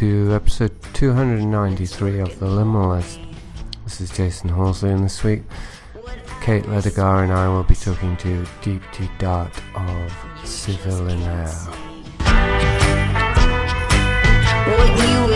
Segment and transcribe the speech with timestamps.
[0.00, 3.18] to episode 293 of The Liminalist.
[3.84, 5.42] This is Jason Horsley, and this week
[6.40, 10.10] Kate Ledogar and I will be talking to Deepti Datt of
[10.42, 11.52] Civilianaire.
[14.66, 15.29] What you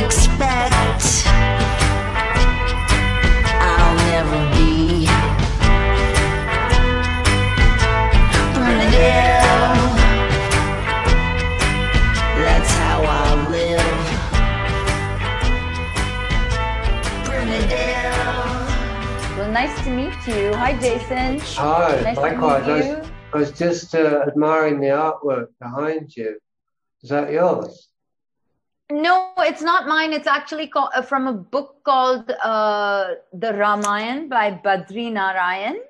[20.24, 20.54] to you.
[20.54, 21.38] Hi, Jason.
[21.56, 22.62] Hi, Nice likewise.
[22.62, 23.12] I meet was, you.
[23.34, 26.38] I was just uh, admiring the artwork behind you.
[27.02, 27.90] Is that yours?
[28.90, 30.14] No, it's not mine.
[30.14, 35.80] It's actually called, uh, from a book called uh, The Ramayan by Badri Narayan,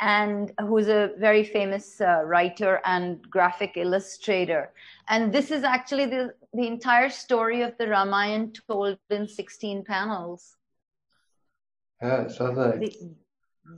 [0.00, 4.70] and who's a very famous uh, writer and graphic illustrator.
[5.08, 10.56] And this is actually the, the entire story of the Ramayan told in 16 panels,
[12.02, 12.78] Yeah, it's lovely.
[12.80, 13.14] be-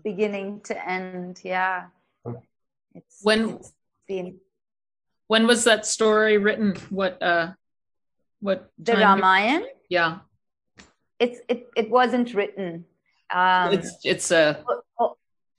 [0.05, 1.41] beginning to end.
[1.45, 1.87] Yeah.
[2.95, 3.73] It's, When- it's
[4.09, 4.35] the,
[5.29, 6.75] When was that story written?
[6.91, 7.53] What uh
[8.41, 10.19] what the time- Ramayan, Yeah.
[11.19, 12.85] it's, it, it wasn't written.
[13.33, 14.65] Um, it's it's a
[14.99, 15.17] Oh,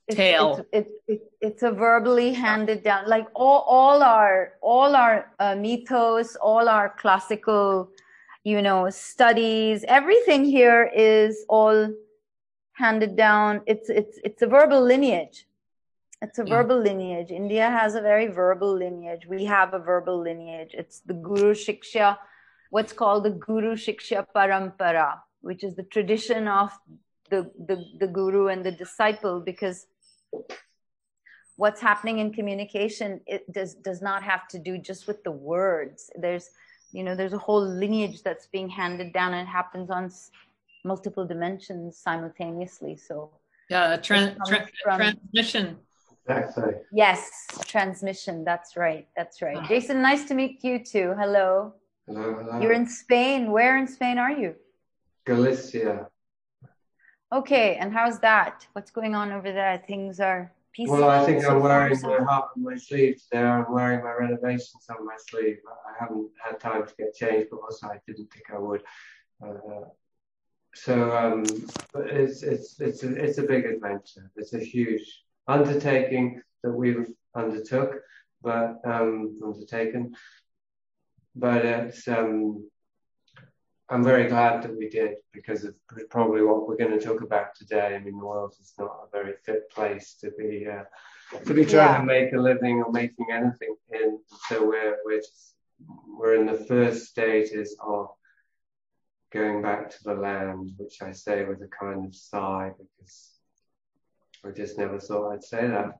[0.08, 0.58] it's, Tale.
[0.58, 5.56] It's, it's, it's, it's a verbally handed down, like all, all our all our uh,
[5.56, 7.92] mythos, all our classical,
[8.44, 9.86] you know, studies.
[9.88, 11.94] Everything here is all
[12.86, 13.52] handed down.
[13.74, 15.38] It's it's it's a verbal lineage.
[16.26, 16.56] It's a Yeah.
[16.56, 17.32] verbal lineage.
[17.44, 19.23] India has a very verbal lineage.
[19.36, 20.72] We have a verbal lineage.
[20.82, 22.10] It's the Guru Shishya,
[22.76, 25.10] what's called the Guru Shishya Parampara,
[25.50, 26.70] which is the tradition of
[27.33, 29.78] the, the, the guru and the disciple because
[31.61, 36.00] what's happening in communication it does does not have to do just with the words
[36.23, 36.48] there's
[36.98, 40.04] you know there's a whole lineage that's being handed down and it happens on
[40.83, 43.30] multiple dimensions simultaneously so
[43.69, 45.77] yeah, a tran- tra- from- transmission.
[46.27, 46.73] Exactly.
[46.92, 47.30] yes
[47.65, 51.73] transmission that's right that's right jason nice to meet you too hello
[52.08, 52.59] Hello, hello.
[52.61, 54.55] you're in spain where in spain are you
[55.25, 56.08] Galicia.
[57.33, 61.42] okay and how's that what's going on over there things are peaceful Well, I think
[61.42, 62.27] so I'm wearing so my good?
[62.27, 63.43] heart on my sleeve today.
[63.43, 65.58] I'm wearing my renovations on my sleeve.
[65.89, 68.81] I haven't had time to get changed, but also I didn't think I would.
[69.43, 69.81] Uh,
[70.73, 71.43] so um,
[71.93, 74.32] but it's it's it's a, it's a big adventure.
[74.36, 78.02] It's a huge undertaking that we've undertook,
[78.42, 80.15] but um, undertaken.
[81.36, 82.70] But it's um,
[83.89, 85.76] I'm very glad that we did because of
[86.10, 87.95] probably what we're going to talk about today.
[87.95, 90.83] I mean, the world is not a very fit place to be uh,
[91.45, 91.98] to be trying Yeah.
[91.99, 94.20] to make a living or making anything in.
[94.48, 95.55] So we're we're just,
[96.17, 98.10] we're in the first stages of
[99.31, 103.31] going back to the land, which I say with a kind of sigh because
[104.45, 105.92] I just never thought I'd say that.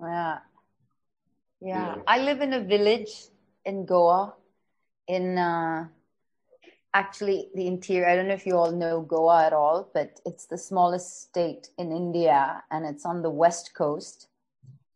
[0.00, 0.38] Yeah.
[1.60, 1.96] Yeah.
[1.96, 2.02] Yeah.
[2.06, 3.12] I live in a village
[3.64, 4.34] in Goa,
[5.08, 5.88] in uh,
[6.94, 8.08] actually the interior.
[8.08, 11.70] I don't know if you all know Goa at all, but it's the smallest state
[11.78, 14.28] in India and it's on the west coast.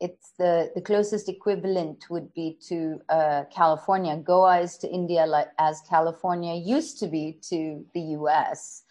[0.01, 4.17] It's the, the closest equivalent would be to uh, California.
[4.17, 8.83] Goa is to India like as California used to be to the US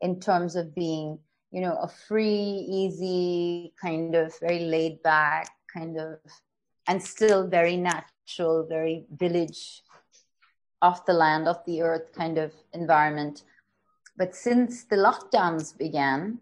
[0.00, 1.18] in terms of being,
[1.50, 6.18] you know, a free, easy, kind of very laid back, kind of
[6.86, 9.82] and still very natural, very village,
[10.82, 13.42] off the land, off the earth kind of environment.
[14.16, 16.38] But since the lockdowns began,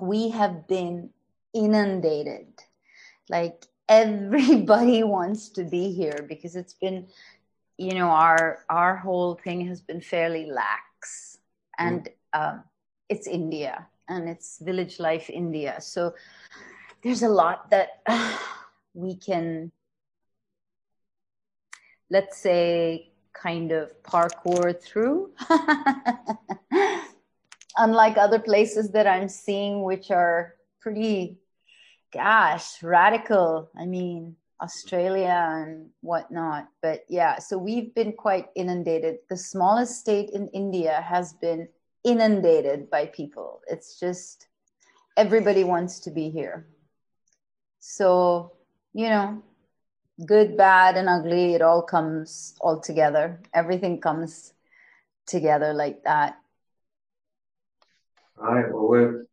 [0.00, 1.10] we have been
[1.54, 2.53] inundated.
[3.28, 7.06] Like everybody wants to be here because it's been,
[7.78, 11.38] you know, our our whole thing has been fairly lax,
[11.78, 12.64] and um,
[13.08, 15.80] it's India and it's village life India.
[15.80, 16.14] So
[17.02, 18.02] there's a lot that
[18.94, 19.72] we can
[22.10, 25.32] let's say kind of parkour through.
[27.76, 31.40] Unlike other places that i'm seeing which are pretty
[32.14, 33.70] gosh radical.
[33.76, 36.68] I mean australia and whatnot.
[36.80, 39.18] But yeah so we've been quite inundated.
[39.28, 41.68] The smallest state in india has been
[42.04, 43.60] inundated by people.
[43.66, 44.46] It's just
[45.16, 46.66] everybody wants to be here.
[47.80, 48.52] So
[48.92, 49.42] you know
[50.24, 53.40] good bad and ugly it all comes all together.
[53.52, 54.52] Everything comes
[55.26, 56.38] together like that.
[58.36, 58.72] Right.
[58.72, 59.26] Well, we're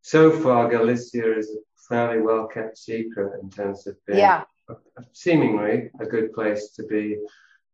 [0.00, 4.72] so far Galicia is a fairly well kept secret in terms of being yeah a-
[5.00, 7.16] a- seemingly a good place to be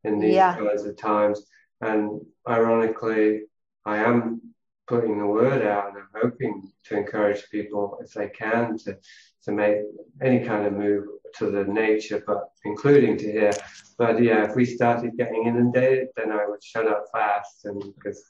[0.04, 0.56] in these Yeah.
[0.56, 1.46] kinds of times.
[1.80, 3.44] And ironically,
[3.84, 4.40] I am
[4.86, 8.96] putting the word out and I'm hoping to encourage people if they can to,
[9.44, 9.78] to make
[10.22, 11.04] any kind of move
[11.38, 13.52] to the nature, but including to here.
[13.98, 18.22] But yeah, if we started getting inundated, then I would shut up fast and because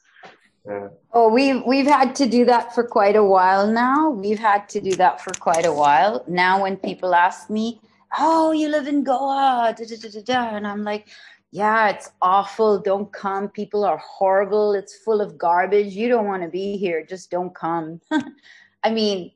[0.70, 4.10] uh, Oh, we've we've had to do that for quite a while now.
[4.10, 6.24] We've had to do that for quite a while.
[6.26, 7.80] Now, when people ask me,
[8.18, 11.08] "Oh, you live in Goa," da, da, da, da, da, and I'm like,
[11.52, 12.80] "Yeah, it's awful.
[12.80, 13.48] Don't come.
[13.48, 14.72] People are horrible.
[14.74, 15.92] It's full of garbage.
[15.94, 17.04] You don't want to be here.
[17.06, 18.00] Just don't come."
[18.82, 19.32] I mean,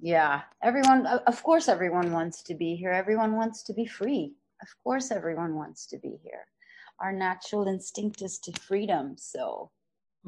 [0.00, 1.06] yeah, everyone.
[1.06, 2.90] Of course, everyone wants to be here.
[2.90, 4.34] Everyone wants to be free.
[4.62, 6.46] Of course, everyone wants to be here.
[7.00, 9.16] Our natural instinct is to freedom.
[9.18, 9.70] So.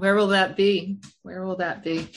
[0.01, 0.97] Where will that be?
[1.25, 2.09] Where will that be?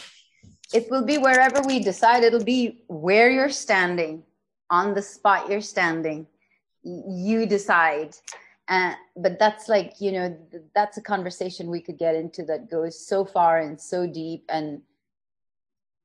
[0.74, 2.24] It will be wherever we decide.
[2.24, 4.24] It'll be where you're standing,
[4.70, 6.26] on the spot you're standing.
[6.84, 8.16] You decide.
[8.70, 10.38] Uh, but that's like, you know,
[10.74, 14.46] that's a conversation we could get into that goes so far and so deep.
[14.48, 14.82] And,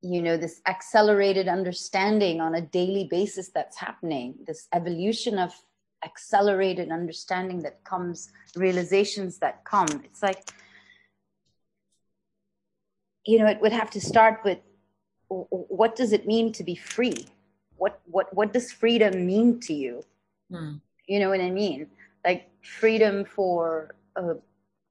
[0.02, 5.52] you know, this accelerated understanding on a daily basis that's happening, this evolution of
[6.04, 10.02] accelerated understanding that comes, realizations that come.
[10.04, 10.42] It's like,
[13.28, 14.58] you know, it would have to start with
[15.28, 17.26] what does it mean to be free?
[17.76, 20.02] What what what does freedom mean to you?
[20.50, 20.76] Hmm.
[21.06, 21.88] You know what I mean?
[22.24, 24.34] Like freedom for uh,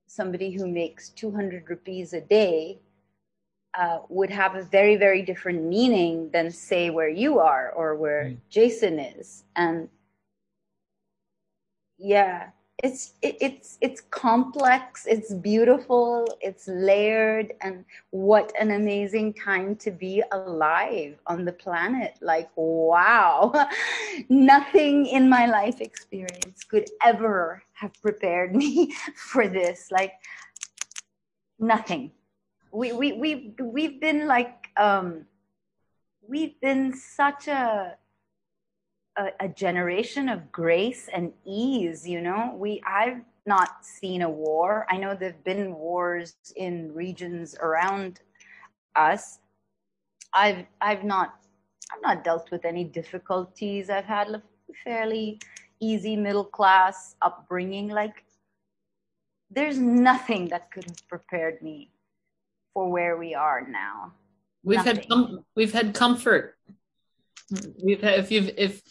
[0.05, 2.77] somebody who makes 200 rupees a day
[3.73, 8.23] uh, would have a very very different meaning than say where you are or where
[8.25, 8.37] Mm.
[8.49, 9.45] Jason is.
[9.55, 9.89] And
[11.97, 12.51] yeah,
[12.83, 19.91] it's it, it's it's complex it's beautiful it's layered and what an amazing time to
[19.91, 22.17] be alive on the planet.
[22.21, 23.53] Like wow.
[24.29, 29.89] Nothing in my life experience could ever have prepared me for this.
[29.91, 30.13] Like
[31.59, 32.11] nothing.
[32.71, 35.25] We we we've we've been like um
[36.27, 37.95] we've been such a
[39.17, 42.55] a, a generation of grace and ease you know?
[42.57, 44.85] We i've not seen a war.
[44.89, 48.19] I know there've been wars in regions around
[48.95, 49.39] us.
[50.33, 51.39] I've i've not
[51.91, 53.89] i've not dealt with any difficulties.
[53.89, 54.43] I've had a
[54.83, 55.39] fairly
[55.79, 57.87] easy middle class upbringing.
[57.87, 58.25] Like
[59.49, 61.89] there's nothing that could have prepared me
[62.73, 64.11] for where we are now.
[64.63, 66.57] We've had com- we've had comfort.
[67.81, 68.81] We've had, if you've if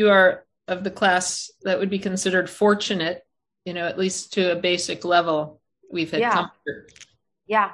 [0.00, 3.22] you are of the class that would be considered fortunate,
[3.66, 5.60] you know, at least to a basic level,
[5.92, 6.32] we've had Yeah.
[6.32, 6.80] comfort.
[7.46, 7.72] yeah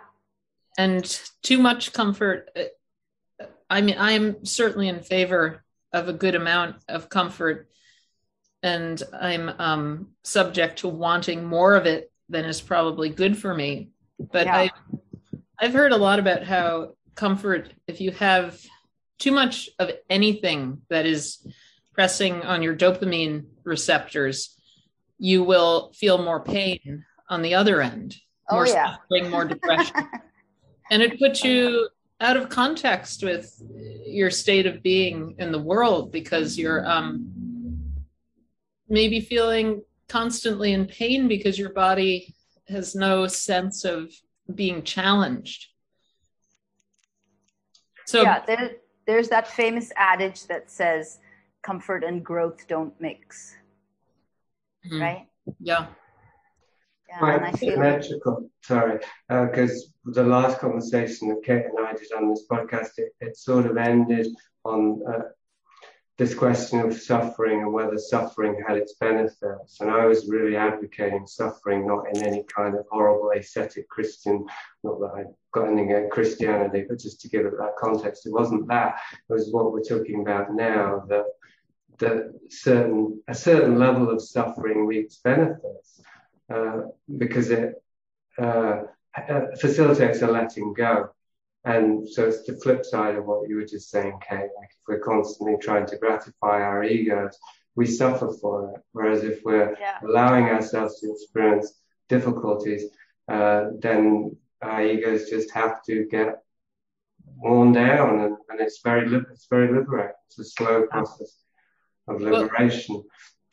[0.78, 1.04] And
[1.42, 2.50] too much comfort.
[2.56, 7.68] uh, I mean, I'm certainly in favor of a good amount of comfort,
[8.62, 9.84] and I'm um,
[10.24, 13.90] subject to wanting more of it than is probably good for me.
[14.18, 14.56] But Yeah.
[14.62, 14.70] I,
[15.60, 16.68] I've heard a lot about how
[17.14, 18.60] comfort, if you have
[19.18, 21.22] too much of anything that is
[21.96, 24.54] pressing on your dopamine receptors,
[25.18, 28.14] you will feel more pain on the other end,
[28.50, 28.96] oh more yeah.
[28.96, 29.96] suffering, more depression.
[30.88, 31.88] And it puts you
[32.20, 33.60] out of context with
[34.06, 37.92] your state of being in the world because you're um,
[38.88, 42.36] maybe feeling constantly in pain because your body
[42.68, 44.12] has no sense of
[44.54, 45.66] being challenged.
[48.04, 48.76] So yeah, there,
[49.08, 51.18] there's that famous adage that says
[51.66, 53.56] comfort and growth don't mix,
[54.84, 55.00] Mhm.
[55.00, 55.26] right?
[55.58, 55.86] yeah,
[57.08, 58.50] Yeah, I quite feel like, symmetrical.
[58.62, 63.36] Sorry, because the last conversation that Kate and I did on this podcast, it, it
[63.36, 64.26] sort of ended
[64.64, 64.80] on
[65.12, 65.22] uh,
[66.18, 69.80] this question of suffering and whether suffering had its benefits.
[69.80, 74.46] And I was really advocating suffering, not in any kind of horrible ascetic Christian,
[74.82, 78.26] not that I got anything against Christianity, but just to give it that context.
[78.26, 78.98] It wasn't that.
[79.28, 81.04] It was what we're talking about now.
[81.08, 81.26] That
[81.98, 86.00] that certain a certain level of suffering reaps benefits
[86.52, 86.82] uh,
[87.16, 87.82] because it
[88.38, 88.82] uh,
[89.58, 91.10] facilitates a letting go.
[91.64, 94.50] And so it's the flip side of what you were just saying, Kate.
[94.58, 97.36] Like if we're constantly trying to gratify our egos,
[97.74, 98.80] we suffer for it.
[98.92, 102.84] Whereas if we're yeah, allowing ourselves to experience difficulties,
[103.28, 106.42] uh, then our egos just have to get
[107.36, 110.14] worn down, and, and it's very li- it's very liberating.
[110.28, 111.36] It's a slow process
[112.08, 113.02] of liberation.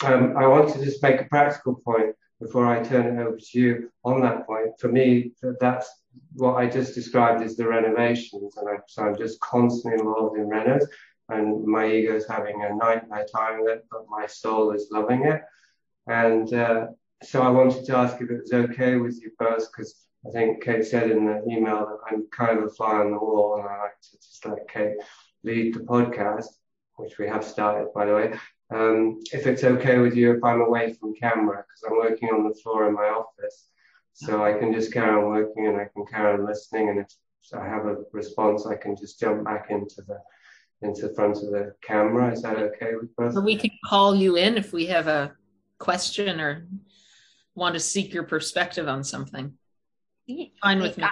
[0.04, 3.60] Um, I want to just make a practical point before I turn it over to
[3.60, 4.78] you on that point.
[4.80, 5.90] For me, that's
[6.36, 10.48] what I just described as the renovations, and I, so I'm just constantly involved in
[10.48, 10.86] renos,
[11.30, 15.26] and my ego is having a nightmare time with it, but my soul is loving
[15.26, 15.42] it.
[16.08, 16.88] And uh,
[17.24, 20.64] so I wanted to ask if it was okay with you first, because I think
[20.64, 23.68] Kate said in the email that I'm kind of a fly on the wall, and
[23.68, 24.98] I like to just let Kate
[25.44, 26.48] lead the podcast,
[27.04, 28.34] which we have started, by the way.
[28.74, 32.48] Um, if it's okay with you if I'm away from camera, because I'm working on
[32.48, 33.68] the floor in my office,
[34.14, 37.08] so I can just carry on working and I can carry on listening, and if
[37.54, 40.20] I have a response, I can just jump back into the
[40.82, 42.32] into the front of the camera.
[42.32, 43.36] Is that okay with both?
[43.36, 45.34] Or we can call you in if we have a
[45.78, 46.68] question or
[47.56, 49.54] want to seek your perspective on something.
[50.62, 51.04] Fine with me.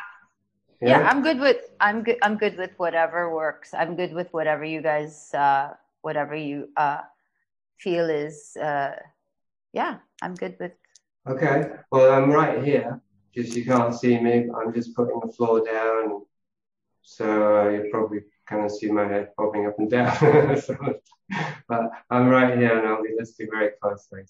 [0.81, 3.73] Yeah, I'm good with I'm good I'm good with whatever works.
[3.73, 7.01] I'm good with whatever you guys uh whatever you uh
[7.77, 8.95] feel is uh
[9.73, 10.73] yeah, I'm good with
[11.27, 11.67] Okay.
[11.91, 13.00] Well, I'm right here.
[13.33, 14.50] Just you can't see me.
[14.57, 16.23] I'm just putting the floor down,
[17.01, 17.25] so
[17.57, 20.57] uh, you probably kind of see my head popping up and down.
[20.61, 20.75] so,
[21.69, 24.23] but I'm right here, and I'll be listening very closely.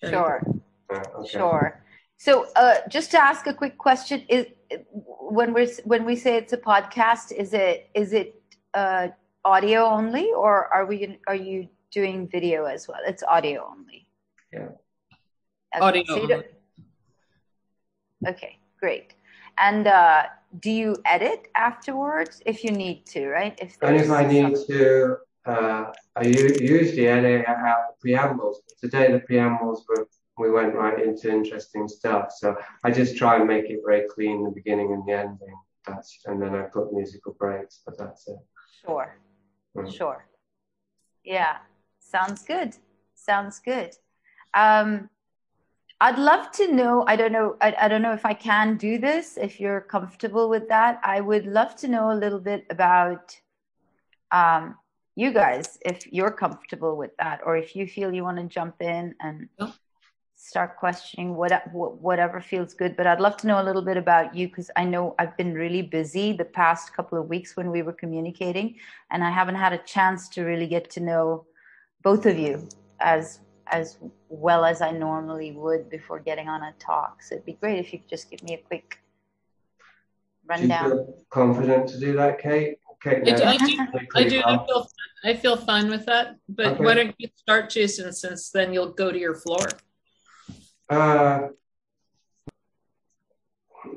[0.00, 0.42] So, sure.
[0.88, 1.30] uh, okay.
[1.30, 1.83] Sure.
[2.16, 4.46] So, uh, just to ask a quick question: Is
[4.98, 8.40] when we when we say it's a podcast, is it is it
[8.72, 9.08] uh,
[9.44, 13.00] audio only, or are we are you doing video as well?
[13.06, 14.06] It's audio only.
[14.52, 14.68] Yeah.
[15.76, 16.42] Okay, Audio so you
[18.26, 19.14] Okay, great.
[19.58, 20.24] And uh,
[20.60, 23.58] do you edit afterwards if you need to, right?
[23.60, 25.16] If And if I need some- to,
[25.46, 28.62] uh, I u- usually edit out the preambles.
[28.80, 32.32] Today the preambles were we went right into interesting stuff.
[32.36, 35.56] So I just try and make it very clean, the beginning and the ending.
[35.86, 38.38] That's and then I put musical breaks, but that's it.
[38.84, 39.16] Sure.
[39.76, 39.94] Mm.
[39.94, 40.26] Sure.
[41.24, 41.58] Yeah.
[41.98, 42.76] Sounds good.
[43.14, 43.94] Sounds good.
[44.54, 45.10] Um,
[46.00, 47.04] I'd love to know.
[47.06, 47.56] I don't know.
[47.60, 49.36] I, I don't know if I can do this.
[49.36, 53.38] If you're comfortable with that, I would love to know a little bit about
[54.32, 54.76] um,
[55.16, 58.82] you guys, if you're comfortable with that, or if you feel you want to jump
[58.82, 59.70] in and Yeah.
[60.44, 62.96] Start questioning what, wh- whatever feels good.
[62.96, 65.54] But I'd love to know a little bit about you because I know I've been
[65.54, 68.76] really busy the past couple of weeks when we were communicating,
[69.10, 71.46] and I haven't had a chance to really get to know
[72.02, 72.68] both of you
[73.00, 73.96] as as
[74.28, 77.22] well as I normally would before getting on a talk.
[77.22, 78.98] So it'd be great if you could just give me a quick
[80.54, 80.90] Do you rundown.
[80.90, 82.76] feel confident to do that, Kate?
[83.02, 84.42] Kate, I do, I do, I pretty do.
[84.44, 84.66] I well.
[84.66, 84.88] feel,
[85.24, 86.36] I feel fine with that.
[86.50, 86.84] But Okay.
[86.84, 88.12] why don't you start, Jason?
[88.12, 89.66] Since then you'll go to your floor.
[90.94, 91.48] Uh,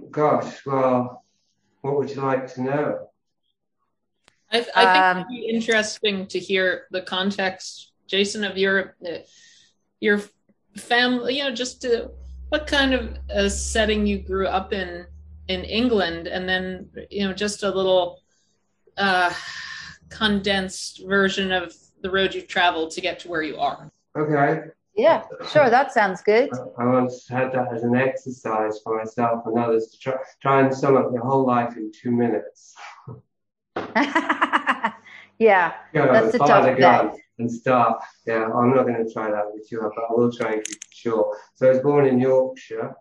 [0.09, 1.23] gosh, well,
[1.81, 3.09] what would you like to know?
[4.51, 9.19] I, I think Um, it'd be interesting to hear the context, Jason, of your uh,
[9.99, 10.21] your
[10.75, 11.37] family.
[11.37, 12.09] You know, just to,
[12.49, 15.05] what kind of a setting you grew up in
[15.49, 18.21] in England, and then you know, just a little
[18.97, 19.31] uh,
[20.09, 23.91] condensed version of the road you've traveled to get to where you are.
[24.15, 25.69] Okay, Yeah, sure.
[25.69, 26.49] That sounds good.
[26.77, 30.73] I once had that as an exercise for myself and others to try, try and
[30.73, 32.75] sum up your whole life in two minutes.
[35.37, 38.01] yeah, Go That's a tough gun and start.
[38.25, 40.77] Yeah, I'm not going to try that with you, but I will try and keep
[40.77, 41.37] it short.
[41.53, 42.95] So I was born in Yorkshire,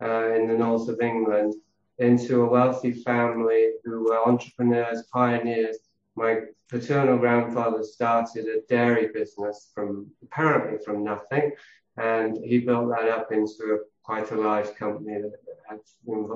[0.00, 1.54] uh, in the north of England,
[1.98, 5.78] into a wealthy family who were entrepreneurs, pioneers.
[6.16, 11.52] My paternal grandfather started a dairy business from apparently from nothing,
[11.98, 15.32] and he built that up into a, quite a large company that
[15.68, 15.80] had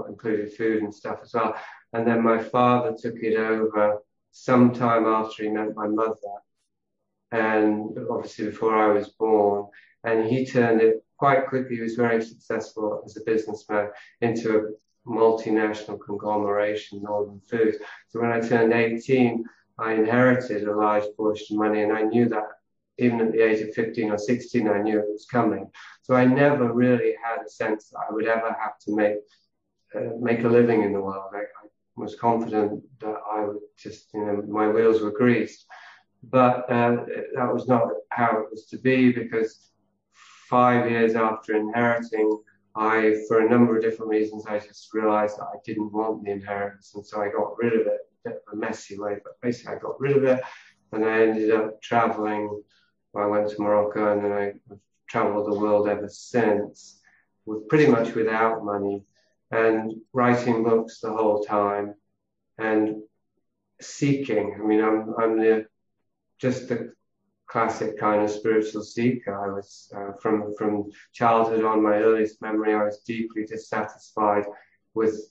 [0.09, 1.57] included food and stuff as well.
[1.93, 6.15] And then my father took it over sometime after he met my mother,
[7.33, 9.67] and obviously before I was born.
[10.05, 11.77] And he turned it quite quickly.
[11.77, 17.79] He was very successful as a businessman into a multinational conglomeration, Northern Foods.
[18.09, 19.45] So when I turned 18,
[19.81, 22.49] I inherited a large portion of money, and I knew that
[22.99, 25.71] even at the age of 15 or 16, I knew it was coming.
[26.03, 29.17] So I never really had a sense that I would ever have to make
[29.95, 31.33] uh, make a living in the world.
[31.35, 35.67] I, I was confident that I would just, you know, my wheels were greased.
[36.23, 36.97] But uh,
[37.35, 39.71] that was not how it was to be because
[40.49, 42.39] five years after inheriting,
[42.77, 46.31] I, for a number of different reasons, I just realized that I didn't want the
[46.31, 46.93] inheritance.
[46.95, 50.01] And so I got rid of it in a messy way, but basically I got
[50.01, 50.43] rid of it
[50.93, 52.63] and I ended up traveling.
[53.17, 57.01] I went to Morocco and then I've traveled the world ever since
[57.47, 59.05] with pretty much without money
[59.51, 61.95] and writing books the whole time
[62.59, 63.03] and
[63.81, 64.57] seeking.
[64.61, 65.67] I mean, I'm, I'm the,
[66.39, 66.93] just the
[67.49, 69.35] classic kind of spiritual seeker.
[69.35, 71.83] I was uh, from from childhood on.
[71.83, 74.45] My earliest memory, I was deeply dissatisfied
[74.95, 75.31] with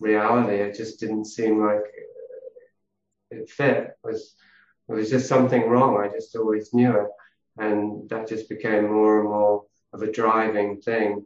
[0.00, 0.56] reality.
[0.56, 1.82] It just didn't seem like
[3.30, 3.76] it fit.
[3.76, 4.34] It was
[4.88, 5.96] it was just something wrong.
[5.96, 7.08] I just always knew it,
[7.58, 11.24] and that just became more and more of a driving thing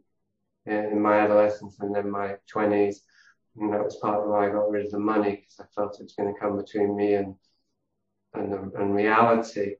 [0.66, 2.96] in my adolescence and then my 20s.
[3.56, 5.98] And that was part of why I got rid of the money because I felt
[5.98, 7.34] it was going to come between me and
[8.34, 9.76] and, and reality.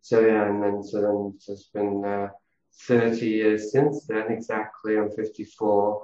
[0.00, 2.28] So yeah, and then so then it's been uh,
[2.80, 4.98] 30 years since then, exactly.
[4.98, 6.02] I'm 54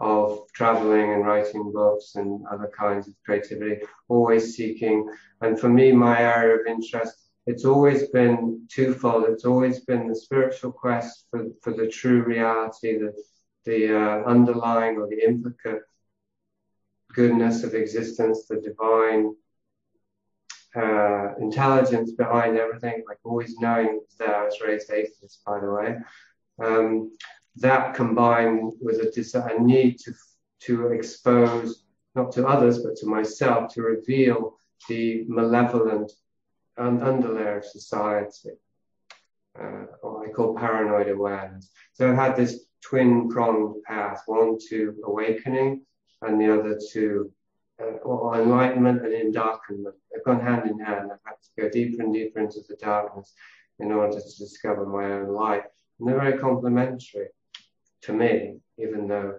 [0.00, 5.08] of traveling and writing books and other kinds of creativity, always seeking.
[5.42, 7.14] And for me, my area of interest,
[7.46, 9.24] it's always been twofold.
[9.28, 13.12] It's always been the spiritual quest for, for the true reality, the,
[13.64, 15.82] the uh, underlying or the implicate
[17.12, 19.34] goodness of existence, the divine
[20.76, 24.34] uh, intelligence behind everything, like always knowing there.
[24.34, 25.96] I was raised atheist, by the way.
[26.62, 27.12] Um,
[27.56, 30.14] that combined with a, a need to
[30.60, 34.56] to expose not to others but to myself to reveal
[34.88, 36.12] the malevolent
[36.76, 38.50] un- underlayer of society,
[39.58, 39.84] uh,
[40.22, 41.70] I call paranoid awareness.
[41.92, 45.82] So I had this twin pronged path, one to awakening
[46.22, 47.32] and the other to
[47.80, 49.94] uh, or enlightenment and endarkenment.
[50.12, 51.10] They've gone hand in hand.
[51.12, 53.32] I've had to go deeper and deeper into the darkness
[53.78, 55.64] in order to discover my own light.
[55.98, 57.28] And they're very complementary
[58.02, 59.38] to me, even though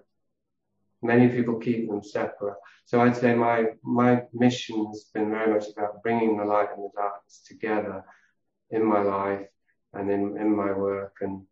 [1.02, 2.58] many people keep them separate.
[2.86, 6.84] So I'd say my my mission has been very much about bringing the light and
[6.84, 8.04] the darkness together
[8.70, 9.48] in my life
[9.94, 11.18] and in, in my work.
[11.22, 11.44] And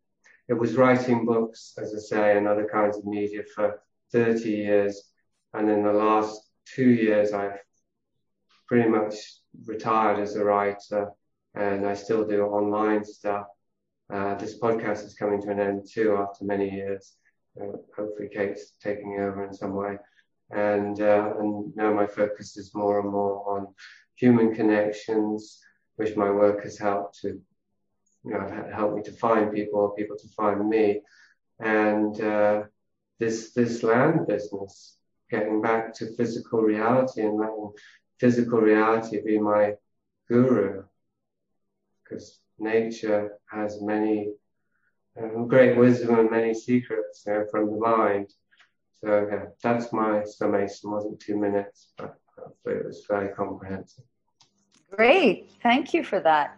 [0.48, 5.12] it was writing books, as I say, and other kinds of media for 30 years.
[5.54, 7.60] And in the last two years, I've
[8.68, 9.16] pretty much
[9.66, 11.12] retired as a writer
[11.56, 13.48] and I still do online stuff.
[14.12, 17.14] Uh, this podcast is coming to an end too after many years.
[17.60, 19.98] Uh, hopefully, Kate's taking over in some way.
[20.52, 23.68] And, uh, and now my focus is more and more on
[24.16, 25.60] human connections,
[25.98, 27.40] which my work has helped to
[28.26, 31.02] you know, help me to find people, people to find me.
[31.60, 32.64] And uh,
[33.20, 34.98] this this land business,
[35.30, 37.72] getting back to physical reality and letting
[38.20, 39.74] physical reality be my
[40.28, 40.84] guru.
[42.04, 44.34] Because nature has many
[45.22, 48.30] um, great wisdom and many secrets know, from the mind.
[49.04, 50.90] So yeah, that's my summation.
[50.90, 52.16] It wasn't two minutes, but
[52.66, 54.04] it was very comprehensive.
[54.92, 56.58] Great, thank you for that.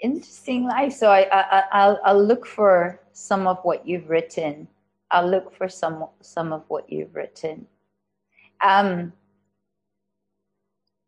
[0.00, 0.92] Interesting life.
[0.92, 4.66] So I, I I'll I'll look for some of what you've written.
[5.10, 7.66] I'll look for some some of what you've written.
[8.60, 9.12] Um,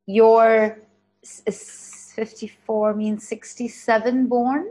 [0.06, 0.78] your
[2.14, 4.68] 54 means 67 born?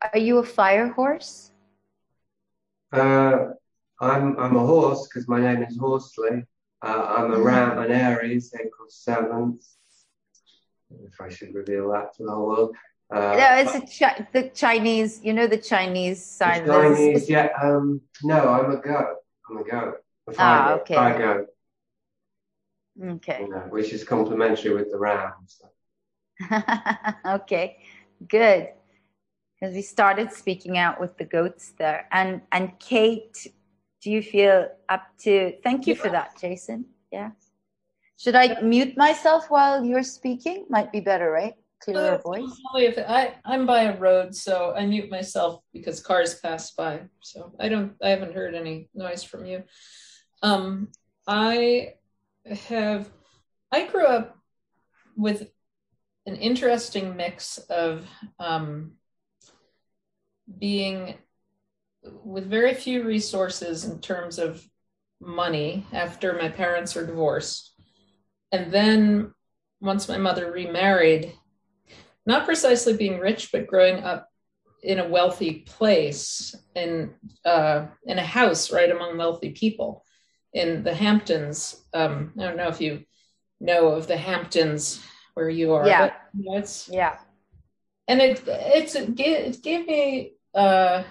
[0.00, 1.50] Are you a fire horse?
[2.92, 3.48] Uh,
[4.00, 6.44] I'm, I'm a horse because my name is Horsley.
[6.82, 7.42] Uh, I'm a mm-hmm.
[7.42, 9.66] ram, an Aries, April 7th.
[11.04, 12.76] If I should reveal that to the whole world.
[13.12, 16.64] Uh, no, it's a chi- the Chinese, you know, the Chinese sign.
[16.64, 17.48] The Chinese, yeah.
[17.60, 19.16] Um, no, I'm a goat.
[19.48, 19.94] I'm a goat.
[20.28, 20.94] A ah, okay.
[20.94, 21.46] Fire goat.
[23.16, 23.40] Okay.
[23.42, 25.60] You know, which is complementary with the rams.
[27.26, 27.78] okay,
[28.28, 28.68] good.
[29.58, 33.46] Because we started speaking out with the goats there, and and Kate,
[34.00, 35.54] do you feel up to?
[35.62, 36.00] Thank you yeah.
[36.00, 36.86] for that, Jason.
[37.12, 37.32] Yeah.
[38.16, 40.66] Should I mute myself while you're speaking?
[40.68, 41.54] Might be better, right?
[41.82, 42.60] Clearer uh, voice.
[42.74, 47.00] If I I'm by a road, so I mute myself because cars pass by.
[47.20, 47.94] So I don't.
[48.02, 49.62] I haven't heard any noise from you.
[50.42, 50.88] Um,
[51.26, 51.94] I
[52.68, 53.10] have.
[53.72, 54.36] I grew up
[55.16, 55.48] with
[56.26, 58.06] an interesting mix of
[58.38, 58.92] um,
[60.58, 61.14] being
[62.02, 64.64] with very few resources in terms of
[65.20, 67.74] money after my parents were divorced.
[68.52, 69.32] And then
[69.80, 71.32] once my mother remarried,
[72.26, 74.28] not precisely being rich, but growing up
[74.82, 80.04] in a wealthy place in uh, in a house right among wealthy people
[80.52, 81.84] in the Hamptons.
[81.92, 83.04] Um, I don't know if you
[83.60, 85.02] know of the Hamptons
[85.34, 85.86] where you are.
[85.86, 86.06] Yeah.
[86.06, 87.18] But, you know, it's yeah.
[88.08, 91.04] And it it's it gave, it gave me uh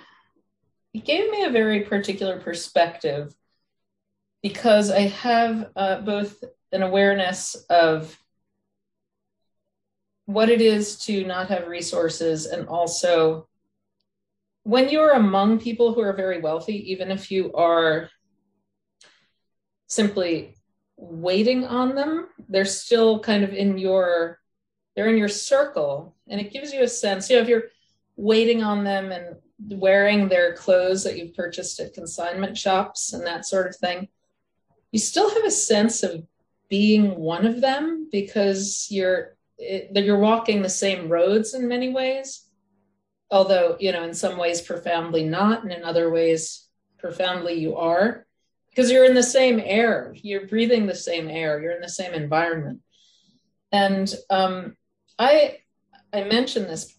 [0.94, 3.34] it gave me a very particular perspective
[4.42, 8.18] because I have uh, both an awareness of
[10.26, 13.48] what it is to not have resources and also
[14.64, 18.10] when you're among people who are very wealthy even if you are
[19.88, 20.56] simply
[21.02, 24.40] waiting on them they're still kind of in your
[24.96, 26.16] they're in your circle.
[26.28, 27.70] And it gives you a sense you know if you're
[28.18, 29.38] waiting on them and
[29.80, 34.08] wearing their clothes that you've purchased at consignment shops and that sort of thing
[34.92, 36.26] you still have a sense of
[36.70, 42.48] being one of them because you're that you're walking the same roads in many ways
[43.32, 48.26] although you know in some ways profoundly not and in other ways profoundly you are
[48.70, 50.14] because you're in the same air.
[50.16, 51.62] You're breathing the same air.
[51.62, 52.82] You're in the same environment.
[53.72, 54.76] And um,
[55.20, 55.58] i
[56.14, 56.98] i mention this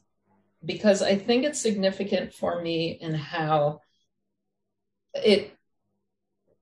[0.64, 3.80] because i think it's significant for me in how
[5.14, 5.56] it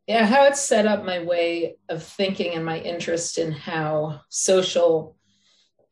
[0.06, 5.16] yeah how it's set up my way of thinking and my interest in how social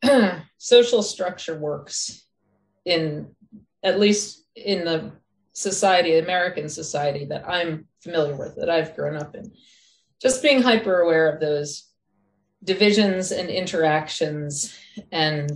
[0.57, 2.25] social structure works
[2.85, 3.35] in
[3.83, 5.11] at least in the
[5.57, 9.51] society american society that i'm familiar with that i've grown up in
[10.21, 11.89] just being hyper aware of those
[12.63, 14.75] divisions and interactions
[15.11, 15.51] and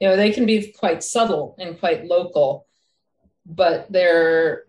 [0.00, 2.66] you know they can be quite subtle and quite local
[3.44, 4.64] but they're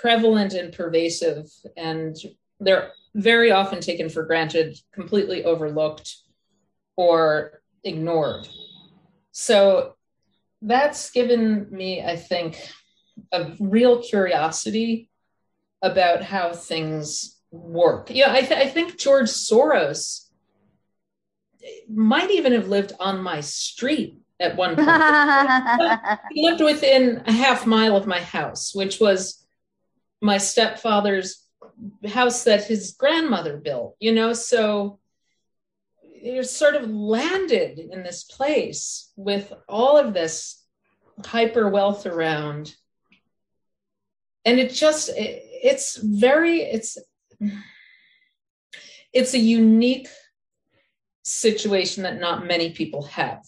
[0.00, 2.16] prevalent and pervasive and
[2.60, 6.16] they're very often taken for granted, completely overlooked,
[6.96, 8.46] or ignored.
[9.32, 9.94] So
[10.62, 12.60] that's given me, I think,
[13.32, 15.08] a real curiosity
[15.82, 18.10] about how things work.
[18.10, 20.28] Yeah, I, th- I think George Soros
[21.88, 26.20] might even have lived on my street at one point.
[26.32, 29.44] he lived within a half mile of my house, which was
[30.20, 31.46] my stepfather's
[32.08, 34.98] house that his grandmother built, you know, so
[36.22, 40.62] you're sort of landed in this place with all of this
[41.24, 42.74] hyper wealth around.
[44.44, 46.98] And it just, it, it's very, it's,
[49.12, 50.08] it's a unique
[51.24, 53.44] situation that not many people have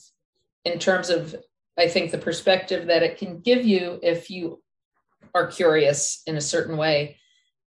[0.65, 1.35] in terms of,
[1.79, 4.63] I think, the perspective that it can give you if you
[5.35, 7.17] are curious in a certain way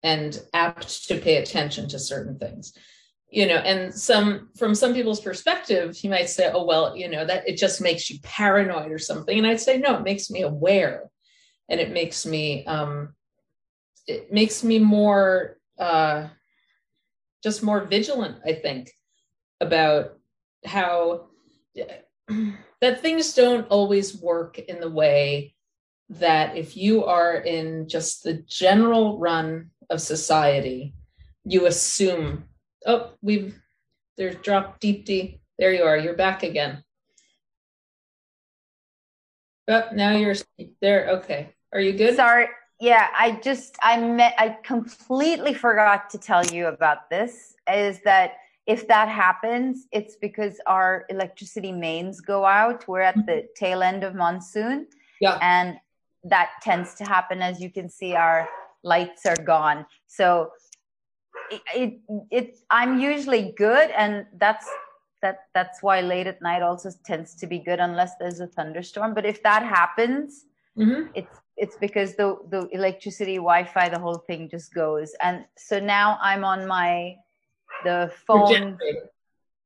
[0.04, 2.74] and apt to pay attention to certain things.
[3.32, 7.24] You know and some from some people's perspective you might say oh well you know
[7.26, 9.38] that it just makes you paranoid or something.
[9.38, 11.09] And i'd say no it makes me aware
[11.70, 13.14] and it makes me um
[14.08, 16.28] it makes me more uh
[17.44, 18.92] just more vigilant i think
[19.62, 20.18] about
[20.66, 21.28] how
[22.82, 25.56] that things don't always work in the way
[26.10, 30.94] that if you are in just the general run of society,
[31.44, 32.46] you assume,
[32.86, 33.60] oh, we've
[34.18, 35.40] there's dropped Deepti.
[35.58, 35.98] There you are.
[35.98, 36.84] You're back again.
[39.68, 40.36] Oh, now you're
[40.82, 41.10] there.
[41.20, 41.54] Okay.
[41.74, 42.16] Are you good?
[42.16, 42.48] Sorry.
[42.80, 47.56] Yeah, I just I met I completely forgot to tell you about this.
[47.72, 48.34] Is that
[48.66, 52.88] if that happens, it's because our electricity mains go out.
[52.88, 54.88] We're at the tail end of monsoon.
[55.20, 55.38] Yeah.
[55.42, 55.78] And
[56.24, 58.48] that tends to happen as you can see our
[58.84, 60.52] lights are gone so
[61.52, 62.00] it, it,
[62.32, 64.68] it i'm usually good and that's
[65.22, 69.14] that that's why late at night also tends to be good unless there's a thunderstorm
[69.14, 70.46] but if that happens
[70.78, 71.10] mm-hmm.
[71.14, 76.18] it's it's because the the electricity wi-fi the whole thing just goes and so now
[76.22, 77.16] i'm on my
[77.84, 79.10] the phone generator.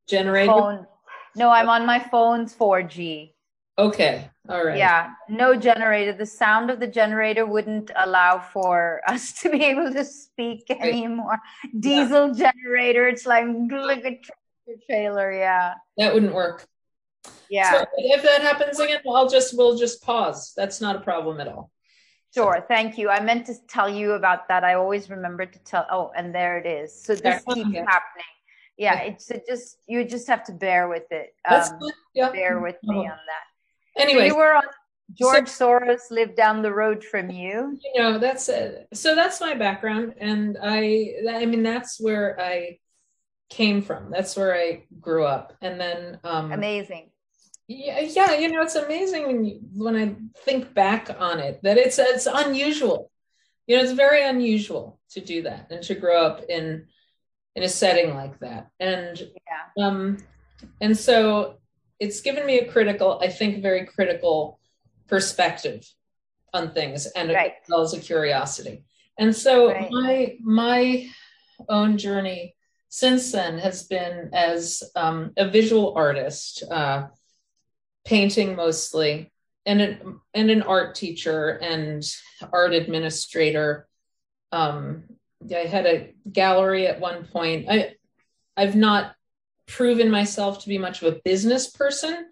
[0.08, 0.52] generator.
[0.52, 0.88] phone
[1.36, 3.34] no i'm on my phone's 4g
[3.78, 4.30] Okay.
[4.50, 4.78] All right.
[4.78, 6.14] Yeah, no generator.
[6.14, 11.40] The sound of the generator wouldn't allow for us to be able to speak anymore.
[11.80, 12.52] Diesel yeah.
[12.52, 13.08] generator.
[13.08, 15.32] It's like like a tractor trailer.
[15.34, 15.74] Yeah.
[15.98, 16.68] That wouldn't work.
[17.50, 17.72] Yeah.
[17.72, 20.54] So if that happens again, I'll just we'll just pause.
[20.56, 21.72] That's not a problem at all.
[22.34, 22.58] Sure.
[22.60, 22.66] So.
[22.68, 23.10] Thank you.
[23.10, 24.64] I meant to tell you about that.
[24.64, 25.86] I always remember to tell.
[25.92, 26.94] Oh, and there it is.
[26.94, 27.86] So this keeps yeah.
[27.88, 28.26] happening.
[28.78, 31.36] Yeah, it's it just you just have to bear with it.
[31.48, 31.94] Um, good.
[32.16, 32.32] Yeah.
[32.32, 34.02] Bear with me on that.
[34.02, 34.64] Anyway, so you were on
[35.14, 37.78] George so, Soros lived down the road from you.
[37.84, 38.88] You know, that's it.
[38.94, 42.80] So that's my background, and I, I mean, that's where I
[43.50, 44.10] came from.
[44.10, 47.10] That's where I grew up, and then um, amazing.
[47.68, 51.78] Yeah, yeah, you know, it's amazing when you, when I think back on it that
[51.78, 53.10] it's it's unusual.
[53.68, 56.88] You know, it's very unusual to do that and to grow up in
[57.56, 59.86] in a setting like that, and yeah.
[59.86, 60.18] um,
[60.82, 61.60] and so
[62.00, 64.60] it's given me a critical, I think, very critical
[65.08, 65.88] perspective
[66.54, 67.54] on things and right.
[67.64, 68.84] as well as a curiosity.
[69.18, 69.90] And so right.
[69.90, 71.10] my my
[71.70, 72.56] own journey
[72.90, 77.08] since then has been as um, a visual artist, uh,
[78.06, 79.32] painting mostly,
[79.66, 82.04] and an and an art teacher and
[82.52, 83.88] art administrator.
[84.52, 85.04] Um,
[85.52, 87.68] I had a gallery at one point.
[87.70, 87.96] I
[88.56, 89.16] I've not
[89.68, 92.30] proven myself to be much of a business person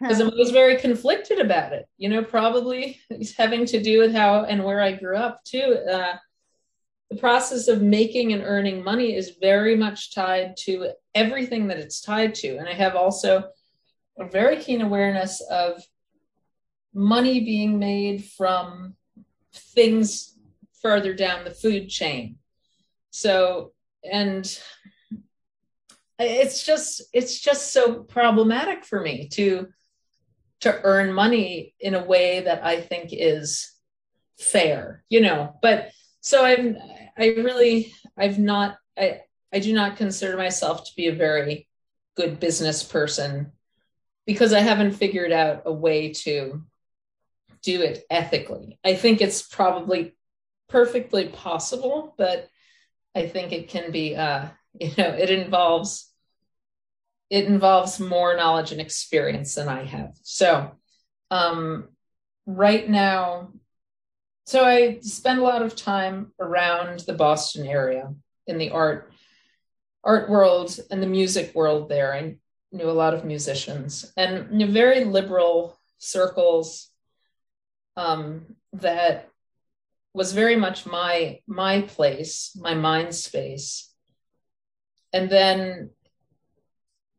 [0.00, 1.86] because I was very conflicted about it.
[1.96, 3.00] You know, probably
[3.36, 5.78] having to do with how and where I grew up too.
[5.90, 6.16] Uh,
[7.10, 12.02] the process of making and earning money is very much tied to everything that it's
[12.02, 13.44] tied to, and I have also
[14.18, 15.82] a very keen awareness of
[16.92, 18.94] money being made from
[19.54, 20.36] things
[20.82, 22.36] further down the food chain.
[23.10, 23.72] So,
[24.10, 24.46] and
[26.18, 29.68] it's just it's just so problematic for me to
[30.60, 33.72] to earn money in a way that I think is
[34.40, 35.54] fair, you know.
[35.62, 36.76] But so I'm
[37.16, 39.20] I really I've not I
[39.52, 41.68] I do not consider myself to be a very
[42.16, 43.52] good business person
[44.28, 46.62] because I haven't figured out a way to
[47.62, 48.78] do it ethically.
[48.84, 50.14] I think it's probably
[50.68, 52.46] perfectly possible, but
[53.16, 54.48] I think it can be uh
[54.80, 56.12] you know it involves
[57.30, 60.12] it involves more knowledge and experience than I have.
[60.22, 60.72] So,
[61.30, 61.88] um,
[62.46, 63.52] right now,
[64.46, 68.14] so I spend a lot of time around the Boston area
[68.46, 69.10] in the art
[70.04, 72.12] art world and the music world there.
[72.14, 72.36] I
[72.72, 76.90] knew a lot of musicians and very liberal circles
[77.96, 79.28] um, that
[80.14, 83.92] was very much my my place, my mind space.
[85.12, 85.90] And then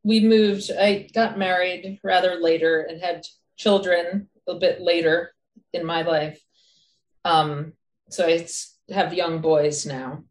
[0.03, 3.25] we moved, I got married rather later and had
[3.57, 5.33] children a bit later
[5.73, 6.41] in my life.
[7.25, 7.73] Um,
[8.09, 8.47] so I
[8.93, 10.23] have young boys now.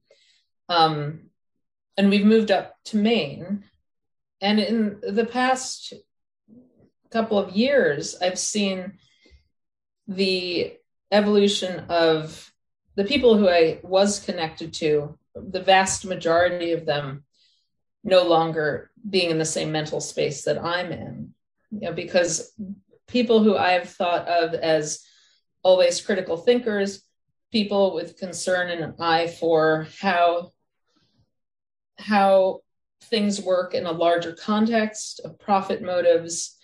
[0.68, 1.30] Um,
[1.96, 3.64] and we've moved up to Maine.
[4.40, 5.92] And in the past
[7.10, 8.98] couple of years, I've seen
[10.06, 10.74] the
[11.10, 12.52] evolution of
[12.94, 17.24] the people who I was connected to, the vast majority of them
[18.04, 21.34] no longer being in the same mental space that I'm in.
[21.70, 22.52] You know, because
[23.06, 25.04] people who I've thought of as
[25.62, 27.02] always critical thinkers,
[27.52, 30.52] people with concern and an eye for how
[31.98, 32.60] how
[33.02, 36.56] things work in a larger context of profit motives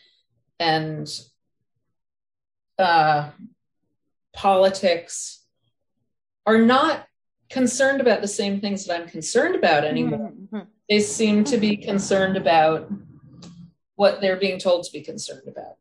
[0.59, 1.09] and
[2.79, 3.31] uh,
[4.35, 5.45] politics
[6.47, 7.07] are not
[7.49, 10.33] concerned about the same things that I'm concerned about anymore.
[10.33, 12.91] Mm-hmm they seem to be concerned about
[13.97, 15.77] what they're being told to be concerned about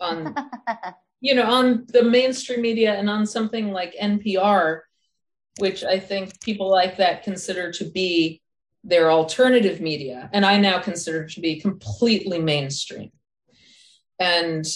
[0.00, 0.34] on
[1.20, 4.80] you know on the mainstream media and on something like npr
[5.58, 8.40] which i think people like that consider to be
[8.84, 13.10] their alternative media and i now consider to be completely mainstream
[14.18, 14.66] and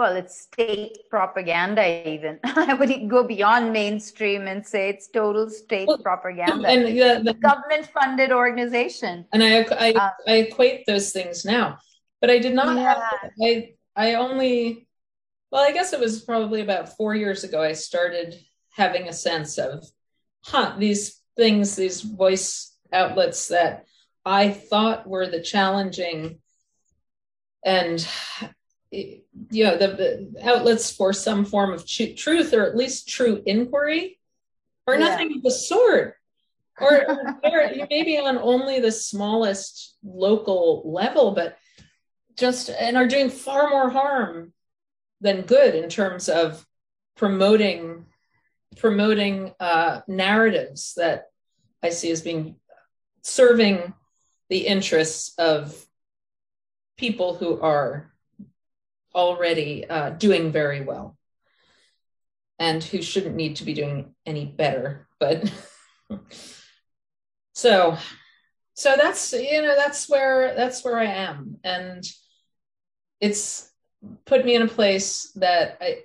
[0.00, 2.38] well, it's state propaganda, even.
[2.44, 6.66] I would go beyond mainstream and say it's total state well, propaganda.
[6.66, 9.26] And the, the government funded organization.
[9.30, 11.80] And I, I, um, I equate those things now.
[12.22, 12.94] But I did not yeah.
[12.94, 14.88] have, I, I only,
[15.52, 18.40] well, I guess it was probably about four years ago, I started
[18.70, 19.84] having a sense of,
[20.46, 23.86] huh, these things, these voice outlets that
[24.24, 26.40] I thought were the challenging
[27.64, 28.06] and
[28.90, 33.42] you know the, the, outlets for some form of tr- truth or at least true
[33.46, 34.18] inquiry
[34.86, 35.00] or yeah.
[35.00, 36.16] nothing of the sort
[36.80, 37.06] or,
[37.44, 41.56] or maybe on only the smallest local level but
[42.36, 44.52] just and are doing far more harm
[45.20, 46.66] than good in terms of
[47.16, 48.06] promoting
[48.76, 51.26] promoting uh, narratives that
[51.82, 52.56] i see as being
[53.22, 53.94] serving
[54.48, 55.86] the interests of
[56.96, 58.12] people who are
[59.14, 61.16] already uh, doing very well
[62.58, 65.52] and who shouldn't need to be doing any better but
[67.52, 67.96] so
[68.74, 71.58] so that's you know that's where that's where i am.
[71.62, 72.04] And
[73.20, 73.70] it's
[74.24, 75.98] put me in a place that i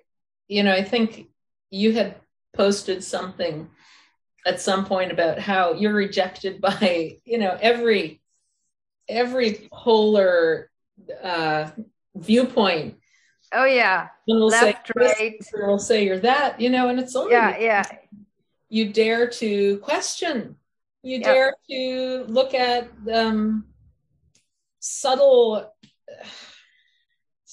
[0.50, 1.28] you know i think
[1.72, 2.16] you had
[2.54, 3.70] posted something
[4.46, 8.22] at some point about how you're rejected by you know every
[9.08, 10.70] every polar
[11.24, 11.70] uh
[12.16, 12.98] viewpoint.
[13.54, 15.36] Oh yeah, left, say, right.
[15.54, 17.84] Will say you're that, you know, and it's only yeah, yeah.
[18.70, 20.56] You dare to question.
[21.04, 21.24] You yep.
[21.24, 23.66] dare to look at um,
[24.80, 25.72] subtle,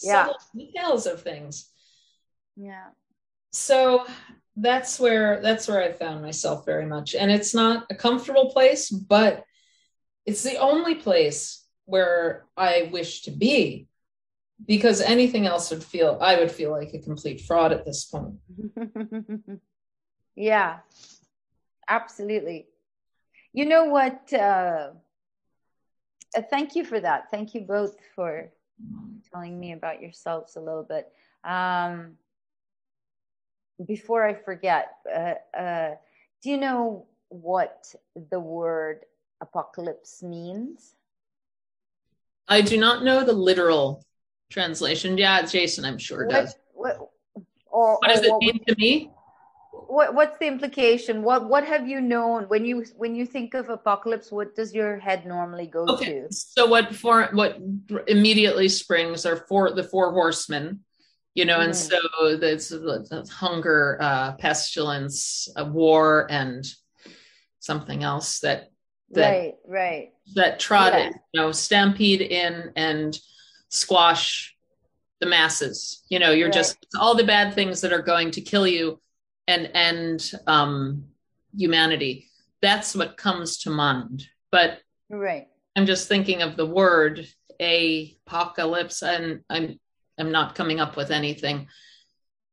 [0.02, 0.24] yeah.
[0.24, 1.68] subtle details of things.
[2.56, 2.88] Yeah.
[3.50, 4.06] So
[4.56, 8.90] that's where that's where I found myself very much, and it's not a comfortable place,
[8.90, 9.44] but
[10.26, 13.88] it's the only place where I wish to be
[14.64, 18.36] because anything else would feel i would feel like a complete fraud at this point.
[20.36, 20.78] Yeah
[21.88, 22.66] absolutely.
[23.52, 24.90] You know what uh,
[26.36, 27.30] uh, thank you for that.
[27.30, 28.50] Thank you both for
[29.30, 31.12] telling me about yourselves a little bit.
[31.44, 32.16] Um,
[33.86, 35.90] before i forget uh, uh,
[36.42, 37.94] do you know what
[38.30, 39.00] the word
[39.40, 40.94] apocalypse means
[42.48, 44.04] i do not know the literal
[44.52, 45.18] translation.
[45.18, 46.56] Yeah, Jason, I'm sure what, does.
[46.74, 47.10] What,
[47.66, 49.10] or What does it mean to me?
[49.88, 53.68] what what's the implication what what have you known when you when you think of
[53.68, 57.58] apocalypse what does your head normally go Okay, to so what for what
[58.06, 60.80] immediately springs are four the four horsemen,
[61.34, 61.74] you know, and Mhm.
[61.90, 66.64] so there's, there's hunger, uh, pestilence, uh, war, and
[67.60, 68.70] something else that
[69.10, 71.10] that right right that trot Yeah.
[71.32, 73.18] you know, stampede in and
[73.68, 74.56] squash
[75.20, 76.02] the masses.
[76.08, 76.54] You know, you're Right.
[76.54, 79.00] just all the bad things that are going to kill you
[79.46, 81.08] and end um,
[81.56, 82.30] humanity.
[82.60, 84.28] That's what comes to mind.
[84.50, 87.26] But right I'm just thinking of the word
[87.60, 89.78] apocalypse, and I'm
[90.18, 91.68] I'm not coming up with anything.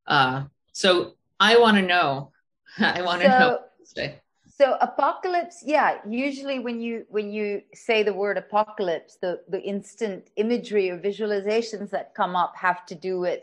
[0.07, 2.31] Uh, so I want to know.
[2.79, 3.59] I want to know.
[3.83, 4.21] Say.
[4.45, 10.29] so apocalypse yeah usually when you when you say the word apocalypse the the instant
[10.35, 13.41] imagery or visualizations that come up have to do with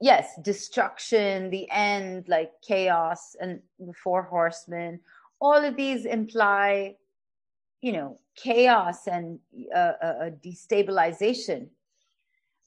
[0.00, 4.98] yes destruction the end like chaos and the four horsemen
[5.40, 6.96] all of these imply
[7.80, 9.38] you know chaos and
[9.72, 11.68] uh, destabilization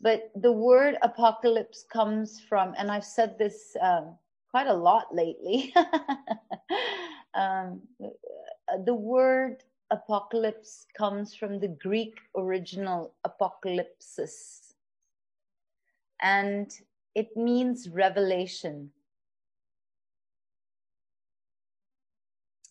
[0.01, 4.15] but the word apocalypse comes from and i've said this um,
[4.49, 5.73] quite a lot lately.
[7.35, 7.81] Um,
[8.85, 14.73] the word apocalypse comes from the greek original apocalypsis.
[16.21, 16.71] And
[17.15, 18.89] it means revelation.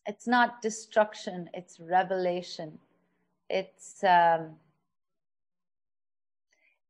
[0.07, 2.79] It's not destruction it's revelation.
[3.49, 4.57] It's um,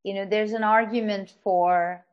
[0.09, 2.05] you know there's an argument for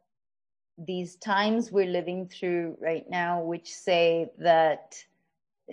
[0.77, 4.85] these times we're living through right now which say that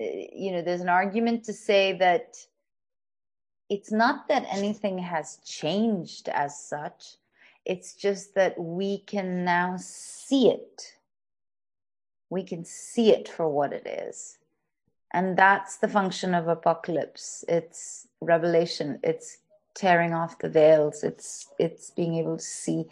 [0.00, 0.04] uh,
[0.44, 2.36] you know there's an argument to say that
[3.72, 7.16] it's not that anything has changed as such.
[7.64, 10.92] It's just that we can now see it.
[12.28, 14.36] We can see it for what it is.
[15.14, 17.46] And that's the function of apocalypse.
[17.48, 19.00] It's revelation.
[19.02, 19.38] It's
[19.74, 21.02] tearing off the veils.
[21.02, 22.84] It's it's being able to see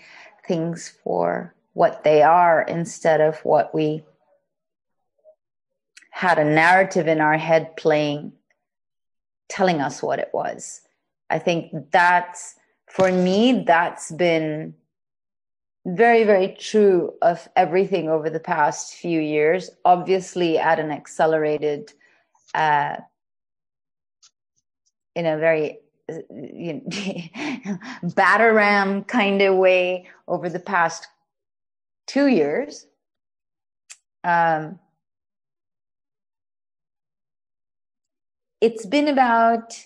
[0.46, 4.02] things for what they are instead of what we
[6.10, 8.32] had a narrative in our head playing
[9.48, 10.82] telling us what it was.
[11.28, 12.56] I think that's
[12.88, 14.74] for me that's been
[15.86, 19.70] very very true of everything over the past few years.
[19.84, 21.92] Obviously at an accelerated
[22.54, 22.96] uh,
[25.14, 25.78] in a very
[26.30, 28.08] you know,
[29.04, 31.06] kind of way over the past
[32.06, 32.86] two years.
[34.24, 34.78] Um,
[38.60, 39.78] it's been about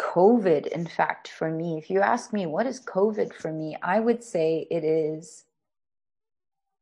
[0.00, 1.76] COVID, in fact, for me.
[1.76, 3.76] If you ask me, what is COVID for me?
[3.82, 5.44] I would say it is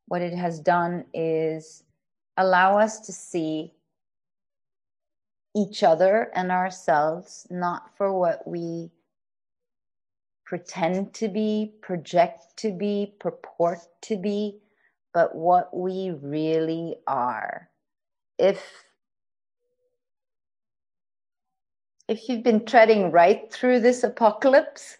[0.06, 1.82] what it has done is
[2.36, 3.72] allow us to see
[5.56, 8.90] each other and ourselves not for what we
[10.44, 14.58] pretend to be, project to be, purport to be,
[15.14, 17.70] but what we really are.
[18.38, 18.62] If
[22.06, 24.98] if you've been treading right through this apocalypse,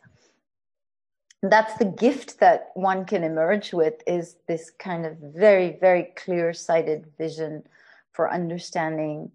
[1.42, 6.53] that's the gift that one can emerge with is this kind of very, very clear
[6.53, 7.62] sighted vision
[8.12, 9.31] for understanding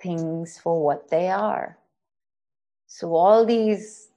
[0.00, 1.78] things for what they are.
[2.86, 4.08] So, all these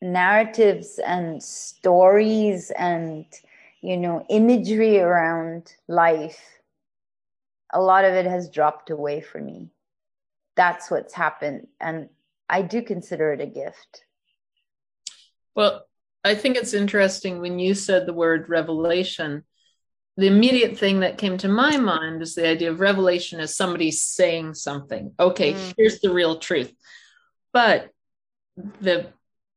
[0.00, 3.26] narratives and stories and,
[3.80, 6.40] you know, imagery around life,
[7.72, 9.70] a lot of it has dropped away for me.
[10.56, 11.68] That's what's happened.
[11.80, 12.08] And
[12.48, 14.04] I do consider it a gift.
[15.54, 15.84] Well,
[16.24, 19.44] I think it's interesting when you said the word revelation.
[20.18, 23.90] The immediate thing that came to my mind is the idea of revelation as somebody
[23.92, 25.12] saying something.
[25.18, 25.74] Okay, Mm.
[25.76, 26.74] here's the real truth.
[27.52, 27.90] But
[28.80, 29.06] the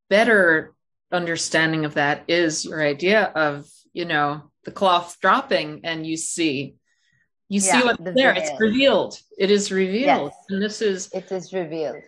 [0.07, 0.73] better
[1.11, 6.75] understanding of that is your idea of, you know, the cloth dropping and you see
[7.49, 8.33] you see what's the there.
[8.33, 9.19] It's revealed.
[9.37, 10.31] It is revealed.
[10.31, 10.45] Yes.
[10.49, 12.01] And this is It is revealed.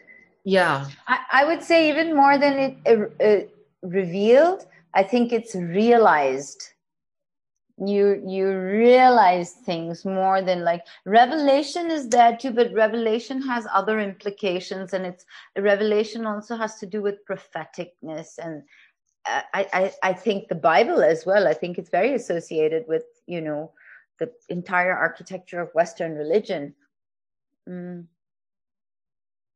[0.46, 0.88] yeah.
[1.08, 3.42] I, I would say even more than it uh, uh,
[3.82, 6.62] revealed, I think it's realized.
[7.86, 14.00] You you realize things more than like revelation is there too, but revelation has other
[14.00, 15.26] implications, and it's
[15.58, 18.64] revelation also has to do with propheticness, and
[19.26, 21.48] uh, I I, I think the Bible as well.
[21.48, 23.72] I think it's very associated with you know
[24.20, 26.76] the entire architecture of Western religion.
[27.68, 28.06] Mm.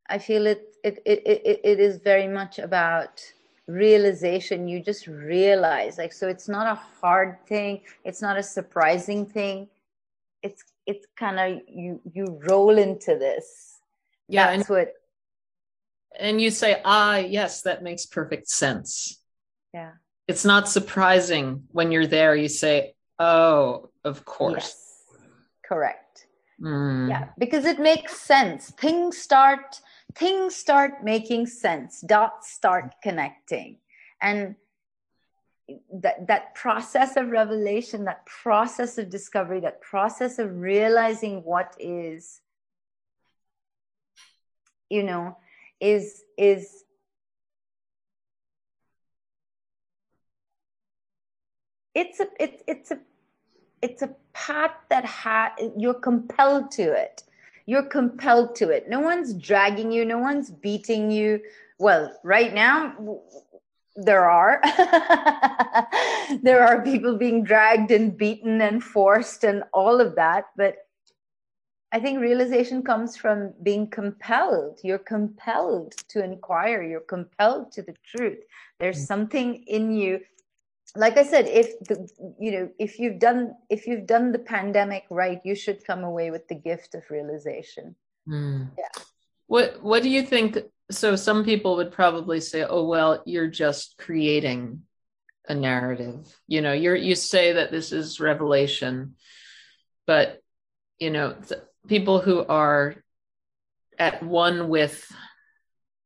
[0.10, 3.22] I feel it it, it, it, it is very much about
[3.68, 9.26] realization you just realize like so it's not a hard thing it's not a surprising
[9.26, 9.68] thing
[10.42, 13.80] it's it's kind of you you roll into this
[14.30, 14.94] Yeah, that's and, what
[16.20, 19.22] and you say, ah, yes, that makes perfect sense.
[19.74, 19.92] yeah
[20.28, 22.36] It's not surprising when you're there.
[22.36, 24.56] You say, oh, of course.
[24.56, 24.84] yes
[25.68, 26.28] correct
[26.60, 27.10] Mm.
[27.10, 29.80] yeah because it makes sense things start
[30.18, 33.78] things start making sense dots start connecting.
[34.22, 34.56] And
[35.92, 42.40] that that process of revelation that process of discovery that process of realizing what is
[44.90, 45.38] you know
[45.82, 46.86] is is
[51.94, 53.00] it's a it, it's a
[53.82, 57.24] it's a path that ha you're compelled to it
[57.68, 58.90] you're compelled to it.
[58.90, 60.06] No one's dragging you.
[60.06, 61.42] No one's beating you.
[61.78, 62.96] Well right now
[63.96, 64.62] there are.
[66.44, 70.76] There are people being dragged and beaten and forced and all of that but
[71.94, 74.82] i think realization comes from being compelled.
[74.84, 76.84] You're compelled to inquire.
[76.84, 78.40] You're compelled to the truth.
[78.80, 79.08] There's mm.
[79.08, 80.20] something in you
[80.96, 82.08] like i said if the
[82.40, 86.32] you know if you've done if you've done the pandemic right you should come away
[86.32, 87.96] with the gift of realization
[88.28, 88.70] Mm.
[88.78, 89.04] Yeah.
[89.48, 90.58] What What do you think?
[90.92, 94.84] So some people would probably say, "Oh well, you're just creating
[95.48, 99.16] a narrative." You know, you're you say that this is revelation,
[100.06, 100.42] but
[101.00, 101.36] you know,
[101.88, 102.96] people who are
[104.00, 105.10] at one with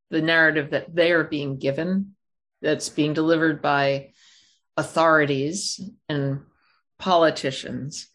[0.10, 2.16] the narrative that they are being given,
[2.62, 4.12] that's being delivered by
[4.78, 6.42] authorities and
[7.00, 8.08] politicians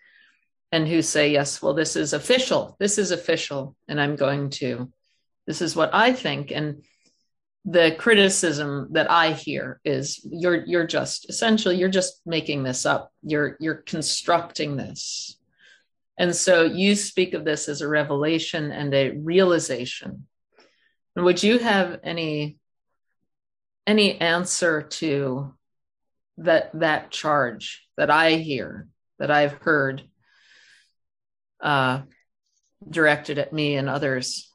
[0.73, 2.77] and who say, yes, well, this is official.
[2.79, 3.77] This is official.
[3.89, 4.93] And I'm going to,
[5.47, 6.51] this is what I think.
[6.51, 6.83] And
[7.65, 13.13] the criticism that I hear is you're you're just essentially you're just making this up.
[13.23, 15.37] You're you're constructing this.
[16.17, 20.27] And so you speak of this as a revelation and a realization.
[21.17, 22.59] Would you have any
[23.85, 25.53] any answer to
[26.39, 30.03] that that charge that I hear, that I've heard
[31.61, 32.03] uh,
[32.89, 34.51] directed at me and others.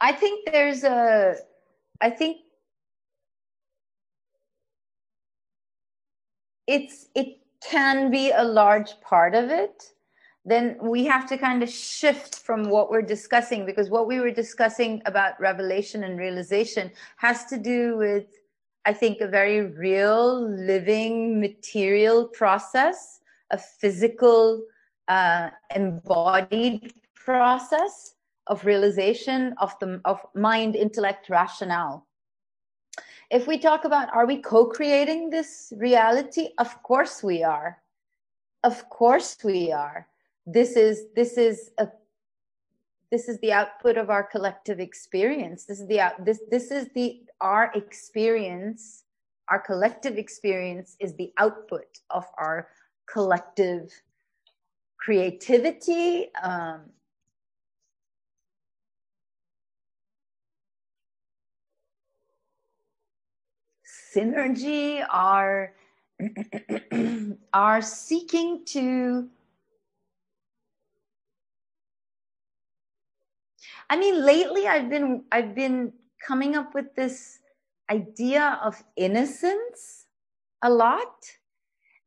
[0.00, 1.36] i think there's a
[2.00, 2.38] i think
[6.66, 7.38] it's it
[7.70, 9.92] can be a large part of it
[10.44, 14.32] then we have to kind of shift from what we're discussing because what we were
[14.32, 18.26] discussing about revelation and realization has to do with
[18.86, 23.20] i think a very real living material process
[23.52, 24.62] a physical
[25.08, 28.14] uh, embodied process
[28.46, 32.06] of realization of the of mind intellect rationale.
[33.30, 36.48] If we talk about are we co-creating this reality?
[36.58, 37.78] Of course we are.
[38.64, 40.08] Of course we are.
[40.46, 41.88] This is this is a
[43.12, 45.66] this is the output of our collective experience.
[45.66, 49.04] This is the out this this is the our experience
[49.50, 52.68] our collective experience is the output of our
[53.12, 53.92] collective
[54.98, 56.80] creativity um,
[64.14, 65.74] synergy are
[67.52, 69.28] are seeking to
[73.92, 75.92] i mean lately i've been i've been
[76.26, 77.16] coming up with this
[77.90, 80.06] idea of innocence
[80.62, 81.26] a lot.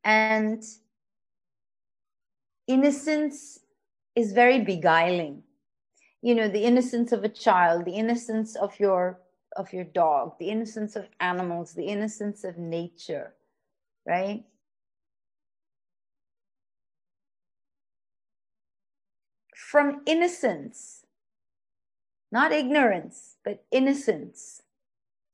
[0.03, 0.63] And
[2.67, 3.59] innocence
[4.15, 5.43] is very beguiling.
[6.21, 9.19] You know the innocence of a child the innocence of your
[9.55, 13.35] of your dog the innocence of animals the innocence of nature
[14.07, 14.43] right?
[19.55, 21.04] From innocence
[22.35, 24.61] not ignorance but innocence.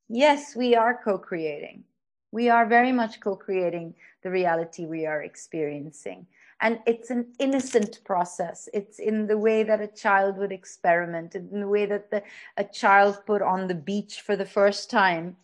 [0.08, 1.82] Yes we are co-creating.
[2.30, 6.26] We are very much co-creating the reality we are experiencing.
[6.60, 8.68] And it's an innocent process.
[8.72, 12.22] It's in the way that a child would experiment in the way that the,
[12.56, 15.36] a child put on the beach for the first time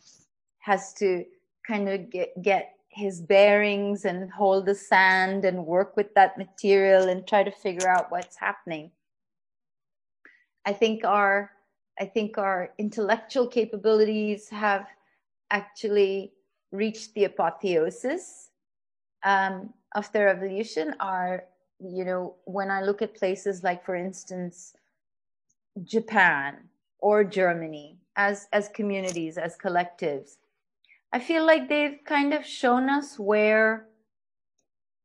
[0.60, 1.24] has to
[1.66, 7.08] kind of get, get his bearings and hold the sand and work with that material
[7.08, 8.92] and try to figure out what's happening
[10.70, 11.50] i think our
[11.98, 14.86] i think our intellectual capabilities have
[15.50, 16.32] actually
[16.72, 18.50] reached the apotheosis
[19.24, 20.94] um, of their evolution.
[21.00, 21.44] Are
[21.80, 24.74] you know when i look at places like for instance
[25.84, 26.56] japan
[26.98, 30.38] or germany as as communities as collectives
[31.12, 33.87] I feel like they've kind of shown us where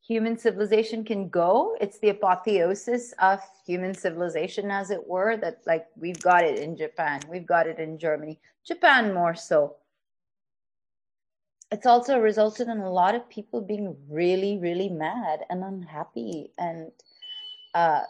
[0.06, 1.76] human civilization can go.
[1.80, 6.76] It's the apotheosis of human civilization, as it were, that like we've got it in
[6.76, 9.78] Japan, we've got it in Germany, Japan more so.
[11.72, 16.92] It's also resulted in a lot of people being really, really mad and unhappy and
[17.74, 18.02] uh,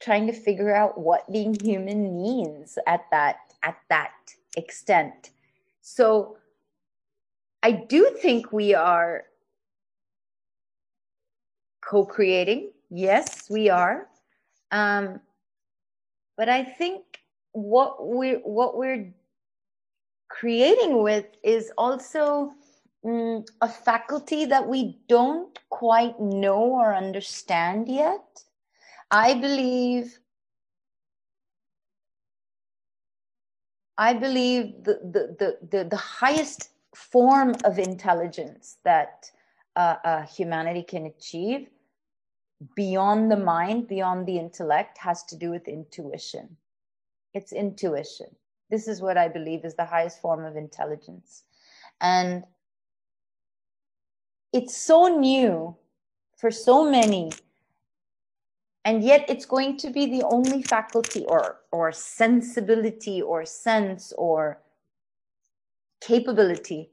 [0.00, 4.12] trying to figure out what being human means at that at that
[4.56, 5.30] extent.
[5.82, 6.38] So
[7.62, 9.24] I do think we are
[11.82, 12.70] co-creating.
[12.90, 14.08] Yes, we are.
[14.70, 15.20] Um,
[16.36, 17.02] but I think
[17.52, 19.12] what we're what we're
[20.28, 22.52] creating with is also
[23.04, 28.42] mm, a faculty that we don't quite know or understand yet.
[29.10, 30.18] I believe
[33.98, 34.94] I believe the,
[35.38, 39.30] the, the, the highest form of intelligence that
[39.76, 41.68] uh, uh, humanity can achieve
[42.76, 46.56] beyond the mind, beyond the intellect, has to do with intuition.
[47.34, 48.28] It's intuition.
[48.70, 51.42] This is what I believe is the highest form of intelligence.
[52.00, 52.44] And
[54.52, 55.76] it's so new
[56.36, 57.30] for so many
[58.84, 64.60] and yet it's going to be the only faculty or or sensibility or sense or
[66.00, 66.90] capability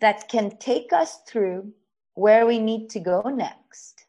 [0.00, 1.72] that can take us through
[2.14, 4.06] where we need to go next.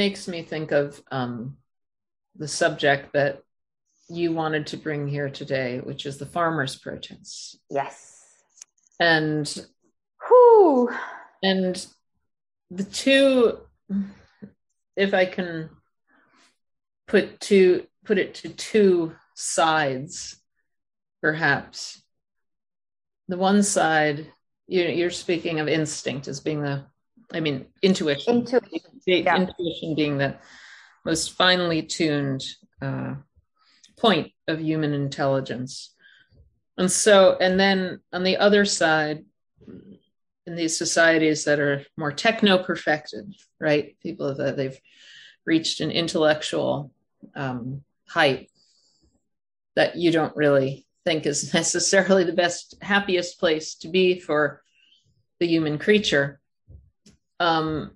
[0.00, 1.58] Makes me think of um,
[2.34, 3.42] the subject that
[4.08, 7.58] you wanted to bring here today, which is the farmers' protests.
[7.68, 8.24] Yes.
[8.98, 9.46] And
[10.26, 10.88] who
[11.42, 11.86] and
[12.70, 13.58] the two
[14.96, 15.70] if i can
[17.08, 20.40] put two put it to two sides
[21.20, 22.02] perhaps
[23.28, 24.30] the one side
[24.66, 26.84] you you're speaking of instinct as being the
[27.32, 28.99] i mean intuition Intuition.
[29.10, 29.36] The yeah.
[29.36, 30.36] intuition being the
[31.04, 32.42] most finely tuned
[32.82, 33.14] uh,
[33.98, 35.94] point of human intelligence.
[36.78, 39.24] And so and then on the other side
[40.46, 43.96] in these societies that are more techno perfected right?
[44.02, 44.78] People that they've
[45.44, 46.90] reached an intellectual
[47.34, 48.50] um, height
[49.76, 54.62] that you don't really think is necessarily the best happiest place to be for
[55.38, 56.40] the human creature.
[57.38, 57.92] Um,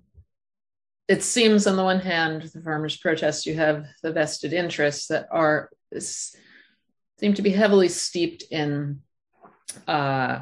[1.09, 5.27] it seems on the one hand the farmers protest you have the vested interests that
[5.31, 9.01] are seem to be heavily steeped in
[9.87, 10.41] uh,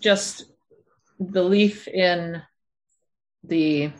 [0.00, 0.44] just
[1.32, 2.42] belief in
[3.44, 3.90] the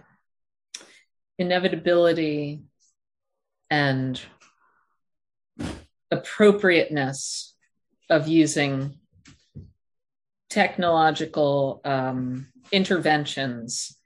[1.39, 2.63] inevitability
[3.71, 4.21] and
[6.11, 7.55] appropriateness
[8.09, 8.99] of using
[10.49, 13.97] technological um, interventions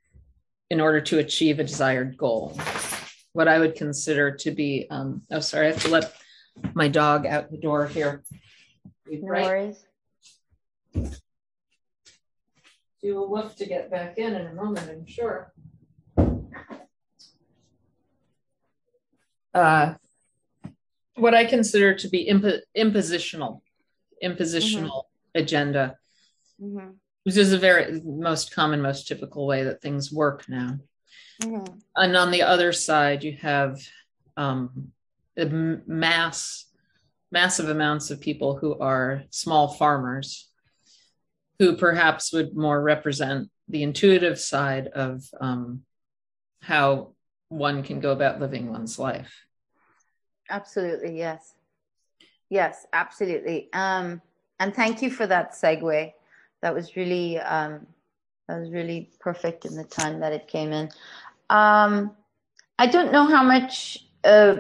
[0.71, 2.57] in order to achieve a desired goal.
[3.33, 6.14] What I would consider to be, um, oh, sorry, I have to let
[6.75, 8.23] my dog out the door here.
[9.07, 9.45] No Right?
[9.45, 9.85] worries.
[13.03, 15.53] Do a woof to get back in in a moment, I'm sure.
[19.53, 19.95] Uh,
[21.16, 23.62] what I consider to be impo- impositional,
[24.23, 25.05] impositional
[25.35, 25.99] agenda,
[26.61, 26.97] Mhm.
[27.25, 30.79] Which is a very most common, most typical way that things work now.
[31.41, 31.81] Mhm.
[31.97, 33.81] And on the other side, you have
[34.37, 34.93] um,
[35.37, 36.66] mass,
[37.31, 40.49] massive amounts of people who are small farmers,
[41.59, 45.85] who perhaps would more represent the intuitive side of um,
[46.62, 47.14] how
[47.49, 49.45] one can go about living one's life.
[50.49, 51.55] Absolutely, yes.
[52.49, 53.68] Yes, absolutely.
[53.73, 54.23] Um,
[54.59, 56.12] and thank you for that segue.
[56.62, 57.86] That was really um,
[58.48, 60.90] that was really perfect in the time that it came in.
[61.48, 62.12] Um,
[62.78, 64.56] I don't know how much uh,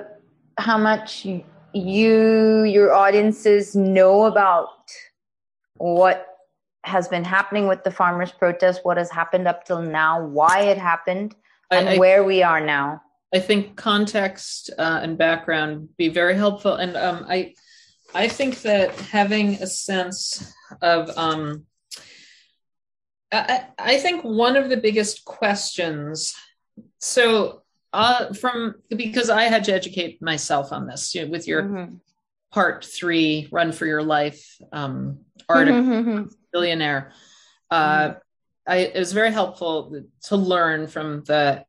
[0.58, 1.26] how much
[1.72, 4.68] you your audiences know about
[5.76, 6.26] what
[6.84, 10.78] has been happening with the farmers protest, what has happened up till now, why it
[10.78, 11.34] happened,
[11.70, 13.02] and I, I, where we are now.
[13.34, 17.54] I think context uh, and background be very helpful, and um, I
[18.14, 21.64] I think that having a sense of um,
[23.32, 26.34] I, I think one of the biggest questions
[26.98, 27.62] so
[27.92, 32.00] uh, from because I had to educate myself on this you know, with your Mhm.
[32.52, 36.34] part three run for your life um, article Mhm.
[36.54, 37.10] Civilianaire.
[37.70, 38.14] Uh,
[38.66, 41.64] I, it was very helpful to learn from the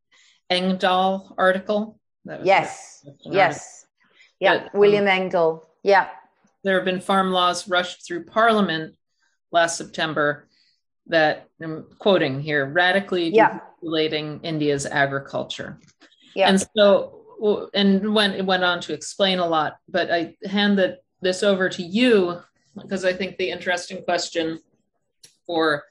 [0.49, 1.99] Engdahl article.
[2.26, 3.86] That was yes, yes,
[4.39, 4.57] yeah.
[4.64, 5.68] But, um, William Engdahl.
[5.84, 6.09] Yeah.
[6.64, 8.95] There have been farm laws rushed through Parliament
[9.51, 10.47] last September
[11.08, 13.60] that, I'm quoting here, radically Yeah.
[13.84, 15.80] deregulating India's agriculture.
[16.36, 16.49] Yeah.
[16.49, 20.99] And so, and when it went on to explain a lot, but I hand that
[21.22, 22.41] this over to you
[22.76, 24.60] because I think the interesting question
[25.45, 25.84] for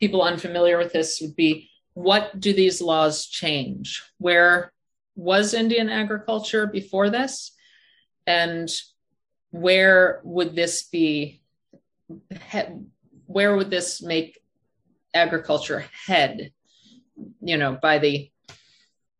[0.00, 4.02] people unfamiliar with this would be what do these laws change?
[4.18, 4.72] Where
[5.14, 7.52] was Indian agriculture before this?
[8.26, 8.68] And
[9.50, 11.40] where would this be?
[13.26, 14.38] Where would this make
[15.16, 16.52] agriculture head?
[17.40, 18.30] You know, by the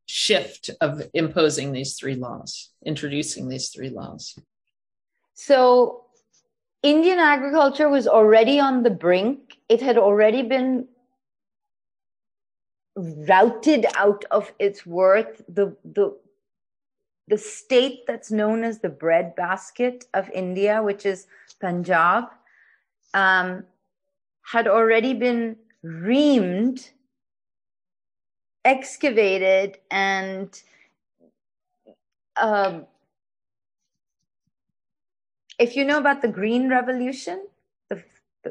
[0.06, 4.38] shift of imposing these three laws, introducing these three laws.
[5.34, 6.04] So
[6.82, 9.58] Indian agriculture was already on the brink.
[9.68, 10.86] It had already been
[12.94, 15.42] routed out of its worth.
[15.48, 16.16] The, the,
[17.28, 21.26] the state that's known as the breadbasket of India, which is
[21.60, 22.24] Punjab,
[23.12, 23.64] um,
[24.42, 25.56] had already been
[25.86, 26.90] reamed,
[28.64, 30.62] excavated, and
[32.40, 32.86] um,
[35.58, 37.46] if you know about the green revolution
[37.88, 38.02] the,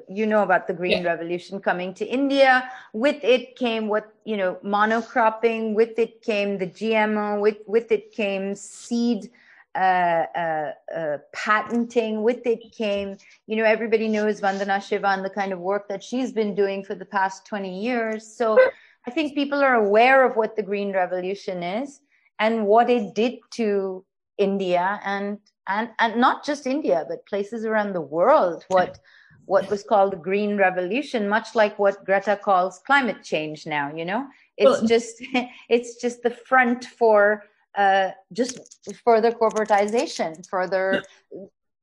[0.10, 1.04] you know about the green Yeah.
[1.04, 2.70] revolution coming to india.
[2.94, 5.74] With it came what you know monocropping.
[5.74, 9.30] With it came the gmo with with it came seed
[9.76, 13.18] uh, uh, uh, patenting with it came
[13.48, 16.84] you know everybody knows vandana shiva and the kind of work that she's been doing
[16.84, 18.26] for the past 20 years.
[18.26, 18.60] So
[19.08, 22.00] i think people are aware of what the green revolution is
[22.40, 24.04] and what it did to
[24.38, 29.00] india and and and not just india but places around the world what
[29.46, 34.06] what was called the green revolution much like what greta calls climate change now you
[34.06, 34.26] know?
[34.58, 35.16] It's Well- just
[35.70, 37.44] it's just the front for
[37.78, 38.60] uh, just
[39.04, 41.04] further corporatization further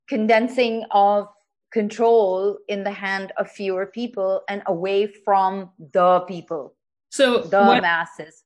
[0.08, 1.28] condensing of
[1.72, 6.74] control in the hand of fewer people and away from the people
[7.10, 8.42] So the masses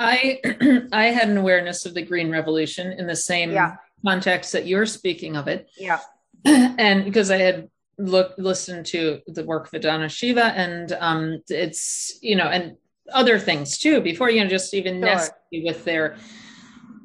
[0.00, 0.40] I
[0.92, 3.76] I had an awareness of the green revolution in the same Yeah.
[4.06, 5.68] context that you're speaking of it.
[5.76, 6.00] yeah
[6.44, 7.68] and because I had
[7.98, 12.76] looked listened to the work of Vandana Shiva and um it's you know and
[13.12, 15.28] other things too before you know just even Sure.
[15.50, 16.16] With their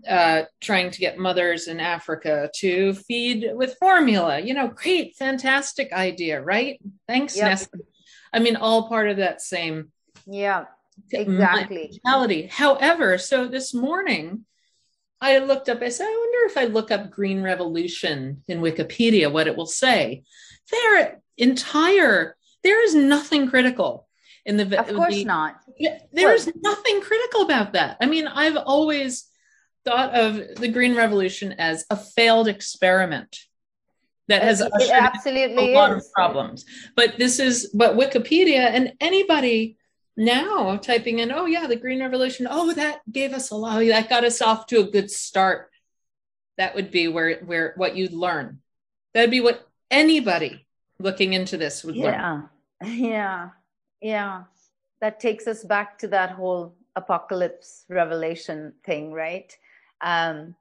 [0.08, 5.93] uh trying to get mothers in Africa to feed with formula you know great fantastic
[5.93, 7.45] idea right thanks Yep.
[7.45, 7.80] Nestle
[8.34, 9.91] I mean all part of that same
[10.26, 10.66] yeah
[11.12, 12.47] exactly mentality.
[12.51, 14.45] However, so this morning
[15.20, 19.32] I looked up, I said, I wonder if I look up Green Revolution in Wikipedia,
[19.32, 20.24] what it will say.
[20.70, 24.08] Their entire, there is nothing critical
[24.45, 25.56] in the of course the- not
[26.12, 27.97] There's nothing critical about that.
[28.01, 29.26] I mean, I've always
[29.86, 33.38] thought of the Green Revolution as a failed experiment
[34.27, 36.65] that has it, ushered absolutely a lot is of problems.
[36.95, 39.77] But this is, but Wikipedia and anybody
[40.15, 44.09] now typing in, oh yeah, the Green Revolution, oh that gave us a lot, that
[44.09, 45.69] got us off to a good start.
[46.57, 48.59] That would be where where what you'd learn.
[49.13, 50.65] That'd be what anybody
[50.99, 52.13] looking into this would learn.
[52.13, 52.41] yeah
[52.84, 53.49] yeah
[54.01, 54.43] yeah
[55.01, 59.57] that takes us back to that whole apocalypse revelation thing right
[60.04, 60.56] um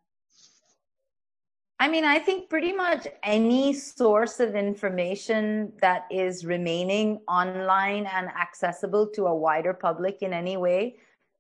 [1.79, 8.29] i mean i think pretty much any source of information that is remaining online and
[8.29, 10.97] accessible to a wider public in any way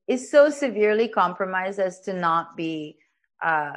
[0.08, 2.98] is so severely compromised as to not be
[3.40, 3.72] uh,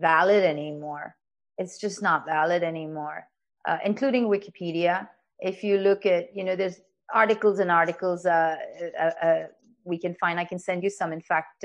[0.00, 1.14] valid anymore.
[1.58, 3.28] It's just not valid anymore
[3.66, 5.08] uh, including wikipedia.
[5.38, 6.80] If you look at you know there's
[7.12, 8.56] articles and articles uh,
[8.98, 9.42] uh, uh,
[9.84, 11.64] we can find i can send you some in fact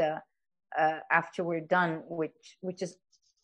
[0.78, 2.98] uh, after we're done which which is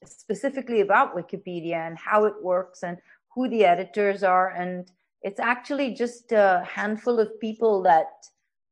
[0.06, 2.98] specifically about wikipedia and how it works and
[3.34, 8.12] who the editors are and it's actually just a handful of people that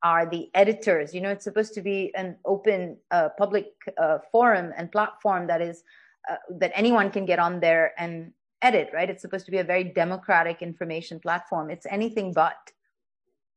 [0.02, 4.74] are the editors you know it's supposed to be an open uh, public uh, forum
[4.78, 5.84] and platform that is
[6.30, 8.32] uh, that anyone can get on there and
[8.62, 9.10] edit, right?
[9.10, 11.70] It's supposed to be a very democratic information platform.
[11.70, 12.58] It's anything but,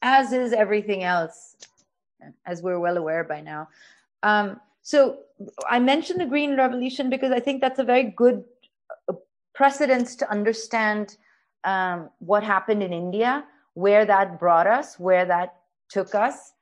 [0.00, 1.57] as is everything else,
[2.46, 3.68] as we're well aware by now.
[4.22, 5.18] Um, so
[5.68, 8.45] I mentioned the Green Revolution because I think that's a very good
[9.09, 9.14] uh,
[9.55, 11.16] precedence to understand
[11.64, 15.55] um, what happened in India, where that brought us, where that
[15.89, 16.53] took us.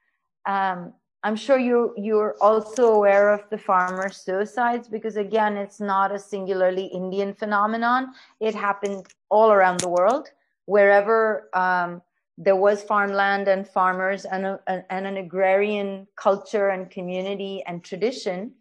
[0.47, 0.93] Um,
[1.23, 6.19] I'm sure you you're also aware of the farmer suicides because again, it's not a
[6.19, 8.13] singularly Indian phenomenon.
[8.41, 10.29] It happened all around the world,
[10.65, 12.03] wherever um,
[12.43, 18.53] there was farmland and farmers and, a, and an agrarian culture and community and tradition.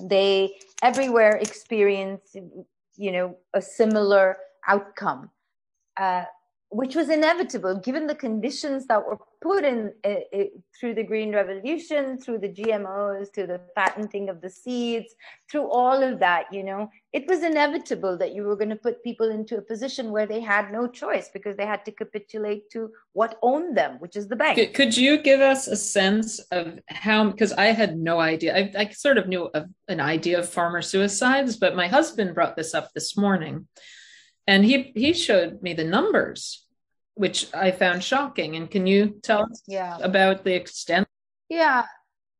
[0.00, 2.36] They everywhere experience,
[2.96, 4.36] you know, a similar
[4.68, 5.30] outcome.
[5.96, 6.26] Uh,
[6.72, 10.44] which was inevitable given the conditions that were put in uh, uh,
[10.78, 15.14] through the green revolution through the gmos through the patenting of the seeds
[15.50, 19.04] through all of that you know it was inevitable that you were going to put
[19.04, 22.90] people into a position where they had no choice because they had to capitulate to
[23.12, 27.30] what owned them which is the bank Could, you give us a sense of how?
[27.30, 28.56] Because I had no idea.
[28.56, 32.56] I, I sort of knew of an idea of farmer suicides, but my husband brought
[32.56, 33.66] this up this morning,
[34.46, 36.66] and he he showed me the numbers,
[37.14, 38.56] which I found shocking.
[38.56, 41.06] And can you tell us yeah about the extent?
[41.52, 41.84] yeah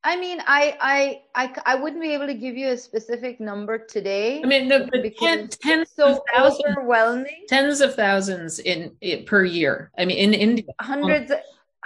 [0.05, 3.77] i mean I, I i i wouldn't be able to give you a specific number
[3.79, 8.59] today I mean, no, but ten, because tens so of thousands, overwhelming tens of thousands
[8.59, 9.91] in, in per year.
[9.99, 10.65] I mean, in India.
[10.81, 11.31] hundreds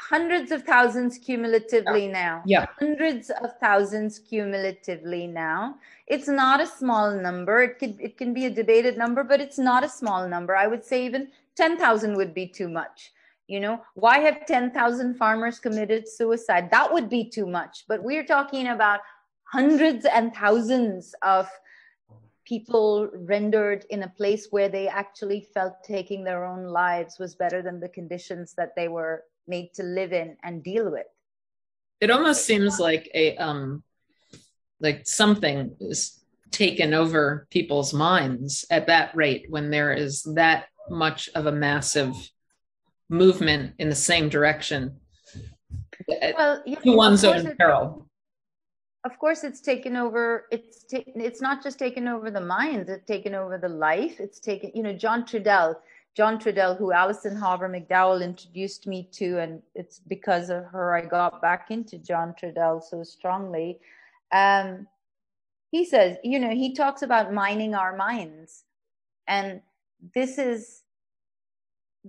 [0.08, 2.42] hundreds of thousands cumulatively now.
[2.46, 2.66] Yeah.
[2.78, 5.76] hundreds of thousands cumulatively now.
[6.06, 7.62] It's not a small number.
[7.62, 10.54] It could it can be a debated number but it's not a small number.
[10.54, 13.12] I would say even 10000 would be too much.
[13.48, 16.70] You know why have 10000 farmers committed suicide?
[16.70, 17.84] That would be too much.
[17.88, 19.00] But we're talking about
[19.44, 21.48] hundreds and thousands of
[22.44, 27.60] people rendered in a place where they actually felt taking their own lives was better
[27.60, 31.06] than the conditions that they were made to live in and deal with.
[32.00, 33.82] It almost seems like a um
[34.80, 41.28] like something is taken over people's minds at that rate when there is that much
[41.34, 42.14] of a massive
[43.08, 44.96] movement in the same direction
[46.08, 48.08] Well, yeah, to one's of course own peril.
[49.04, 53.06] of course it's taken over it's ta- it's not just taken over the minds it's
[53.06, 55.76] taken over the life it's taken you know john trudell
[56.16, 61.04] john trudell who alison hawver mcdowell introduced me to and it's because of her i
[61.04, 63.78] got back into john trudell so strongly.
[64.32, 64.86] Um
[65.70, 68.64] he says you know he talks about mining our minds.
[69.28, 69.60] And
[70.14, 70.82] this is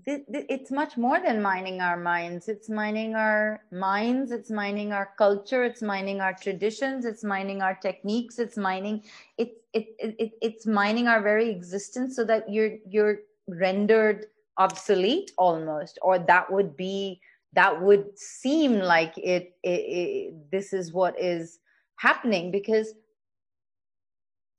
[0.06, 2.48] th- th- it's much more than mining our minds.
[2.48, 4.32] It's mining our minds.
[4.32, 5.64] It's mining our culture.
[5.64, 7.06] It's mining our traditions.
[7.06, 8.40] It's mining our techniques.
[8.40, 9.04] It's mining
[9.38, 14.26] it, it, it, it it's mining our very existence so that you're you're rendered
[14.58, 17.20] obsolete almost or that would be
[17.54, 21.60] that would seem like it, it, it this is what is
[21.98, 22.94] happening because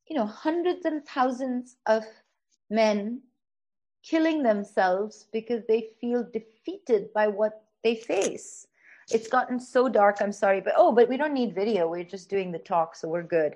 [0.08, 2.04] you know hundreds and thousands of
[2.70, 3.20] men
[4.02, 8.66] killing themselves because they feel defeated by what they face.
[9.10, 10.18] It's gotten so dark.
[10.20, 11.88] I'm sorry, but oh, but we don't need video.
[11.88, 13.54] We're just doing the talk, so we're good.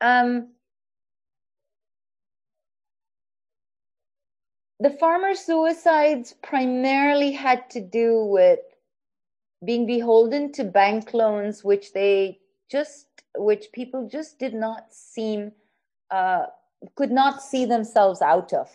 [0.00, 0.48] Um,
[4.80, 8.60] the farmer suicides primarily had to do with
[9.64, 12.38] being beholden to bank loans, which they
[12.70, 13.06] just,
[13.36, 15.52] which people just did not seem,
[16.10, 16.46] uh,
[16.96, 18.70] could not see themselves out of.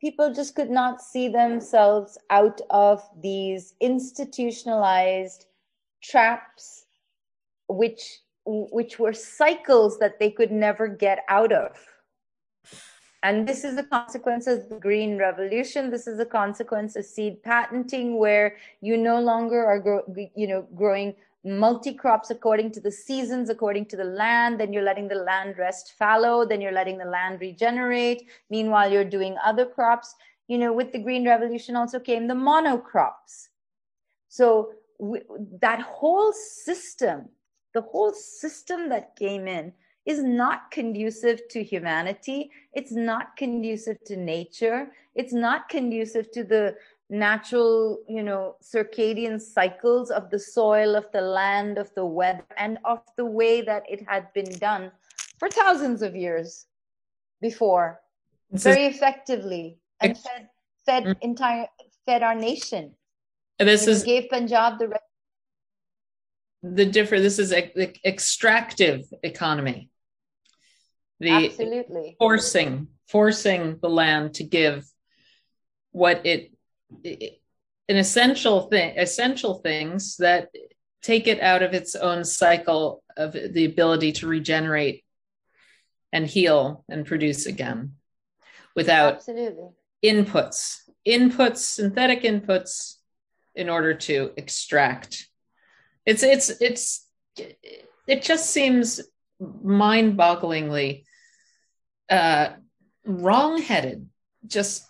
[0.00, 5.46] People just could not see themselves out of these institutionalized
[6.02, 6.86] traps
[7.68, 11.89] which which were cycles that they could never get out of
[13.22, 17.42] and this is a consequence of the green revolution this is a consequence of seed
[17.42, 20.02] patenting where you no longer are grow,
[20.34, 21.14] you know growing
[21.44, 24.60] multi crops according to the seasons, according to the land.
[24.60, 26.44] Then you're letting the land rest fallow.
[26.44, 28.28] Then you're letting the land regenerate.
[28.50, 30.14] Meanwhile, you're doing other crops.
[30.48, 33.48] You know, with the Green Revolution also came the monocrops.
[34.28, 34.72] So
[35.60, 37.28] that whole system,
[37.72, 39.72] the whole system that came in
[40.06, 42.50] is not conducive to humanity.
[42.72, 44.92] It's not conducive to nature.
[45.14, 46.76] It's not conducive to the
[47.12, 52.78] natural you know circadian cycles of the soil of the land of the weather and
[52.84, 54.92] of the way that it had been done
[55.38, 56.66] for thousands of years
[57.40, 58.00] before
[58.52, 60.48] This is- very effectively and fed
[60.86, 61.16] fed Mm.
[61.20, 61.66] entire
[62.06, 62.94] fed our nation
[63.58, 64.88] this You know, is gave punjab the
[66.62, 69.90] the different this is e- e- extractive economy.
[71.20, 72.16] The absolutely.
[72.18, 74.86] forcing forcing the land to give
[75.92, 76.52] what it,
[77.04, 77.40] it
[77.88, 80.48] an essential thing essential things that
[81.02, 85.04] take it out of its own cycle of the ability to regenerate
[86.12, 87.94] and heal and produce again
[88.74, 89.68] without absolutely.
[90.04, 92.96] inputs inputs synthetic inputs
[93.54, 95.29] in order to extract
[96.06, 97.06] it's it's it's
[98.06, 99.00] it just seems
[99.62, 101.04] mind-bogglingly
[102.08, 102.50] uh
[103.04, 104.08] wrong-headed.
[104.46, 104.86] Just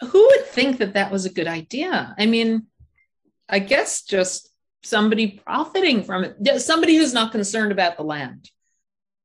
[0.00, 2.14] who would think that that was a good idea?
[2.18, 2.66] I mean
[3.52, 4.50] i guess just
[4.82, 6.60] somebody profiting from it.
[6.60, 8.50] Somebody who's not concerned about the land.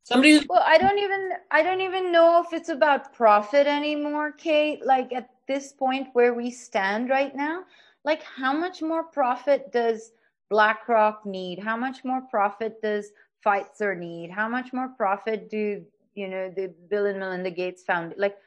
[0.04, 4.32] Somebody who Well, I don't even I don't even know if it's about profit anymore,
[4.32, 4.86] Kate.
[4.86, 7.64] Like at this point where we stand right now,
[8.04, 10.12] like how much more profit does
[10.50, 11.60] BlackRock need?
[11.60, 13.12] How much more profit does
[13.46, 14.32] Pfizer need?
[14.32, 15.84] How much more profit do
[16.16, 18.38] you know the Bill and Melinda Gates found like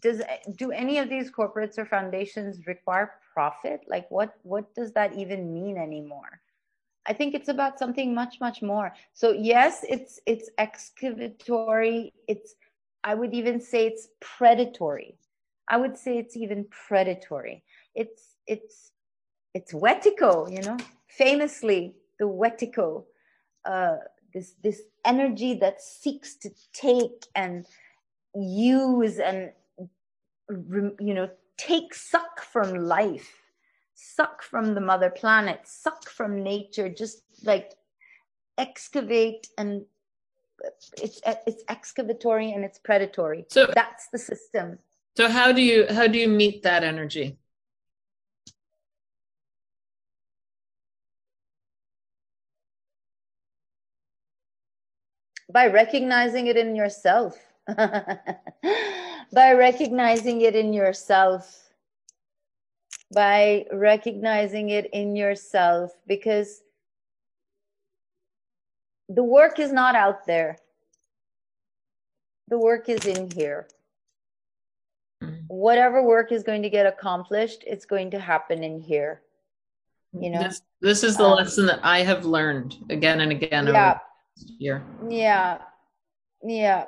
[0.00, 0.22] does
[0.56, 3.82] do any of these corporates or foundations require profit?
[3.86, 6.40] Like what what does that even mean anymore?
[7.06, 8.94] I think it's about something much, much more.
[9.12, 12.12] So yes, it's it's excavatory.
[12.28, 12.54] It's
[13.02, 15.18] I would even say it's predatory.
[15.68, 17.64] I would say it's even predatory.
[17.94, 18.92] It's it's
[19.54, 20.76] it's wetiko, you know,
[21.08, 23.04] famously the wetiko,
[23.64, 23.96] uh,
[24.32, 27.66] this this energy that seeks to take and
[28.34, 29.52] use and
[31.00, 33.44] you know take suck from life
[33.94, 37.74] suck from the mother planet, suck from nature, just like
[38.58, 39.84] excavate and
[41.00, 43.46] it's it's excavatory and it's predatory.
[43.48, 44.78] So- that's the system.
[45.16, 47.36] so how do you how do you meet that energy
[55.52, 57.38] by recognizing it in yourself.
[59.32, 61.70] By recognizing it in yourself.
[63.12, 66.62] By recognizing it in yourself because
[69.08, 70.58] the work is not out there.
[72.48, 73.66] The work is in here.
[75.48, 79.22] Whatever work is going to get accomplished it's going to happen in here.
[80.12, 80.42] You know?
[80.42, 83.72] This, this is the Um, lesson that I have learned again and again yeah.
[83.72, 84.00] last
[84.58, 84.82] year.
[85.08, 85.58] yeah.
[86.42, 86.84] Yeah.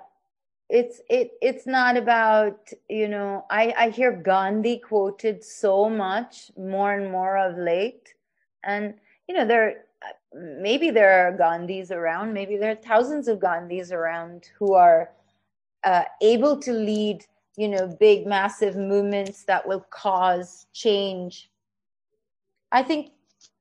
[0.69, 2.59] It's it it's not about
[2.91, 8.15] you know i i hear gandhi quoted so much more and more of late.
[8.65, 8.95] And
[9.29, 9.85] you know there
[10.35, 15.11] maybe there are gandhis around maybe there are thousands of gandhis around who are
[15.85, 17.25] uh, able to lead
[17.57, 21.49] you know big massive movements that will cause change.
[22.73, 23.13] I think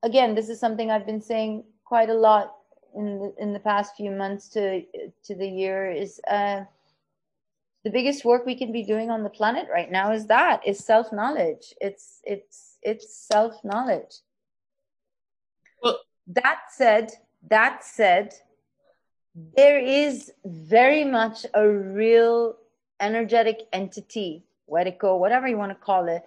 [0.03, 2.55] again this is something i've been saying quite a lot
[2.95, 4.81] in the, in the past few months to
[5.23, 6.63] to the year is uh,
[7.83, 10.83] the biggest work we can be doing on the planet right now is that is
[10.83, 14.15] self knowledge it's it's it's self knowledge
[15.81, 17.11] Well- that said
[17.49, 18.33] that said
[19.55, 22.55] there is very much a real
[22.99, 26.23] energetic entity Wetiko, whatever you want to call it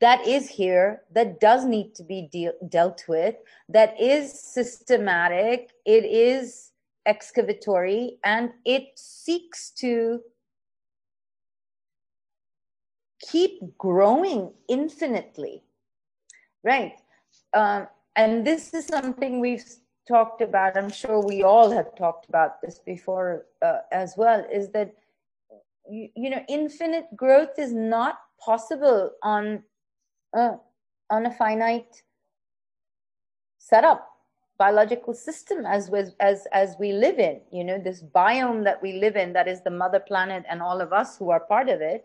[0.00, 3.36] that is here that does need to be deal- dealt with
[3.68, 6.72] that is systematic it is
[7.06, 10.20] excavatory and it seeks to
[13.20, 15.62] keep growing infinitely
[16.64, 16.94] right?
[17.52, 19.64] Um, and this is something we've
[20.06, 24.68] talked about i'm sure we all have talked about this before uh, as well is
[24.70, 24.92] that
[25.90, 29.62] you, you know infinite growth is not possible on
[30.36, 30.56] uh,
[31.10, 32.02] on a finite
[33.58, 34.10] setup
[34.56, 38.92] biological system as was as as we live in you know this biome that we
[38.92, 41.80] live in that is the mother planet and all of us who are part of
[41.80, 42.04] it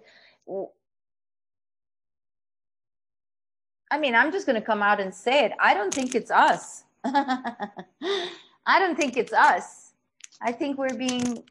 [3.91, 5.53] I mean, I'm just going to come out and say it.
[5.59, 6.83] I don't think it's us.
[7.03, 9.93] I don't think it's us.
[10.41, 11.43] I think we're being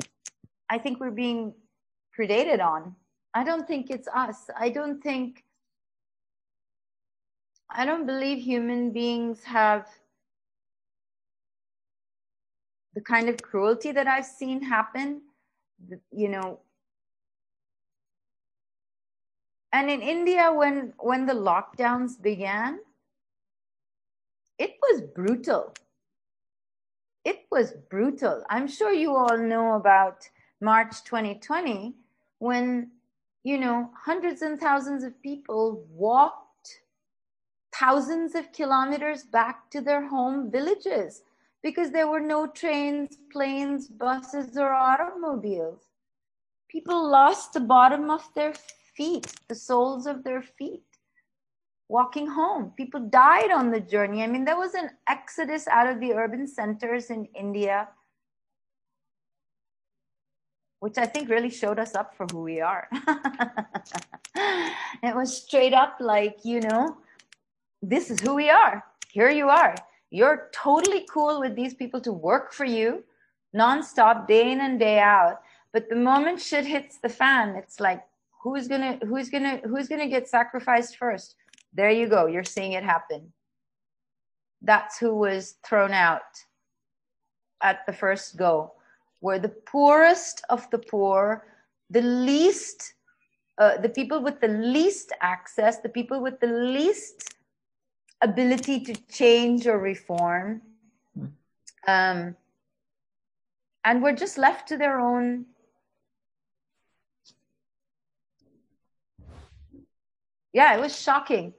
[0.70, 1.54] I think we're being
[2.16, 2.94] predated on.
[3.34, 4.50] I don't think it's us.
[4.58, 5.44] I don't think
[7.70, 9.86] I don't believe human beings have
[12.94, 15.22] the kind of cruelty that I've seen happen,
[16.10, 16.60] you know.
[19.72, 22.80] And in India, when when the lockdowns began,
[24.58, 25.74] it was brutal.
[27.24, 28.44] It was brutal.
[28.48, 30.28] I'm sure you all know about
[30.60, 31.94] March 2020,
[32.38, 32.90] when
[33.44, 36.47] you know hundreds and thousands of people walked
[37.78, 41.22] thousands of kilometers back to their home villages
[41.62, 45.82] because there were no trains, planes, buses, or automobiles.
[46.68, 48.54] People lost the bottom of their
[48.96, 50.82] feet, the soles of their feet,
[51.88, 52.72] walking home.
[52.76, 54.22] People died on the journey.
[54.22, 57.88] I mean, there was an exodus out of the urban centers in India,
[60.80, 62.88] which I think really showed us up for who we are.
[65.02, 66.98] it was straight up like, you know,
[67.82, 68.84] this is who we are.
[69.10, 69.74] Here you are.
[70.10, 73.04] You're totally cool with these people to work for you
[73.54, 75.40] nonstop, day in and day out.
[75.72, 78.02] But the moment shit hits the fan, it's like,
[78.42, 81.34] who's gonna who's gonna who's gonna get sacrificed first?
[81.72, 82.26] There you go.
[82.26, 83.32] You're seeing it happen.
[84.62, 86.22] That's who was thrown out
[87.62, 88.72] at the first go.
[89.20, 91.44] Were the poorest of the poor,
[91.90, 92.94] the least,
[93.58, 97.34] uh, the people with the least access, the people with the least
[98.20, 100.62] ability to change or reform.
[101.86, 102.36] Um,
[103.84, 105.46] and were just left to their own
[110.52, 111.54] yeah it was shocking.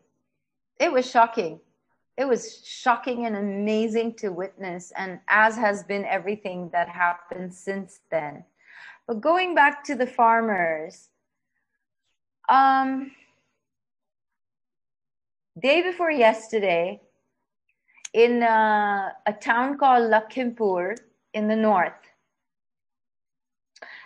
[0.80, 1.60] It was shocking.
[2.18, 8.01] It was shocking and amazing to witness and as has been everything that happened since
[8.12, 8.43] then.
[9.07, 11.10] But going back to the farmers
[12.49, 13.12] um
[15.60, 17.01] day before yesterday
[18.14, 20.97] in uh, a town called Lakhimpur
[21.34, 21.93] in the north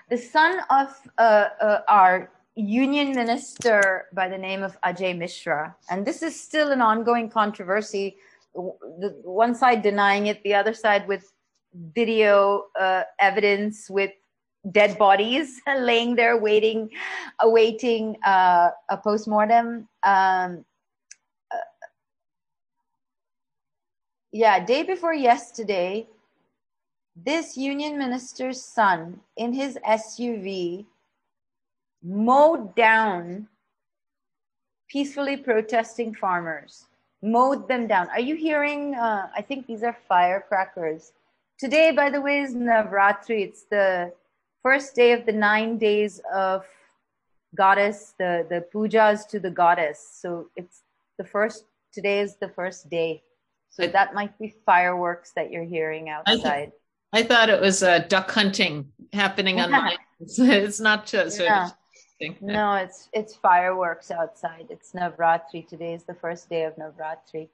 [0.09, 5.75] the son of uh, uh, our union minister by the name of Ajay Mishra.
[5.89, 8.17] And this is still an ongoing controversy.
[8.53, 11.33] The one side denying it, the other side with
[11.95, 14.11] video uh, evidence with
[14.71, 16.89] dead bodies laying there waiting,
[17.41, 19.87] awaiting uh, a postmortem.
[20.03, 20.63] Um,
[24.33, 26.07] yeah, day before yesterday,
[27.15, 30.87] this union minister's son in his SUV
[32.03, 33.47] mowed down
[34.89, 36.85] peacefully protesting farmers,
[37.21, 38.09] mowed them down.
[38.09, 38.95] Are you hearing?
[38.95, 41.11] Uh, I think these are firecrackers.
[41.59, 43.43] Today, by the way, is Navratri.
[43.43, 44.11] It's the
[44.63, 46.65] first day of the nine days of
[47.53, 49.99] goddess, the, the pujas to the goddess.
[50.21, 50.81] So it's
[51.19, 53.21] the first, today is the first day.
[53.73, 56.71] So that might be fireworks that you're hearing outside.
[57.11, 59.97] I thought it was uh, duck hunting happening on mine.
[60.19, 61.37] It's, it's not just.
[61.37, 61.69] So Yeah.
[62.19, 62.47] interesting.
[62.53, 64.67] No, it's it's fireworks outside.
[64.69, 65.67] It's Navratri.
[65.67, 67.49] Today is the first day of Navratri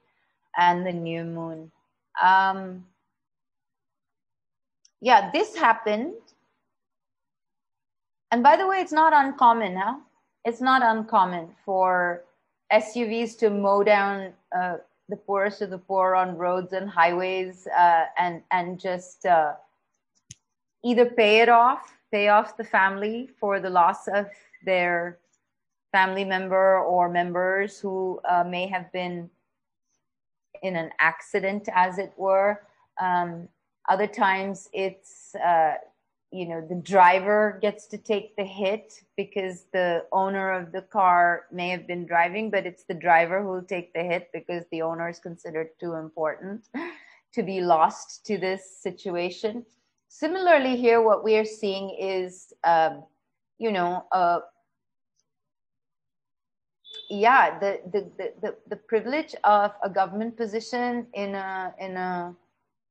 [0.58, 1.72] and the new moon.
[2.22, 2.84] Um,
[5.00, 6.14] yeah, this happened.
[8.30, 9.96] And by the way, it's not uncommon, huh?
[10.44, 12.24] It's not uncommon for
[12.70, 14.76] SUVs to mow down uh,
[15.10, 19.52] the poorest of the poor on roads and highways uh, and and just uh,
[20.84, 24.26] either pay it off, pay off the family for the loss of
[24.64, 25.18] their
[25.92, 29.28] family member or members who uh, may have been
[30.62, 32.62] in an accident, as it were.
[33.00, 33.48] Um,
[33.88, 35.74] other times it's, uh,
[36.32, 41.46] you know, the driver gets to take the hit because the owner of the car
[41.50, 44.82] may have been driving, but it's the driver who will take the hit because the
[44.82, 46.68] owner is considered too important
[47.34, 49.64] to be lost to this situation.
[50.08, 53.04] Similarly, here, what we are seeing is, um,
[53.58, 54.40] you know, uh,
[57.08, 62.34] yeah, the, the, the, the, the privilege of a government position in a, in a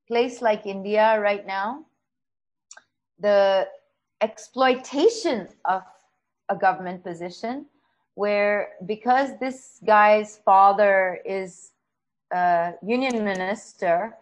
[0.09, 1.85] place like India right now,
[3.19, 3.67] the
[4.21, 5.83] exploitation of
[6.49, 7.65] a government position
[8.15, 11.71] where because this guy's father is
[12.31, 14.15] a union minister,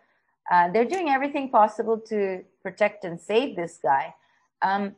[0.52, 4.14] uh, they're doing everything possible to protect and save this guy.
[4.62, 4.96] Um,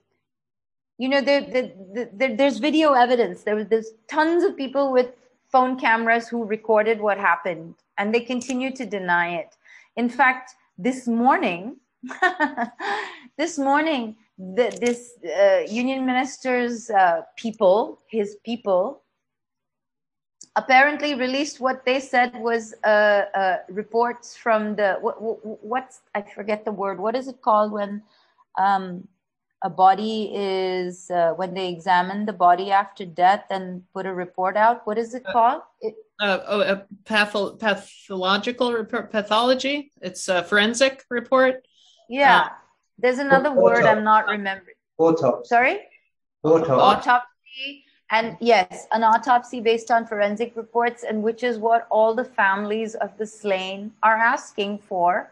[0.98, 1.72] you know, there, there,
[2.14, 3.44] there, there's video evidence.
[3.44, 5.14] There was there's tons of people with
[5.50, 9.56] phone cameras who recorded what happened, and they continue to deny it.
[9.96, 11.78] In fact, this morning,
[13.38, 19.04] this morning, the, this uh, union minister's uh, people, his people,
[20.56, 26.22] apparently released what they said was uh, uh, reports from the what, what, what's I
[26.22, 27.00] forget the word.
[27.00, 28.02] What is it called when
[28.58, 29.08] um,
[29.62, 34.56] a body is uh, when they examine the body after death and put a report
[34.56, 34.88] out?
[34.88, 35.62] What is it called?
[35.82, 36.76] It, Uh, oh, a
[37.06, 39.94] patho- pathological report, pathology.
[40.02, 41.66] It's a forensic report.
[42.10, 42.50] Yeah,
[42.98, 44.76] there's another word I'm not remembering.
[44.98, 45.48] Autopsy.
[45.48, 45.80] Sorry.
[46.44, 46.72] Autopsy.
[46.72, 52.24] autopsy and yes an autopsy based on forensic reports and which is what all the
[52.24, 55.32] families of the slain are asking for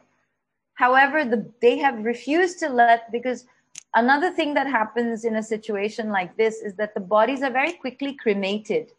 [0.76, 3.46] however the, they have refused to let because
[3.96, 7.74] another thing that happens in a situation like this is that the bodies are very
[7.74, 8.92] quickly cremated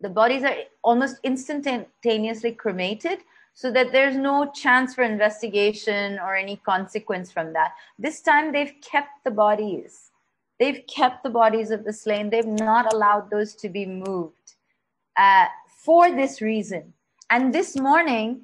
[0.00, 3.20] the bodies are almost instantaneously cremated
[3.56, 7.72] so that there's no chance for investigation or any consequence from that.
[7.98, 10.10] This time they've kept the bodies.
[10.60, 12.28] They've kept the bodies of the slain.
[12.28, 14.56] They've not allowed those to be moved
[15.16, 15.46] uh,
[15.84, 16.92] for this reason.
[17.30, 18.42] And this morning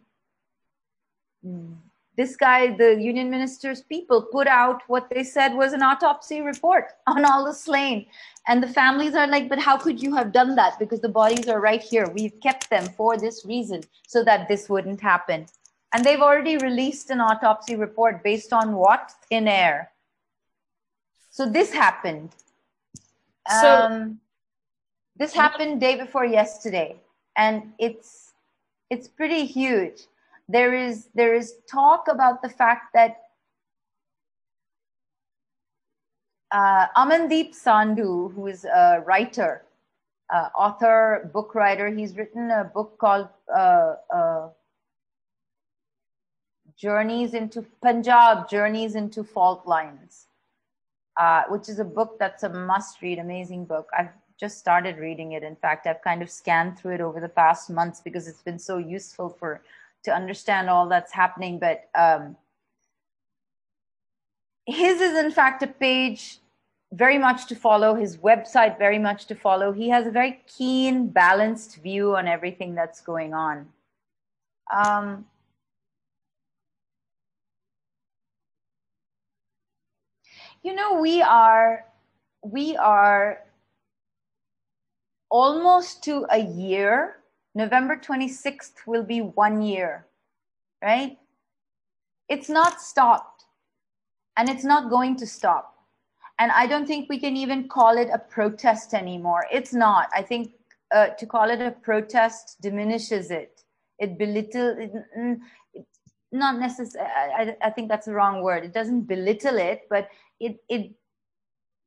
[2.23, 6.85] this guy the union minister's people put out what they said was an autopsy report
[7.15, 8.07] on all the slain.
[8.49, 10.79] And the families are like but how could you have done that?
[10.79, 12.07] Because the bodies are right here.
[12.19, 15.47] We've kept them for this reason so that this wouldn't happen.
[15.93, 19.13] And they've already released an autopsy report based on what?
[19.29, 19.93] Thin air.
[21.31, 22.31] So this happened.
[23.61, 24.21] So- um,
[25.17, 26.97] this happened day before yesterday,
[27.37, 28.33] and it's
[28.91, 29.99] it's pretty huge.
[30.49, 33.17] There is there is talk about the fact that
[36.51, 39.65] uh, Amandeep Sandhu, who is a writer,
[40.33, 44.49] uh, author, book writer, he's written a book called uh, uh,
[46.77, 50.27] Journeys into Punjab, Journeys into Fault Lines
[51.17, 53.89] uh, which is a book that's a must read, amazing book.
[53.97, 55.43] I've just started reading it.
[55.43, 58.59] In fact, I've kind of scanned through it over the past months because it's been
[58.59, 59.63] so useful for
[60.05, 61.59] to understand all that's happening.
[61.59, 62.37] But um,
[64.67, 66.39] his is in fact a page
[66.93, 67.95] very much to follow.
[67.95, 69.73] His website very much to follow.
[69.73, 73.67] He has a very keen, balanced view on everything that's going on.
[74.73, 75.27] Um,
[80.63, 81.85] you know we are
[82.43, 83.41] we are
[85.29, 87.17] almost to a year
[87.55, 90.07] november 26th will be one year
[90.83, 91.19] right
[92.29, 93.45] It's not stopped.
[94.37, 95.75] And it's not going to stop.
[96.39, 99.47] And I don't think we can even call it a protest anymore.
[99.53, 100.09] It's not.
[100.15, 100.53] I think
[100.95, 103.63] uh, to call it a protest diminishes it.
[103.99, 105.39] It belittles, it, mm,
[106.33, 108.65] not necessarily, I, I think that's the wrong word.
[108.65, 110.09] It doesn't belittle it, but
[110.41, 110.93] it, it,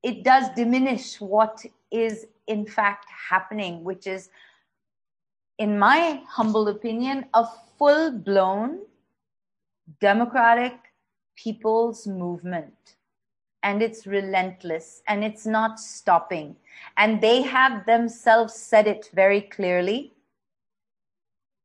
[0.03, 4.29] it does diminish what is in fact happening, which is,
[5.57, 7.45] in my humble opinion, a
[7.77, 8.79] full blown
[9.99, 10.73] democratic
[11.35, 12.73] people's movement.
[13.63, 16.55] And it's relentless and it's not stopping.
[16.97, 20.13] And they have themselves said it very clearly.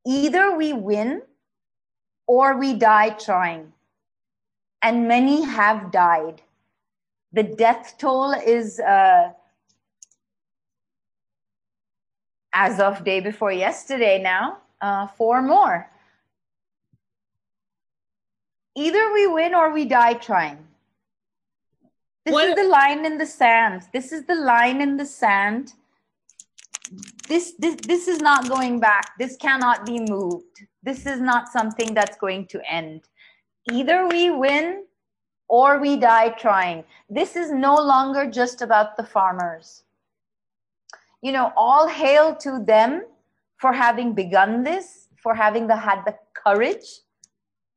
[0.06, 1.22] Either we win
[2.26, 3.72] or we die trying.
[4.82, 6.40] And many have died.
[7.32, 9.32] The death toll is, uh,
[12.52, 15.90] as of day before yesterday now, uh, four more.
[18.76, 20.66] Either we win or we die trying.
[22.24, 23.88] This What- is the line in the sand.
[23.92, 25.74] This is the line in the sand.
[27.28, 29.16] This, this, this is not going back.
[29.18, 30.66] This cannot be moved.
[30.82, 33.02] This is not something that's going to end.
[33.70, 34.84] Either we win
[35.48, 36.84] or we die trying.
[37.08, 39.84] This is no longer just about the farmers.
[41.22, 43.04] You know, all hail to them
[43.58, 47.00] for having begun this, for having the, had the courage,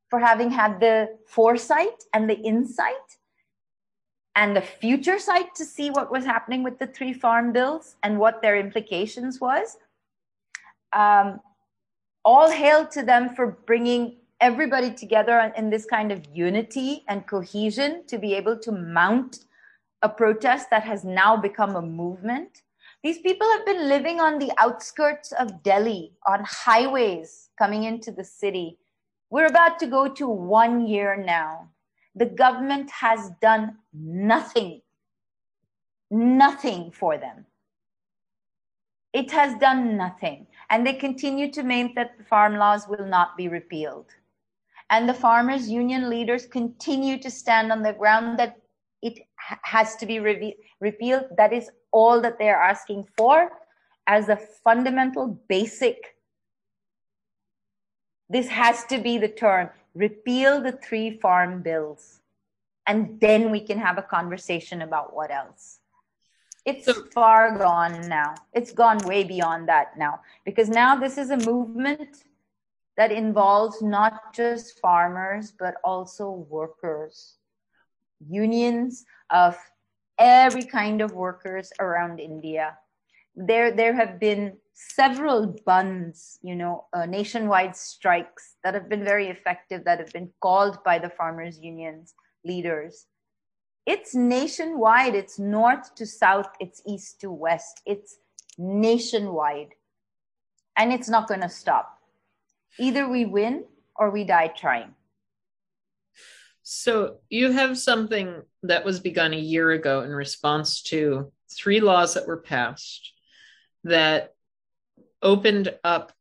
[0.09, 3.17] for having had the foresight and the insight
[4.35, 8.17] and the future sight to see what was happening with the three farm bills and
[8.17, 9.77] what their implications was.
[10.93, 11.39] Um,
[12.25, 17.27] all hail to them for bringing everybody together in- in this kind of unity and
[17.27, 19.45] cohesion to be able to mount
[20.01, 22.62] a protest that has now become a movement.
[23.03, 28.23] These people have been living on the outskirts of Delhi, on highways coming into the
[28.23, 28.77] city.
[29.29, 31.69] We're about to go to one year now.
[32.15, 34.81] The government has done nothing,
[36.09, 37.45] nothing for them.
[39.11, 40.47] It has done nothing.
[40.69, 44.11] And they continue to maintain that the farm laws will not be repealed.
[44.89, 48.61] And the farmers' union leaders continue to stand on the ground that
[49.01, 49.19] it
[49.63, 51.25] has to be reve- repealed.
[51.35, 53.51] That is all that they are asking for
[54.05, 56.17] as a fundamental, basic.
[58.29, 62.19] This has to be the term repeal the three farm bills.
[62.85, 65.79] And then we can have a conversation about what else.
[66.65, 68.35] It's So- far gone now.
[68.53, 72.23] It's gone way beyond that now because now this is a movement
[72.97, 77.37] that involves not just farmers but also workers,
[78.19, 79.57] unions of
[80.19, 82.77] every kind of workers around India.
[83.35, 89.27] There, there have been several bandhs, you know, uh, nationwide strikes that have been very
[89.27, 92.13] effective, that have been called by the farmers' unions
[92.45, 93.07] leaders.
[93.85, 95.15] It's nationwide.
[95.15, 96.47] It's north to south.
[96.59, 97.81] It's east to west.
[97.85, 98.17] It's
[98.57, 99.69] nationwide.
[100.77, 101.99] And it's not going to stop.
[102.79, 103.65] Either we win
[103.95, 104.95] or we die trying.
[106.63, 112.13] So you have something that was begun a year ago in response to three laws
[112.15, 113.11] that were passed
[113.83, 114.33] that
[115.21, 116.11] opened up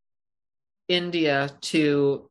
[0.89, 2.29] India to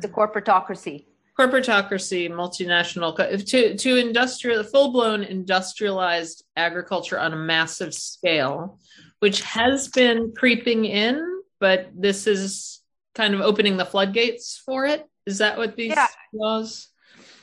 [0.00, 1.06] The corporatocracy.
[1.38, 3.14] corporatocracy, multinational,
[3.46, 8.78] to to industrial, full blown industrialized agriculture on a massive scale,
[9.18, 12.80] which has been creeping in, but this is
[13.14, 15.04] kind of opening the floodgates for it.
[15.26, 16.06] Is that what these Yeah.
[16.32, 16.88] laws?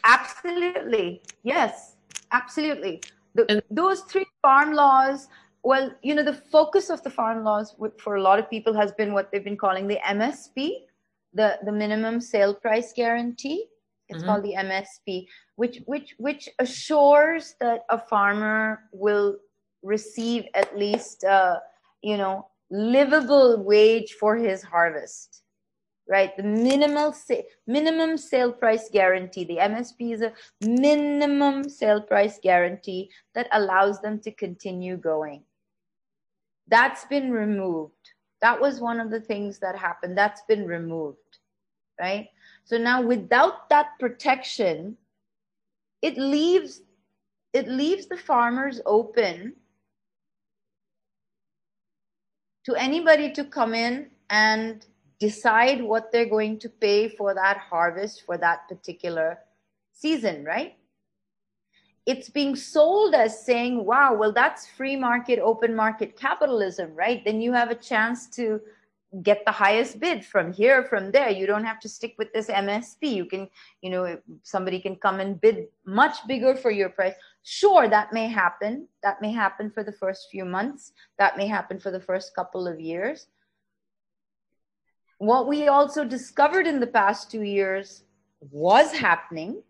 [0.08, 1.22] Absolutely.
[1.44, 1.98] Yes,
[2.32, 3.02] absolutely.
[3.36, 5.28] The, those three farm laws,
[5.64, 8.92] well, you know, the focus of the farm laws for a lot of people has
[8.94, 10.86] been what they've been calling the MSP,
[11.34, 13.66] the, the minimum sale price guarantee.
[14.10, 14.26] It's Mhm.
[14.26, 15.28] called the MSP,
[15.58, 19.38] which, which, which assures that a farmer will
[19.84, 21.60] receive at least, uh,
[22.02, 25.44] you know, livable wage for his harvest
[26.10, 26.36] right?
[26.38, 29.44] The minimal sa- minimum sale price guarantee.
[29.44, 35.44] The MSP is a minimum sale price guarantee that allows them to continue going.
[36.68, 37.94] That's been removed.
[38.42, 40.18] That was one of the things that happened.
[40.18, 41.40] That's been removed,
[42.00, 42.30] right?
[42.66, 44.98] So now without that protection,
[46.02, 46.82] it leaves
[47.54, 49.54] it leaves the farmers open
[52.66, 54.86] to anybody to come in and
[55.20, 59.40] decide what they're going to pay for that harvest for that particular
[59.92, 60.76] season, right?
[62.06, 67.24] It's being sold as saying, wow, well, that's free market, open market capitalism, right?
[67.26, 68.62] Then you have a chance to
[69.24, 71.30] get the highest bid from here from there.
[71.30, 73.48] You don't have to stick with this msp you can
[73.82, 77.14] you know somebody can come and bid much bigger for your price.
[77.44, 78.88] Sure that may happen.
[79.04, 80.92] That may happen for the first few months.
[81.18, 83.28] That may happen for the first couple of years
[85.18, 88.04] what we also discovered in the past 2 years
[88.52, 89.62] was happening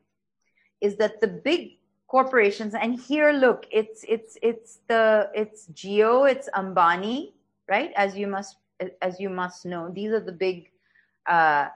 [0.82, 6.48] is that the big corporations and here look it's it's it's the it's Jio it's
[6.56, 7.34] ambani
[7.68, 8.58] right as you must
[9.02, 10.72] as you must know, these are the big,
[11.28, 11.68] uh,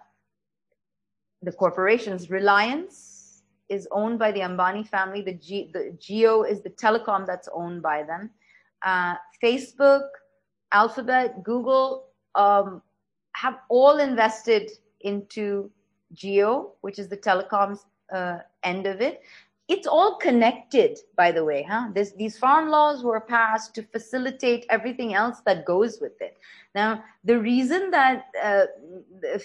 [1.42, 2.30] the corporations.
[2.30, 5.22] Reliance is owned by the Ambani family.
[5.22, 8.30] The, G, the Jio is the telecom that's owned by them.
[8.82, 10.08] Uh, Facebook,
[10.72, 12.82] Alphabet, Google um,
[13.42, 14.70] have all invested
[15.02, 15.72] into
[16.14, 17.80] Jio, which is the telecoms
[18.14, 19.22] uh, end of it.
[19.68, 21.88] It's all connected by the way huh?
[21.96, 26.38] This, these farm laws were passed to facilitate everything else that goes with it.
[26.76, 28.66] Now the reason that uh,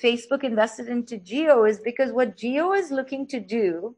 [0.04, 3.94] facebook invested into Jio is because what Jio is looking to do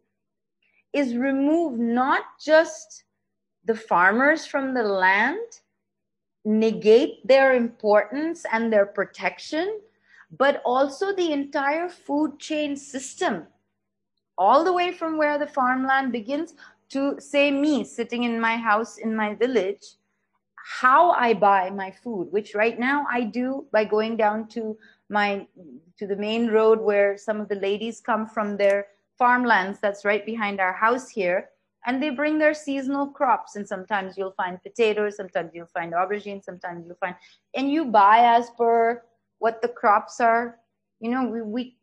[0.93, 3.05] is remove not just
[3.65, 5.49] the farmers from the land
[6.45, 9.81] negate their importance and their protection
[10.31, 13.47] but also the entire food chain system
[14.37, 16.55] all the way from where the farmland begins
[16.89, 19.97] to say me sitting in my house in my village
[20.81, 24.77] how i buy my food which right now i do by going down to
[25.09, 25.47] my
[25.99, 28.87] to the main road where some of the ladies come from their
[29.19, 31.49] farmlands that's right behind our house here
[31.87, 33.57] and they bring their seasonal crops.
[33.57, 37.15] And sometimes you'll find potatoes sometimes you'll find aubergine sometimes you'll find
[37.55, 39.03] and you buy as per
[39.39, 40.59] what the crops are.
[41.01, 41.77] You know we, we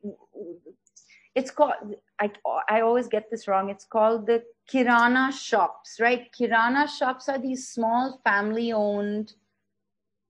[1.35, 1.73] it's called
[2.19, 2.31] I,
[2.69, 3.69] I always get this wrong.
[3.69, 6.31] It's called the kirana shops right?
[6.31, 9.33] Kirana shops are these small family owned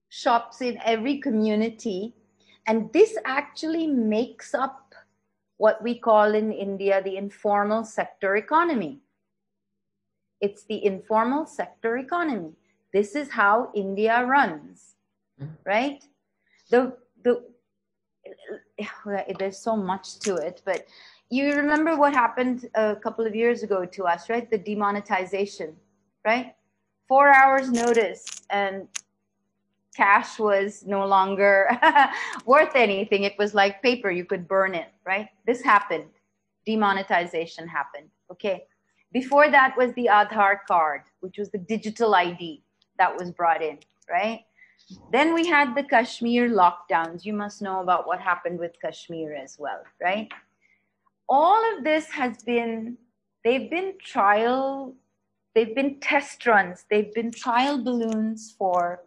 [0.08, 2.14] shops in every community.
[2.66, 4.94] And this actually makes up
[5.58, 9.00] what we call in india the informal sector economy.
[10.40, 12.52] It's the informal sector economy.
[12.92, 14.96] This is how india runs
[15.40, 15.54] mm-hmm.
[15.64, 16.04] right?
[16.70, 16.96] The
[17.26, 17.42] the
[19.38, 20.86] there's so much to it, but
[21.28, 24.48] you remember what happened a couple of years ago to us, right?
[24.50, 25.76] The demonetization,
[26.24, 26.54] right?
[27.08, 28.88] Four hours notice and
[29.96, 31.68] cash was no longer
[32.46, 33.24] worth anything.
[33.24, 35.28] It was like paper, you could burn it, right?
[35.46, 36.10] This happened.
[36.64, 38.10] Demonetization happened.
[38.30, 38.64] Okay.
[39.12, 42.62] Before that was the Aadhaar card, which was the digital ID
[42.98, 43.78] that was brought in,
[44.10, 44.44] right?
[45.10, 47.24] Then we had the Kashmir lockdowns.
[47.24, 50.30] You must know about what happened with Kashmir as well, right?
[51.28, 52.96] All of this has been,
[53.42, 54.94] they've been trial,
[55.54, 59.02] they've been test runs, they've been trial balloons for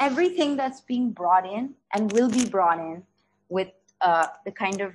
[0.00, 3.02] everything that's being brought in and will be brought in
[3.48, 3.68] with
[4.00, 4.94] uh, the kind of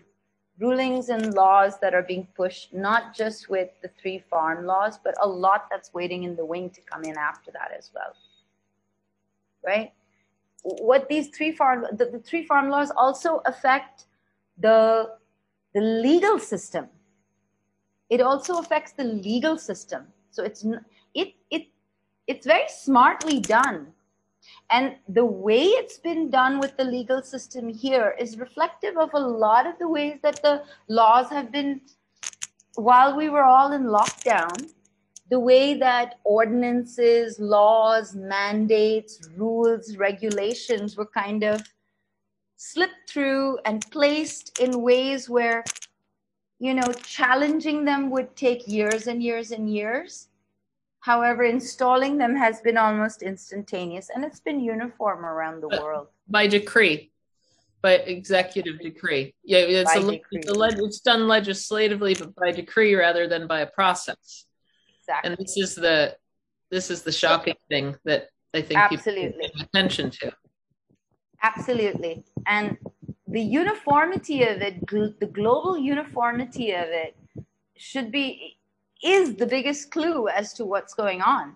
[0.60, 5.14] rulings and laws that are being pushed, not just with the three farm laws, but
[5.22, 8.16] a lot that's waiting in the wing to come in after that as well.
[9.66, 9.92] Right?
[10.64, 14.06] What these three farm the, the three farm laws also affect
[14.58, 15.10] the
[15.74, 16.88] the legal system.
[18.10, 20.08] It also affects the legal system.
[20.32, 20.66] So it's
[21.14, 21.68] it it
[22.28, 23.88] it's very smartly done.
[24.70, 29.20] And the way it's been done with the legal system here is reflective of a
[29.20, 31.82] lot of the ways that the laws have been
[32.76, 34.74] while we were all in lockdown
[35.34, 41.60] the way that ordinances, laws, mandates, rules, regulations were kind of
[42.56, 45.64] slipped through and placed in ways where,
[46.60, 50.28] you know, challenging them would take years and years and years.
[51.00, 56.10] However, installing them has been almost instantaneous and it's been uniform around the world.
[56.28, 57.12] By decree,
[57.82, 59.34] by executive decree.
[59.44, 60.42] Yeah, it's, a, decree.
[60.44, 64.46] it's, a it's done legislatively, but by decree rather than by a process.
[65.04, 65.30] Exactly.
[65.30, 66.16] And this is the
[66.72, 69.52] this is the shocking thing that I think people Absolutely.
[69.56, 70.32] pay attention to.
[71.42, 72.24] Absolutely.
[72.48, 72.78] And
[73.28, 77.16] the uniformity of it, gl- the global uniformity of it,
[77.76, 78.58] should be,
[79.04, 81.56] is the biggest clue as to what's going on.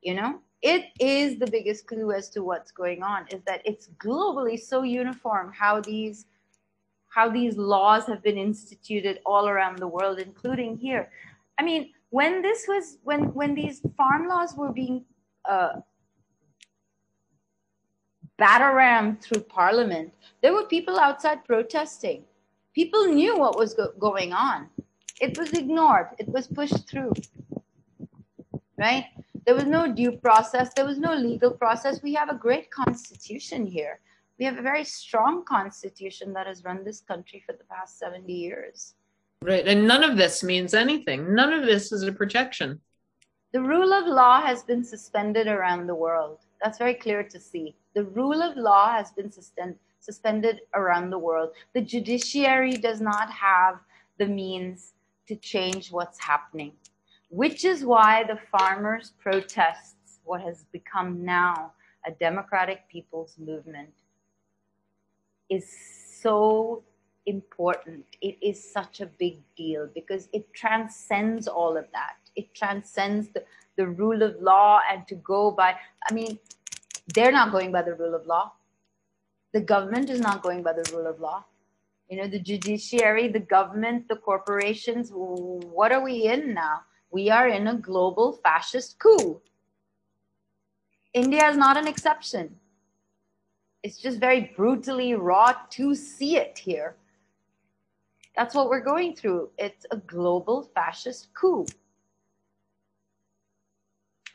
[0.00, 3.88] You know, it is the biggest clue as to what's going on, is that it's
[3.98, 6.26] globally so uniform how these
[7.08, 11.10] how these laws have been instituted all around the world including here
[11.58, 15.04] i mean when this was when when these farm laws were being
[15.48, 15.80] uh,
[18.38, 20.12] batterammed through parliament
[20.42, 22.24] there were people outside protesting.
[22.74, 24.68] People knew what was go- going on.
[25.20, 26.08] It was ignored.
[26.18, 27.12] It was pushed through.
[28.78, 29.06] Right?
[29.44, 30.72] There was no due process.
[30.74, 32.02] There was no legal process.
[32.02, 34.00] We have a great constitution here.
[34.38, 38.32] We have a very strong constitution that has run this country for the past 70
[38.32, 38.94] years.
[39.42, 39.66] Right.
[39.66, 41.34] And none of this means anything.
[41.34, 42.78] None of this is a protection.
[43.52, 46.40] The rule of law has been suspended around the world.
[46.62, 47.74] That's very clear to see.
[47.94, 51.50] The rule of law has been suspend, suspended around the world.
[51.72, 53.80] The judiciary does not have
[54.18, 54.92] the means
[55.26, 56.72] to change what's happening,
[57.30, 61.72] which is why the farmers' protests, what has become now
[62.06, 63.94] a democratic people's movement,
[65.48, 65.66] is
[66.20, 66.84] so
[67.26, 68.04] important.
[68.20, 72.16] It is such a big deal because it transcends all of that.
[72.36, 73.44] It transcends the,
[73.76, 75.76] the rule of law and to go by,
[76.08, 76.38] I mean,
[77.14, 78.52] they're not going by the rule of law.
[79.52, 81.44] The government is not going by the rule of law.
[82.08, 86.80] You know, the judiciary, the government, the corporations, what are we in now?
[87.10, 89.40] We are in a global fascist coup.
[91.12, 92.56] India is not an exception.
[93.82, 96.96] It's just very brutally raw to see it here.
[98.36, 99.50] That's what we're going through.
[99.58, 101.66] It's a global fascist coup.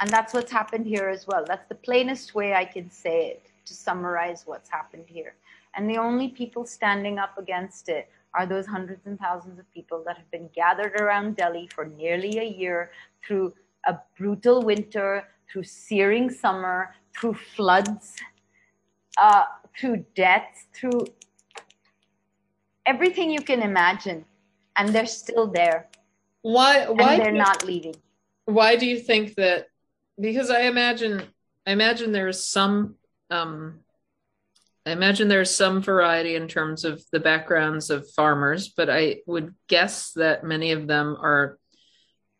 [0.01, 1.45] And that's what's happened here as well.
[1.47, 5.35] That's the plainest way I can say it to summarize what's happened here.
[5.75, 10.03] And the only people standing up against it are those hundreds and thousands of people
[10.05, 12.91] that have been gathered around Delhi for nearly a year
[13.25, 13.53] through
[13.87, 18.15] a brutal winter, through searing summer, through floods,
[19.17, 19.45] uh,
[19.79, 21.05] through deaths, through
[22.85, 24.25] everything you can imagine.
[24.77, 25.87] And they're still there.
[26.41, 27.95] Why why they're not leaving.
[28.45, 29.65] why do you think that
[30.19, 31.23] because i imagine
[31.65, 32.95] i imagine there's some
[33.31, 33.79] um
[34.85, 39.55] i imagine there's some variety in terms of the backgrounds of farmers but i would
[39.67, 41.57] guess that many of them are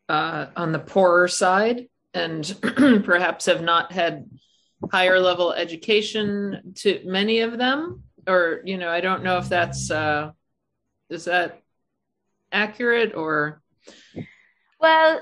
[0.07, 2.55] uh, on the poorer side and
[3.03, 4.29] perhaps have not had
[4.91, 9.91] higher level education to many of them or you know i don't know if that's
[9.91, 10.31] uh
[11.09, 11.61] is that
[12.51, 13.61] accurate or
[14.79, 15.21] Well,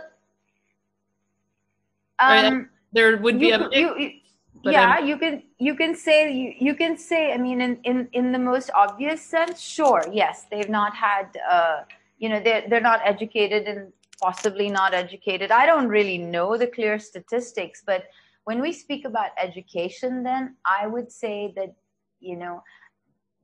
[2.19, 4.19] um, there would be you, a you, you-
[4.65, 7.34] yeah, I'm- you can you can say you, you can say.
[7.34, 11.35] I mean, in, in in the most obvious sense, sure, yes, they've not had.
[11.49, 11.84] Uh,
[12.17, 15.51] you know, they're they're not educated and possibly not educated.
[15.51, 18.05] I don't really know the clear statistics, but
[18.45, 21.73] when we speak about education, then I would say that
[22.21, 22.63] you know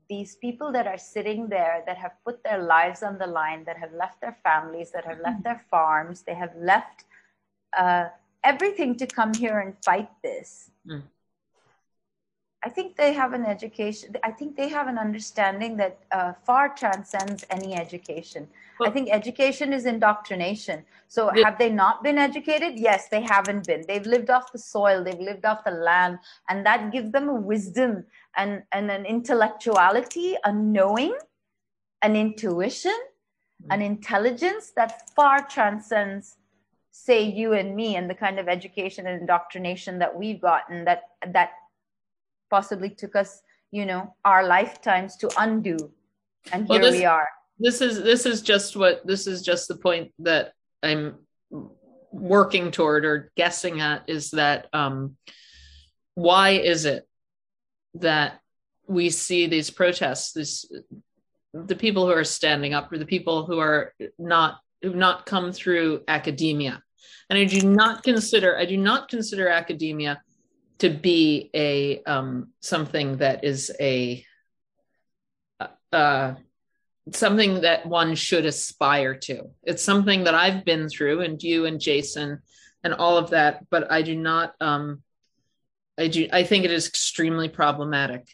[0.09, 3.77] these people that are sitting there that have put their lives on the line, that
[3.77, 7.05] have left their families, that have left their farms, they have left
[7.77, 8.05] uh,
[8.43, 10.71] everything to come here and fight this.
[10.87, 11.03] Mm.
[12.61, 14.15] I think they have an education.
[14.21, 18.49] I think they have an understanding that uh, far transcends any education.
[18.85, 20.83] I think education is indoctrination.
[21.07, 22.77] So, The- have they not been educated?
[22.77, 23.83] Yes, they haven't been.
[23.87, 26.19] They've lived off the soil, they've lived off the land,
[26.49, 28.05] and that gives them a wisdom
[28.35, 31.15] and, and an intellectuality, a knowing,
[32.01, 32.97] an intuition,
[33.69, 36.37] an intelligence that far transcends,
[36.91, 41.03] say, you and me, and the kind of education and indoctrination that we've gotten that
[41.27, 41.51] that
[42.49, 45.77] possibly took us, you know, our lifetimes to undo.
[46.51, 47.27] And Well, here this- we are.
[47.59, 51.17] this is this is just what this is just the point that i'm
[52.11, 55.17] working toward or guessing at is that um
[56.15, 57.05] why is it
[57.95, 58.39] that
[58.87, 60.71] we see these protests this
[61.53, 65.51] the people who are standing up or the people who are not who've not come
[65.51, 66.81] through academia
[67.29, 70.21] and i do not consider i do not consider academia
[70.79, 74.25] to be a um something that is a
[75.91, 76.33] uh
[77.11, 79.49] something that one should aspire to.
[79.63, 82.39] It's something that I've been through, and you and Jason
[82.83, 83.69] and all of that.
[83.69, 84.53] But I do not.
[84.59, 85.01] Um,
[85.97, 86.27] I do.
[86.31, 88.27] I think it is extremely problematic.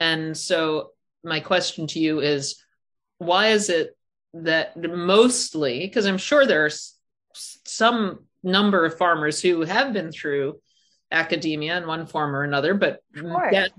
[0.00, 0.90] And so
[1.24, 2.62] my question to you is,
[3.18, 3.96] why is it
[4.34, 5.80] that mostly?
[5.80, 6.94] Because I'm sure there's
[7.34, 10.60] some number of farmers who have been through
[11.10, 13.02] academia in one form or another, but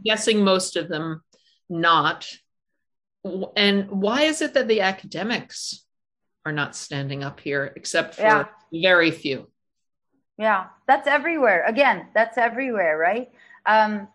[0.03, 1.23] guessing most of them
[1.69, 2.27] not
[3.55, 5.85] and why is it that the academics
[6.45, 8.45] are not standing up here except for Yeah.
[8.71, 9.51] very few
[10.37, 11.65] Yeah, that's everywhere.
[11.65, 13.29] Again, that's everywhere, right?
[13.65, 14.07] Um,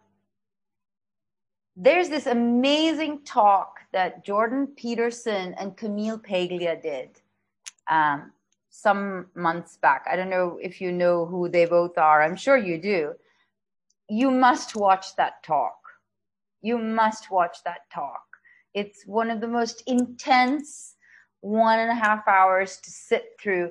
[1.76, 7.20] there's this amazing talk that Jordan Peterson and Camille Paglia did
[7.90, 8.32] um,
[8.74, 10.04] some months back.
[10.10, 12.22] I don't know if you know who they both are.
[12.22, 13.12] I'm sure you do.
[14.08, 15.76] You must watch that talk.
[16.60, 18.24] You must watch that talk.
[18.74, 20.96] It's one of the most intense
[21.40, 23.70] one and a half hours to sit through,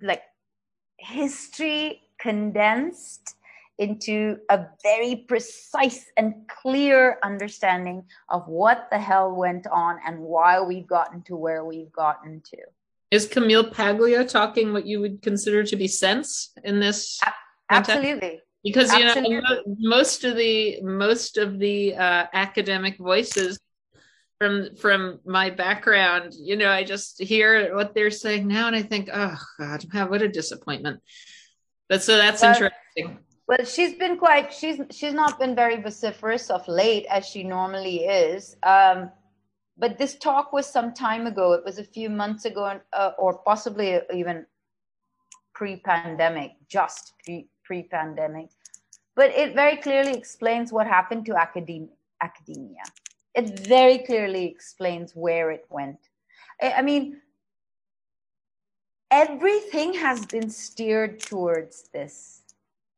[0.00, 0.22] like
[0.98, 3.34] history condensed
[3.78, 10.60] into a very precise and clear understanding of what the hell went on and why
[10.60, 12.58] we've gotten to where we've gotten to.
[13.10, 17.18] Is Camille Paglia talking what you would consider to be sense in this?
[17.70, 17.96] context?
[17.96, 18.40] Absolutely.
[18.64, 19.40] Because you know Absolutely.
[19.40, 23.58] mo- most of the most of the uh, academic voices
[24.38, 28.82] from from my background, you know, I just hear what they're saying now, and I
[28.82, 31.00] think, oh God, what a disappointment.
[31.88, 33.18] But so that's Well, interesting.
[33.46, 34.52] Well, she's been quite.
[34.52, 38.56] She's she's not been very vociferous of late as she normally is.
[38.62, 39.10] Um,
[39.78, 41.52] but this talk was some time ago.
[41.52, 44.46] It was a few months ago, uh, or possibly even
[45.54, 48.50] pre-pandemic, just pre pre-pandemic.
[49.14, 51.94] But it very clearly explains what happened to academia.
[52.20, 52.82] Academia.
[53.34, 55.98] It very clearly explains where it went.
[56.60, 57.20] I, I mean,
[59.10, 62.42] everything has been steered towards this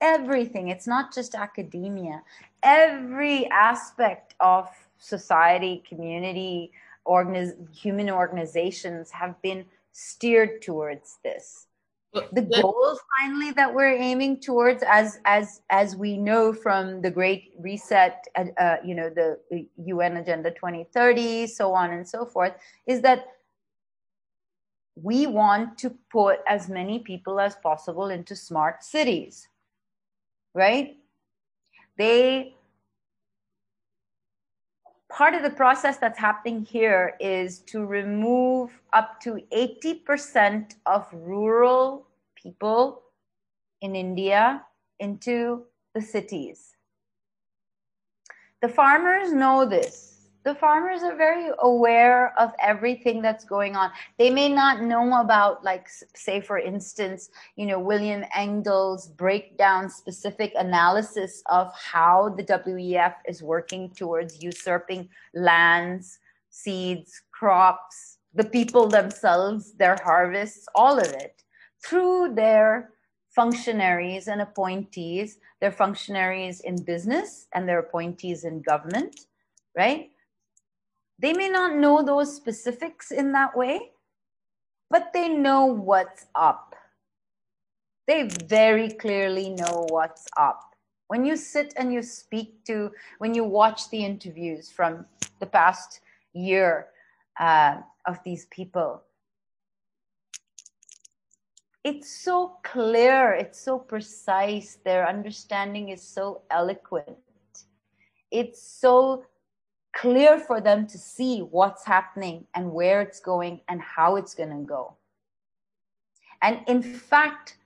[0.01, 2.23] everything it's not just academia
[2.63, 4.69] every aspect of
[5.01, 6.71] society community
[7.07, 11.67] organiz- human organizations have been steered towards this.
[12.13, 17.53] The goals finally that we're aiming towards as as as we know from the great
[17.61, 19.39] reset uh, uh, you know the
[19.79, 22.55] un agenda 2030 so on and so forth
[22.89, 23.27] is that
[24.97, 29.47] we want to put as many people as possible into smart cities
[30.55, 30.97] right?
[31.97, 32.55] They
[35.11, 42.07] part of the process that's happening here is to remove up to 80% of rural
[42.37, 43.03] people
[43.83, 44.63] in India
[45.01, 45.65] into
[45.95, 46.77] the cities.
[48.63, 50.20] The farmers know this.
[50.43, 53.91] The farmers are very aware of everything that's going on.
[54.19, 60.53] They may not know about, like, say, for instance, you know, William Engdahl's breakdown specific
[60.57, 66.19] analysis of how the WEF is working towards usurping lands,
[66.49, 71.43] seeds, crops, the people themselves, their harvests, all of it
[71.85, 72.93] through their
[73.29, 79.27] functionaries and appointees, their functionaries in business and their appointees in government,
[79.77, 80.11] right?
[81.21, 83.93] They may not know those specifics in that way,
[84.89, 86.75] but they know what's up.
[88.07, 90.63] They very clearly know what's up.
[91.09, 95.05] When you sit and you speak to, when you watch the interviews from
[95.41, 96.01] the past
[96.33, 96.87] year
[97.39, 97.77] uh,
[98.07, 99.03] of these people,
[101.85, 107.19] it's so clear, it's so precise, their understanding is so eloquent.
[108.31, 109.25] It's so
[109.93, 114.51] clear for them to see what's happening and where it's going and how it's going
[114.51, 114.97] to go.
[116.43, 117.59] And in fact,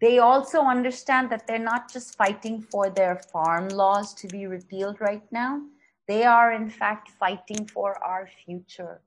[0.00, 5.00] they also understand that they're not just fighting for their farm laws to be repealed
[5.00, 5.62] right now.
[6.06, 9.00] They are, in fact, fighting for our future.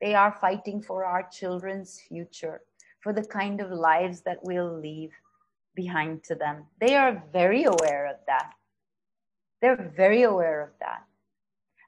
[0.00, 2.60] They are fighting for our children's future,
[3.00, 5.12] for the kind of lives that we'll leave
[5.74, 6.64] behind to them.
[6.80, 8.52] They are very aware of that.
[9.60, 11.04] They're very aware of that.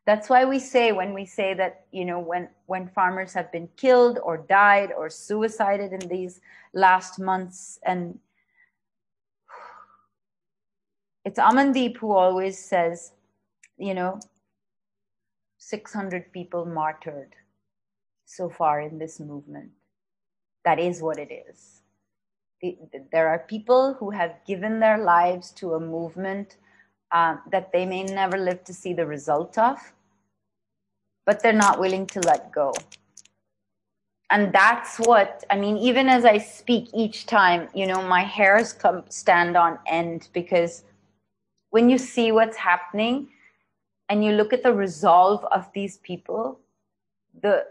[0.06, 3.69] That's why we say when we say that, you know, when, when farmers have been
[3.77, 6.40] killed or died or suicided in these
[6.74, 8.19] last months, and
[11.24, 13.12] it's Amandeep who always says,
[13.78, 14.20] you know,
[15.56, 17.35] 600 people martyred
[18.27, 19.70] so far in this movement.
[20.65, 21.81] That is what it is.
[22.65, 26.57] The- There are people who have given their lives to a movement
[27.12, 29.78] um, that they may never live to see the result of,
[31.27, 32.74] but they're not willing to let go.
[34.31, 38.73] And that's what, I mean, even as I speak each time, you know, my hairs
[38.73, 40.85] come stand on end because
[41.70, 43.28] when you see what's happening
[44.09, 46.61] and you look at the resolve of these people,
[47.43, 47.66] the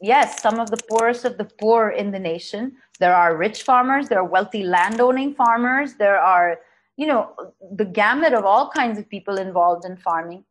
[0.00, 2.76] yes, some of the poorest of the poor in the nation.
[2.98, 6.60] There are rich farmers, there are wealthy landowning farmers, there are,
[6.96, 7.34] you know,
[7.76, 10.44] the gamut of all kinds of people involved in farming.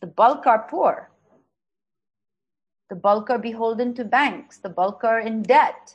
[0.00, 1.10] The bulk are poor.
[2.88, 4.58] The bulk are beholden to banks.
[4.58, 5.94] The bulk are in debt.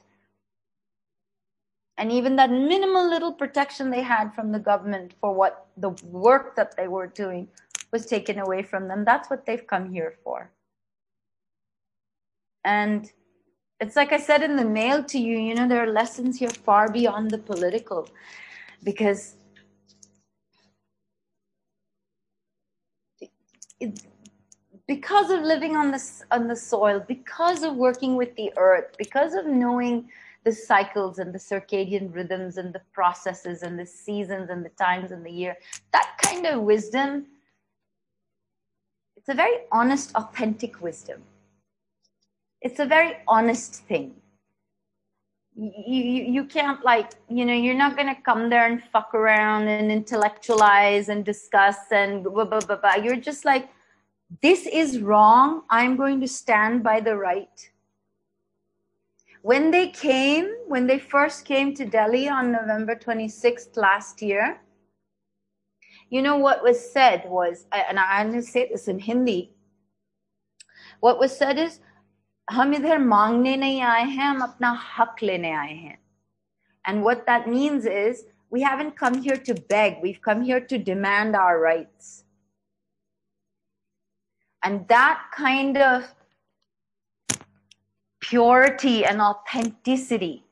[1.97, 6.55] And even that minimal little protection they had from the government for what the work
[6.55, 7.47] that they were doing
[7.91, 9.05] was taken away from them.
[9.05, 10.51] That's what they've come here for.
[12.65, 13.11] And
[13.79, 16.49] it's like I said in the mail to you, you know, there are lessons here
[16.49, 18.09] far beyond the political
[18.83, 19.35] because
[23.79, 24.01] it,
[24.87, 29.33] because of living on this on the soil, because of working with the earth, because
[29.35, 30.09] of knowing
[30.43, 35.11] the cycles and the circadian rhythms and the processes and the seasons and the times
[35.11, 35.55] and the year,
[35.91, 37.25] that kind of wisdom,
[39.17, 41.23] it's a very honest, authentic wisdom.
[42.65, 44.15] It's a very honest thing.
[45.55, 49.13] You, you, you can't like, you know, you're not going to come there and fuck
[49.13, 52.95] around and intellectualize and discuss and blah, blah, blah, blah.
[52.95, 53.69] You're just like,
[54.41, 55.61] this is wrong.
[55.69, 57.69] I'm going to stand by the right.
[59.43, 64.59] When they came, when they first came to Delhi on November 26th last year,
[66.09, 69.51] you know what was said was, and I'm going to say this in Hindi.
[70.99, 71.79] What was said is,
[72.50, 75.98] हम इधर मांगने नहीं आए हैं हम अपना हक लेने आए हैं
[76.88, 80.78] and what that means is we haven't come here to beg we've come here to
[80.78, 82.24] demand our rights
[84.64, 86.04] and that kind of
[88.20, 90.44] purity and authenticity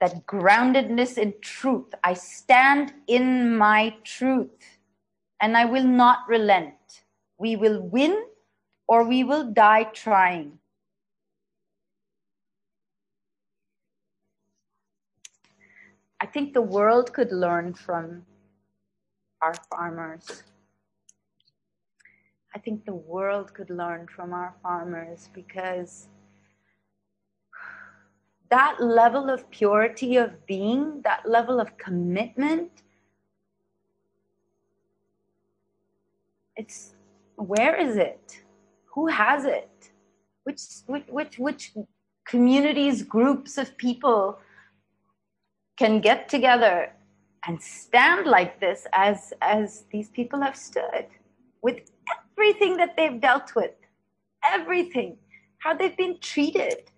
[0.00, 4.72] that groundedness in truth i stand in my truth
[5.40, 7.02] and i will not relent
[7.38, 8.16] we will win
[8.93, 10.59] or we will die trying.
[16.21, 18.23] I think the world could learn from
[19.41, 20.43] our farmers.
[22.53, 26.07] I think the world could learn from our farmers because
[28.51, 32.83] that level of purity of being, that level of commitment,
[36.55, 36.93] it's
[37.37, 38.42] where is it?
[38.93, 39.91] Who has it?
[40.43, 41.71] Which which which, which
[42.27, 44.39] communities groups of people
[45.77, 46.91] can get together
[47.45, 51.07] and stand like this as as these people have stood
[51.61, 51.79] with
[52.15, 53.71] everything that they've dealt with?
[54.51, 55.17] Everything.
[55.59, 56.91] How they've been treated.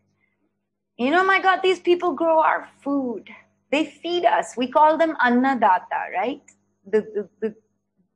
[0.97, 3.29] You know my god these people grow our food.
[3.71, 4.55] They feed us.
[4.57, 6.41] We call them annadata right?
[6.87, 7.55] The, the, the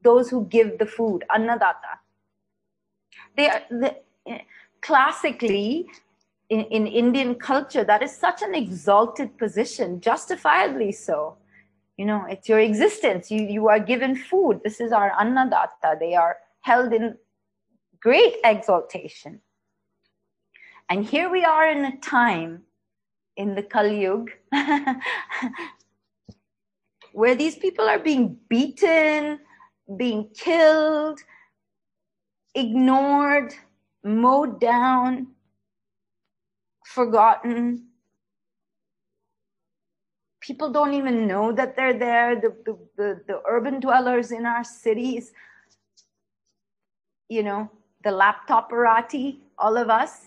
[0.04, 2.00] those who give the food annadata
[3.40, 3.96] they are the,
[4.28, 4.40] eh,
[4.82, 5.88] classically
[6.50, 11.38] in, in Indian culture, that is such an exalted position, justifiably so.
[11.98, 13.30] You know, it's your existence.
[13.30, 14.62] You, you are given food.
[14.64, 16.00] This is our annadata.
[16.00, 17.18] They are held in
[18.02, 19.42] great exaltation.
[20.90, 22.64] And here we are in a time
[23.38, 24.32] in the Kali Yuga
[27.14, 29.40] where these people are being beaten,
[29.98, 31.20] being killed,
[32.60, 33.54] ignored,
[34.04, 35.28] mowed down,
[36.86, 37.86] forgotten.
[40.42, 42.36] People don't even know that they're there.
[42.36, 45.32] The, the, the, the urban dwellers in our cities,
[47.28, 47.70] you know,
[48.04, 50.26] the laptoperati, all of us.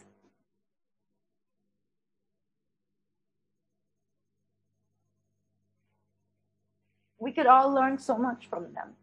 [7.18, 8.94] We could all learn so much from them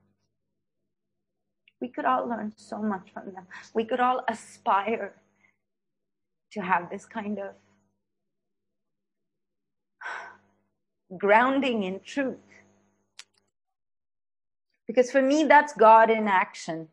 [1.81, 3.47] we could all learn so much from them.
[3.73, 5.13] We could all aspire
[6.51, 7.53] to have this kind of
[11.17, 12.37] grounding in truth.
[14.87, 16.87] Because for me, that's God in action.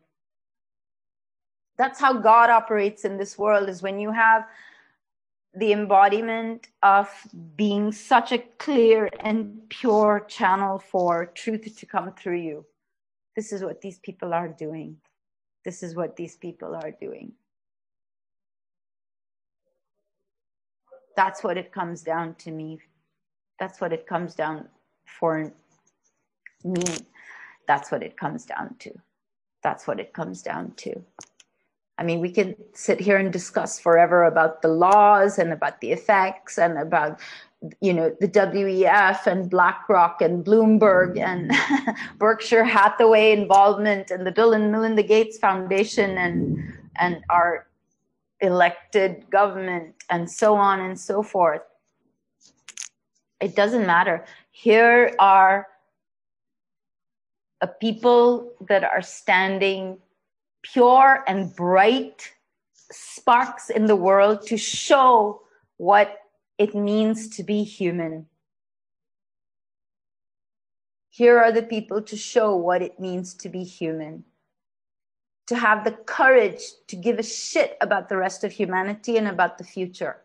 [1.77, 4.45] That's how God operates in this world, is when you have
[5.55, 7.09] the embodiment of
[7.55, 12.65] being such a clear and pure channel for truth to come through you
[13.37, 14.97] this is what these people are doing.
[15.63, 17.33] This is what these people are doing.
[21.15, 22.79] That's what it comes down to me.
[23.59, 24.67] That's what it comes down
[25.19, 25.53] for
[26.63, 26.83] me.
[27.67, 28.91] That's what it comes down to.
[29.61, 31.03] That's what it comes down to.
[31.99, 35.91] I mean, we can sit here and discuss forever about the laws and about the
[35.91, 37.19] effects and about
[37.81, 41.51] you know the WEF and BlackRock and Bloomberg mm-hmm.
[41.87, 46.71] and Berkshire Hathaway involvement and the Bill and Melinda Gates Foundation and mm-hmm.
[46.99, 47.67] and our
[48.41, 51.61] elected government and so on and so forth.
[53.41, 54.25] It doesn't matter.
[54.51, 55.67] Here are
[57.61, 59.97] a people that are standing
[60.61, 62.31] pure and bright
[62.91, 65.41] sparks in the world to show
[65.77, 66.19] what
[66.57, 68.25] it means to be human.
[71.09, 74.23] Here are the people to show what it means to be human.
[75.47, 79.57] To have the courage to give a shit about the rest of humanity and about
[79.57, 80.17] the future.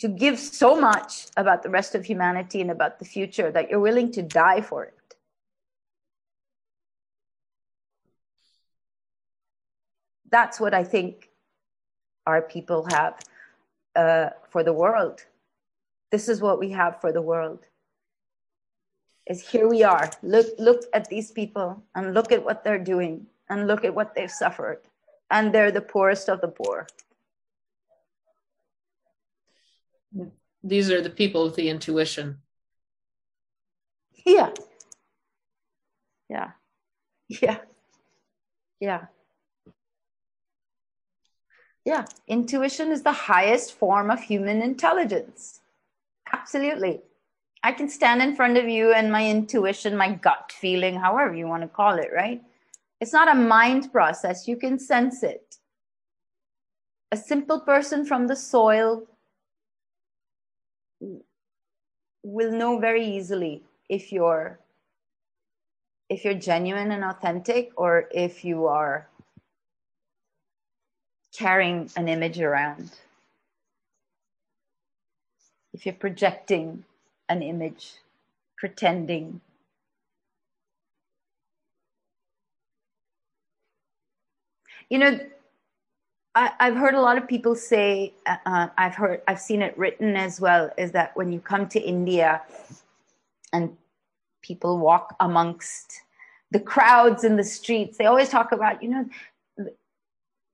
[0.00, 3.80] To give so much about the rest of humanity and about the future that you're
[3.80, 4.94] willing to die for it.
[10.34, 11.30] that's what I think
[12.26, 13.20] our people have
[13.96, 15.24] uh, for the world.
[16.10, 17.60] This is what we have for the world.
[19.26, 20.10] Is here we are.
[20.22, 24.14] Look, look at these people and look at what they're doing and look at what
[24.14, 24.80] they've suffered.
[25.30, 26.86] And they're the poorest of the poor.
[30.62, 32.38] These are the people with the intuition.
[34.24, 34.50] Yeah.
[36.28, 36.52] Yeah.
[37.28, 37.58] Yeah.
[38.80, 39.06] Yeah.
[41.84, 42.06] Yeah.
[42.28, 45.60] Intuition is the highest form of human intelligence.
[46.32, 47.02] Absolutely.
[47.62, 51.46] I can stand in front of you and my intuition, my gut feeling, however you
[51.46, 52.42] want to call it, right?
[53.00, 54.48] It's not a mind process.
[54.48, 55.56] You can sense it.
[57.12, 59.06] A simple person from the soil
[62.22, 64.58] will know very easily if you're
[66.08, 69.08] if you're genuine and authentic or if you are
[71.36, 72.90] carrying an image around.
[75.72, 76.84] If you're projecting
[77.28, 77.94] an image
[78.56, 79.40] pretending.
[84.88, 85.20] You know
[86.36, 89.76] I, have heard a lot of people say uh, uh, i've heard i've seen it
[89.78, 92.42] written as well is that when you come to india
[93.52, 93.76] and
[94.42, 96.02] people walk amongst
[96.50, 99.04] the crowds in the streets they always talk about you know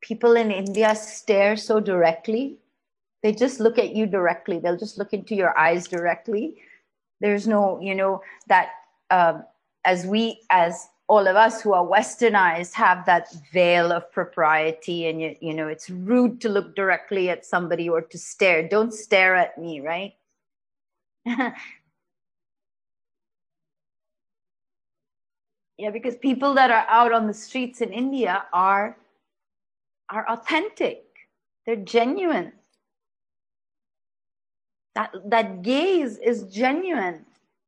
[0.01, 2.57] people in india stare so directly.
[3.23, 4.59] They just look at you directly.
[4.59, 6.57] They'll just look into your eyes directly.
[7.21, 8.71] There's no you know that
[9.11, 9.45] um,
[9.85, 15.21] as we as all of us who are westernized have that veil of propriety and
[15.21, 18.67] you, you know it's rude to look directly at somebody or to stare.
[18.69, 20.15] Don't stare at me right?
[25.81, 28.99] Yeah because people that are out on the streets in india are
[30.11, 31.05] are authentic.
[31.67, 32.53] They're genuine.
[34.95, 37.25] That that gaze is genuine.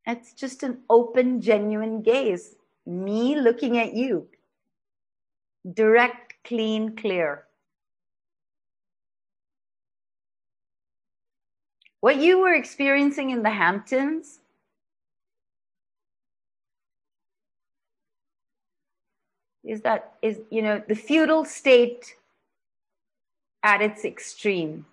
[0.06, 2.56] It's just an open genuine gaze.
[2.84, 4.26] Me looking at you.
[5.72, 7.44] Direct clean clear.
[12.00, 14.40] What you were experiencing in the hamptons
[19.62, 22.16] is that is you know the feudal state
[23.62, 24.86] at its extreme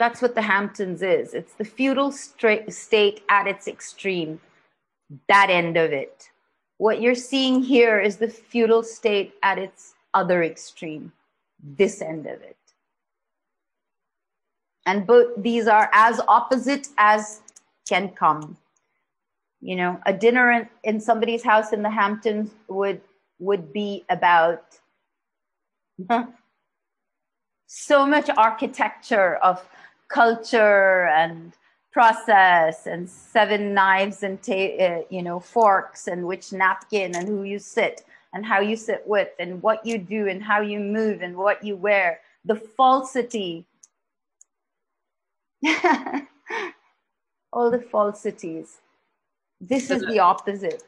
[0.00, 1.34] that's what the Hamptons is.
[1.34, 4.40] It's the feudal state at its extreme,
[5.28, 6.30] that end of it.
[6.78, 11.12] What you're seeing here is the feudal state at its other extreme,
[11.62, 12.56] this end of it.
[14.86, 17.42] And both these are as opposite as
[17.86, 18.56] can come.
[19.60, 23.02] You know, a dinner in, in somebody's house in the Hamptons would
[23.38, 24.64] would be about
[27.66, 29.66] so much architecture of
[30.08, 31.52] culture and
[31.92, 37.42] process and seven knives and ta- uh, you know forks and which napkin and who
[37.42, 41.22] you sit and how you sit with and what you do and how you move
[41.22, 42.20] and what you wear.
[42.44, 43.66] The falsity.
[47.52, 48.78] All the falsities.
[49.60, 50.82] This is the opposite.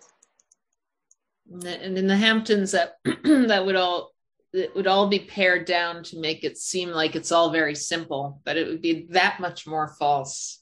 [1.50, 4.12] And in the Hamptons, that that would all
[4.52, 8.40] it would all be pared down to make it seem like it's all very simple,
[8.44, 10.60] but it would be that much more false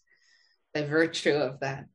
[0.73, 1.87] by virtue of that.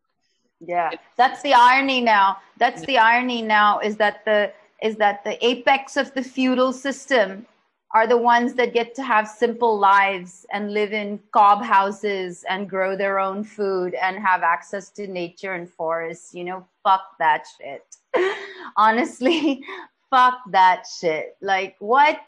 [0.60, 2.38] yeah that's the irony now.
[2.58, 4.52] That's the irony now is that the
[4.82, 7.46] is that the apex of the feudal system
[7.94, 12.70] are the ones that get to have simple lives and live in cob houses and
[12.70, 16.68] grow their own food and have access to nature and forests you know?
[16.84, 17.84] Fuck that shit.
[18.78, 19.64] Honestly
[20.10, 21.38] fuck that shit.
[21.42, 22.20] Like what?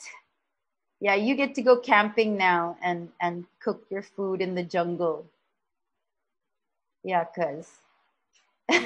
[0.99, 5.25] Yeah you get to go camping now and and cook your food in the jungle.
[7.03, 7.67] Yeah cuz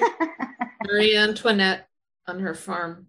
[0.86, 1.88] Marie Antoinette
[2.28, 3.08] on her farm.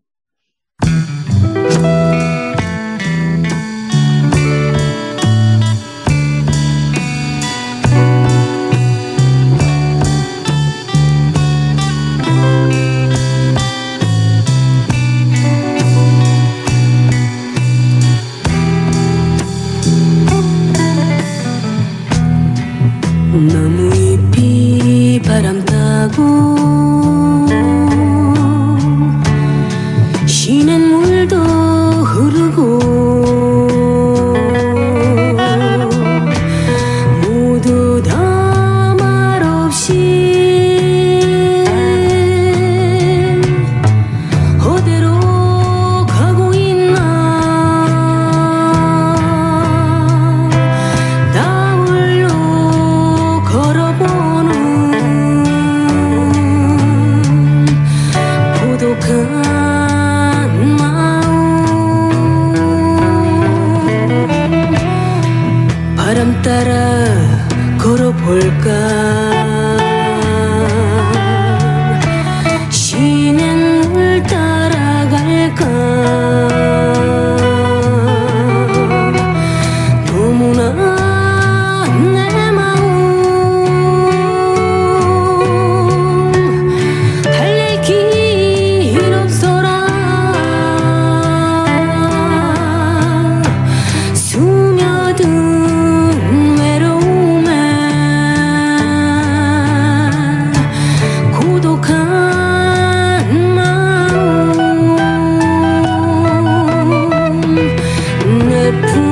[108.81, 109.12] the.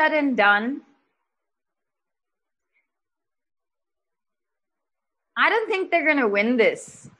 [0.00, 0.80] Said and done,
[5.36, 7.10] I don't think they're going to win this.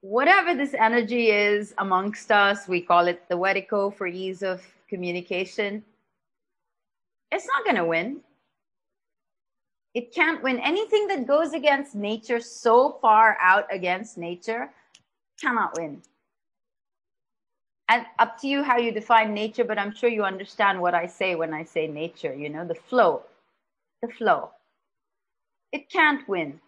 [0.00, 5.84] Whatever this energy is amongst us, we call it the Wetiko for ease of communication.
[7.30, 8.16] It's not going to win.
[9.94, 10.58] It can't win.
[10.58, 14.72] Anything that goes against nature, so far out against nature,
[15.40, 16.02] cannot win.
[18.40, 21.52] To you how you define nature, but I'm sure you understand what I say when
[21.52, 23.22] I say nature, you know, the flow,
[24.00, 24.50] the flow.
[25.72, 26.60] It can't win.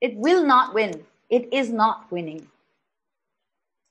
[0.00, 1.04] It will not win.
[1.30, 2.46] It is not winning.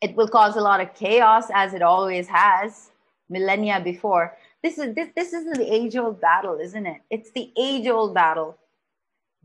[0.01, 2.91] It will cause a lot of chaos as it always has
[3.29, 4.37] millennia before.
[4.63, 7.01] This is this, this is the age-old battle, isn't it?
[7.09, 8.57] It's the age-old battle.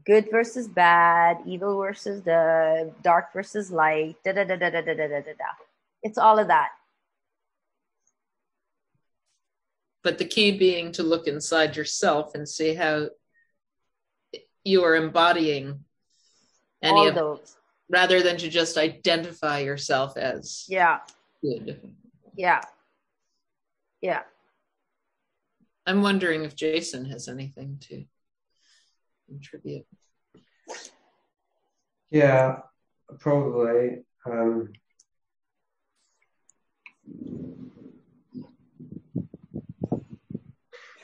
[0.04, 4.94] Good versus bad, evil versus the dark versus light, da da da da da da
[4.94, 5.71] da da da.
[6.02, 6.08] Da.
[6.08, 6.68] It's all of that.
[10.04, 13.08] but the key being to look inside yourself and see how
[14.64, 15.84] you are embodying
[16.82, 17.56] any all of those.
[17.88, 20.98] rather than to just identify yourself as Yeah,
[21.40, 21.94] good.
[22.36, 22.62] yeah,
[24.00, 24.22] yeah.
[25.86, 28.04] I'm wondering if Jason has anything to
[29.28, 29.86] contribute.
[32.10, 32.58] Yeah,
[33.20, 34.02] probably.
[34.26, 34.72] Um,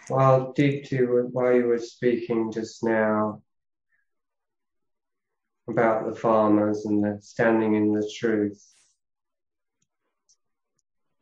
[0.08, 3.42] while Deepti while you were speaking just now
[5.68, 8.64] about the farmers and the standing in the truth,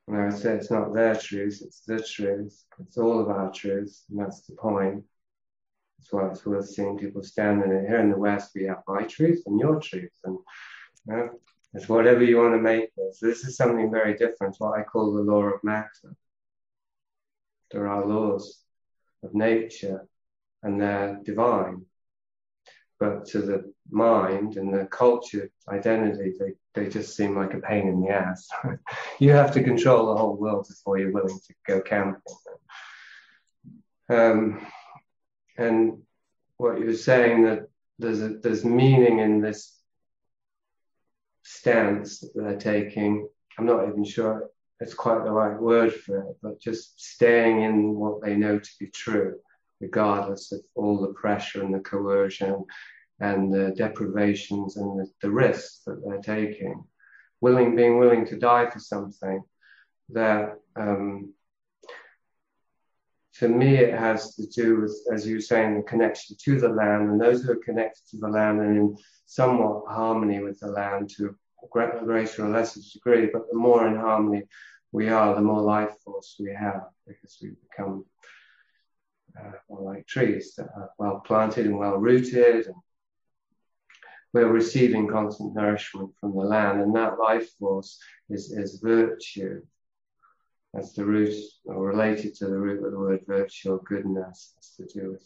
[0.06, 2.64] and I would say it's not their truth, it's the truth.
[2.78, 5.02] It's all of our truth, and that's the point.
[5.98, 8.52] That's why it's worth seeing people standing in here in the West.
[8.54, 10.38] We have my truth and your truth, and
[11.08, 11.30] you know,
[11.74, 12.90] it's whatever you want to make.
[13.12, 14.56] So this is something very different.
[14.58, 16.16] What I call the law of matter.
[17.70, 18.62] There are laws
[19.22, 20.06] of nature,
[20.62, 21.84] and they're divine.
[22.98, 27.88] But to the mind and the culture identity, they, they just seem like a pain
[27.88, 28.48] in the ass.
[29.18, 32.22] you have to control the whole world before you're willing to go camping.
[34.08, 34.66] Um,
[35.58, 35.98] and
[36.56, 37.68] what you were saying that
[37.98, 39.75] there's a, there's meaning in this
[41.46, 43.28] stance that they're taking
[43.58, 44.50] I'm not even sure
[44.80, 48.70] it's quite the right word for it, but just staying in what they know to
[48.78, 49.36] be true,
[49.80, 52.64] regardless of all the pressure and the coercion
[53.20, 56.84] and the deprivations and the, the risks that they're taking.
[57.40, 59.42] Willing, being willing to die for something
[60.10, 61.32] that um,
[63.38, 66.68] for me, it has to do with, as you were saying, the connection to the
[66.68, 68.96] land, and those who are connected to the land and in
[69.26, 73.96] somewhat harmony with the land to a greater or lesser degree, but the more in
[73.96, 74.42] harmony
[74.92, 78.04] we are, the more life force we have, because we become
[79.38, 82.74] uh, well, like trees that are well planted and well rooted, and
[84.32, 87.98] we're receiving constant nourishment from the land, and that life force
[88.30, 89.60] is, is virtue.
[90.76, 91.34] That's the root,
[91.64, 94.52] or related to the root of the word virtue or goodness.
[94.56, 95.22] Has to do with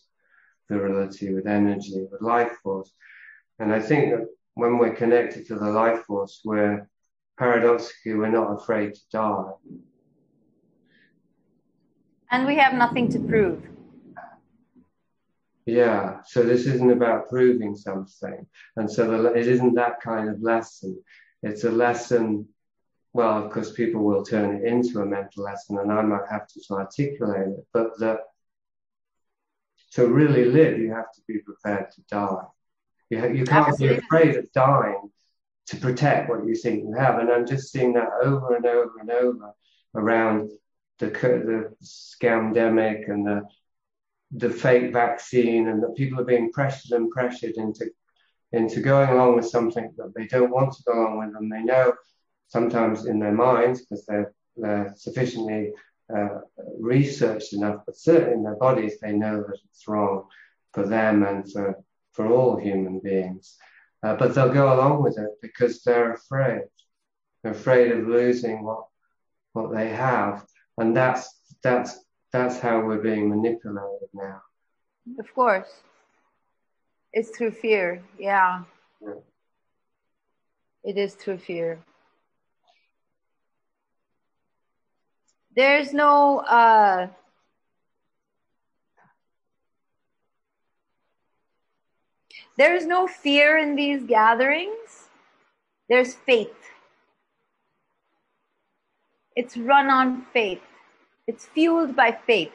[0.68, 2.92] virility, with energy, with life force.
[3.58, 6.88] And I think that when we're connected to the life force, we're
[7.36, 9.50] paradoxically, we're not afraid to die.
[12.30, 13.60] And we have nothing to prove.
[15.66, 18.46] Yeah, so this isn't about proving something.
[18.76, 21.02] And so the, it isn't that kind of lesson.
[21.42, 22.46] It's a lesson,
[23.12, 26.46] well, of course, people will turn it into a mental lesson, and I might have
[26.48, 28.20] to articulate it, but that
[29.92, 32.44] to really live, you have to be prepared to die.
[33.10, 33.96] You, ha- you can't Absolutely.
[33.96, 35.10] be afraid of dying
[35.66, 37.18] to protect what you think you have.
[37.18, 39.52] And I'm just seeing that over and over and over
[39.96, 40.50] around
[40.98, 43.42] the, the scamdemic and the
[44.32, 47.90] the fake vaccine and that people are being pressured and pressured into
[48.52, 51.62] into going along with something that they don't want to go along with and they
[51.62, 51.92] know
[52.50, 55.72] sometimes in their minds because they're, they're sufficiently
[56.14, 56.40] uh,
[56.78, 60.24] researched enough but certainly in their bodies they know that it's wrong
[60.74, 61.82] for them and for
[62.12, 63.56] for all human beings
[64.02, 66.62] uh, but they'll go along with it because they're afraid
[67.42, 68.84] they're afraid of losing what
[69.54, 70.44] what they have
[70.78, 71.98] and that's that's
[72.32, 74.42] that's how we're being manipulated now.
[75.18, 75.68] Of course.
[77.12, 78.02] It's through fear.
[78.18, 78.62] Yeah.
[79.02, 79.14] Yeah.
[80.84, 81.80] It is through fear.
[85.56, 87.08] There's no uh
[92.56, 95.08] there is no fear in these gatherings.
[95.88, 96.54] There's faith.
[99.34, 100.62] It's run on faith.
[101.26, 102.52] It's fueled by faith.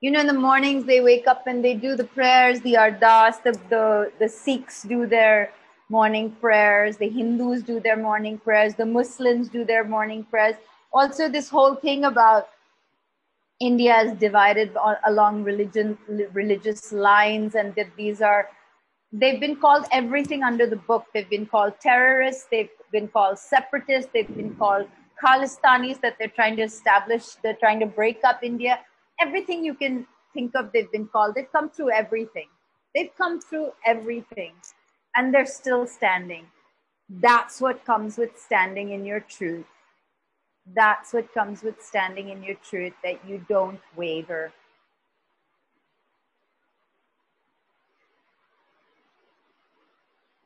[0.00, 3.42] You know, in the mornings they wake up and they do the prayers, the ardas,
[3.42, 5.52] the, the, the Sikhs do their
[5.88, 10.56] morning prayers, the Hindus do their morning prayers, the Muslims do their morning prayers.
[10.92, 12.48] Also, this whole thing about
[13.60, 15.96] India is divided on, along religion,
[16.32, 18.48] religious lines, and that these are,
[19.12, 21.06] they've been called everything under the book.
[21.14, 24.88] They've been called terrorists, they've been called separatists, they've been called
[25.22, 28.80] Khalistanis that they're trying to establish, they're trying to break up India.
[29.20, 31.34] Everything you can think of, they've been called.
[31.34, 32.48] They've come through everything.
[32.94, 34.52] They've come through everything,
[35.14, 36.46] and they're still standing.
[37.08, 39.66] That's what comes with standing in your truth.
[40.66, 44.52] That's what comes with standing in your truth, that you don't waver.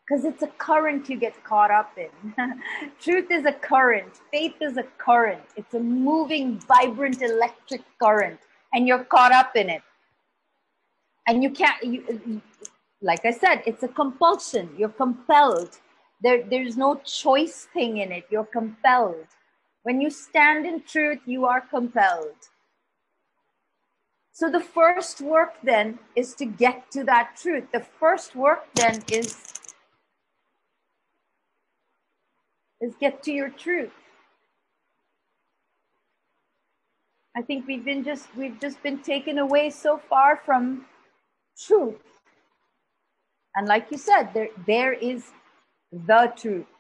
[0.07, 2.35] because it's a current you get caught up in.
[3.01, 5.43] Truth is a current, faith is a current.
[5.57, 8.39] It's a moving, vibrant electric current,
[8.73, 9.83] and you're caught up in it.
[11.27, 12.41] And you can't, you,
[13.03, 14.71] like I said, it's a compulsion.
[14.79, 15.79] You're compelled.
[16.23, 18.27] There, there's no choice thing in it.
[18.31, 19.27] You're compelled.
[19.87, 22.51] When you stand in truth, you are compelled.
[24.33, 27.67] So the first work then is to get to that truth.
[27.73, 29.53] The first work then is
[32.81, 33.93] is get to your truth.
[37.37, 40.87] I think we've been just we've just been taken away so far from
[41.57, 42.03] truth.
[43.55, 45.31] And like you said, there there is
[45.93, 46.76] the truth.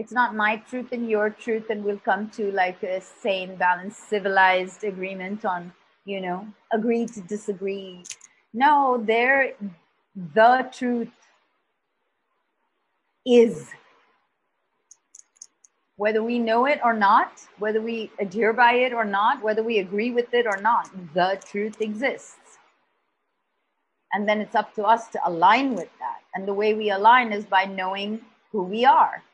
[0.00, 4.08] It's not my truth and your truth, and we'll come to like a sane, balanced,
[4.08, 5.72] civilized agreement on,
[6.04, 8.04] you know, agree to disagree.
[8.54, 9.54] No, there
[10.34, 11.10] the truth
[13.26, 13.66] is
[15.96, 19.80] whether we know it or not, whether we adhere by it or not, whether we
[19.80, 22.58] agree with it or not, the truth exists.
[24.12, 26.20] And then it's up to us to align with that.
[26.36, 28.20] And the way we align is by knowing
[28.52, 29.24] who we are,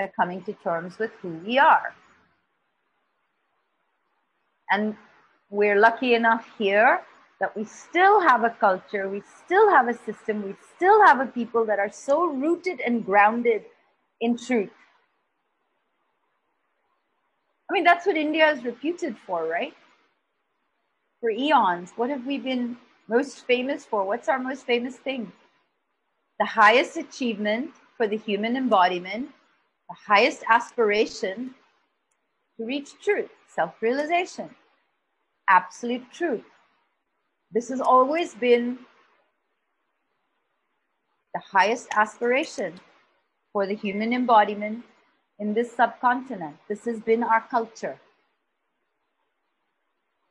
[0.00, 1.94] by coming to terms with who we are.
[4.70, 4.96] And
[5.50, 7.02] we're lucky enough here
[7.40, 11.26] that we still have a culture, we still have a system, we still have a
[11.26, 13.64] people that are so rooted and grounded
[14.20, 14.70] in truth
[17.70, 19.74] I mean, that's what India is reputed for, right?
[21.20, 21.92] For eons.
[21.94, 22.76] What have we been
[23.08, 24.04] most famous for?
[24.04, 25.32] What's our most famous thing?
[26.40, 29.30] The highest achievement for the human embodiment,
[29.90, 31.54] the highest aspiration
[32.56, 34.48] to reach truth, self realization,
[35.48, 36.44] absolute truth.
[37.52, 38.78] This has always been
[41.34, 42.80] the highest aspiration
[43.52, 44.84] for the human embodiment
[45.40, 46.56] in this subcontinent.
[46.68, 47.98] This has been our culture.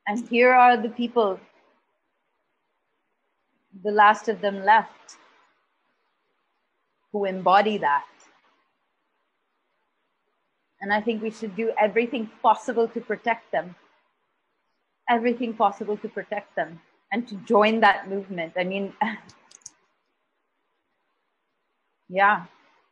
[0.08, 1.40] And here are the people,
[3.84, 5.18] the last of them left,
[7.12, 8.06] who embody that.
[10.82, 13.76] And I think we should do everything possible to protect them.
[15.10, 16.80] Everything possible to protect them
[17.12, 18.54] and to join that movement.
[18.58, 18.94] I mean,
[22.10, 22.46] yeah.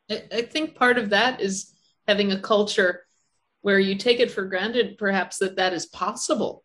[0.09, 1.73] I, think part of that is
[2.07, 3.05] having a culture
[3.61, 6.63] where you take it for granted, perhaps, that that is possible,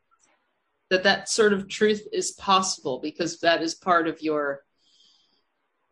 [0.91, 4.63] that that sort of truth is possible because that is part of your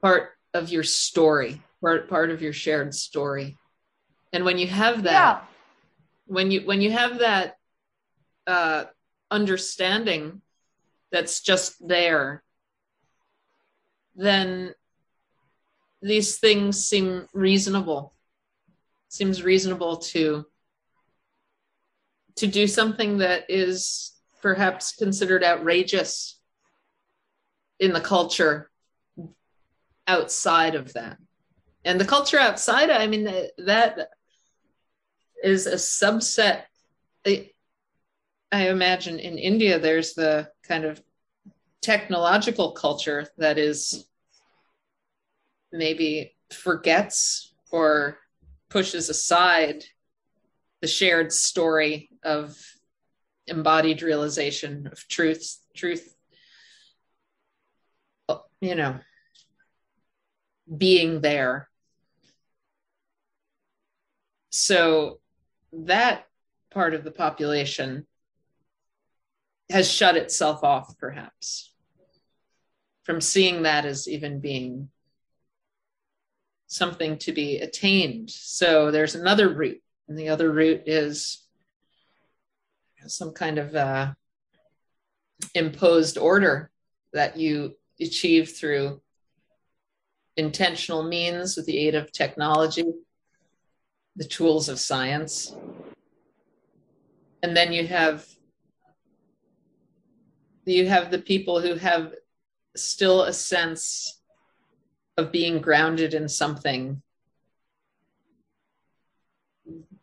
[0.01, 3.57] part of your story, part part of your shared story.
[4.32, 5.40] And when you have that, Yeah.
[6.27, 7.57] when you when you have that
[8.47, 8.85] uh,
[9.31, 10.43] understanding
[11.11, 12.43] that's just there,
[14.15, 14.74] then
[16.02, 18.15] these things seem reasonable.
[19.09, 20.47] Seems reasonable to
[22.36, 26.39] to do something that is perhaps considered outrageous
[27.78, 28.70] in the culture
[30.07, 31.19] outside of that.
[31.85, 34.11] And the culture outside, I mean, that- that
[35.43, 36.62] is a subset.
[37.27, 37.51] I,
[38.53, 41.03] imagine in India, there's the kind of
[41.83, 44.07] technological culture that is
[45.73, 48.19] maybe forgets or
[48.69, 49.85] pushes aside
[50.81, 52.57] the shared story of
[53.47, 56.15] embodied realization of truth truth
[58.61, 58.99] you know
[60.77, 61.69] being there
[64.51, 65.19] so
[65.72, 66.26] that
[66.70, 68.06] part of the population
[69.70, 71.72] has shut itself off perhaps
[73.05, 74.88] from seeing that as even being
[76.66, 78.30] something to be attained.
[78.30, 81.44] So there's another route, and the other route is
[83.06, 84.12] some kind of uh,
[85.55, 86.70] imposed order
[87.12, 89.01] that you achieve through
[90.36, 92.84] intentional means with the aid of technology,
[94.20, 95.56] the tools of science.
[97.42, 98.26] And then you have
[100.66, 102.12] you have the people who have
[102.76, 104.20] still a sense
[105.16, 107.01] of being grounded in something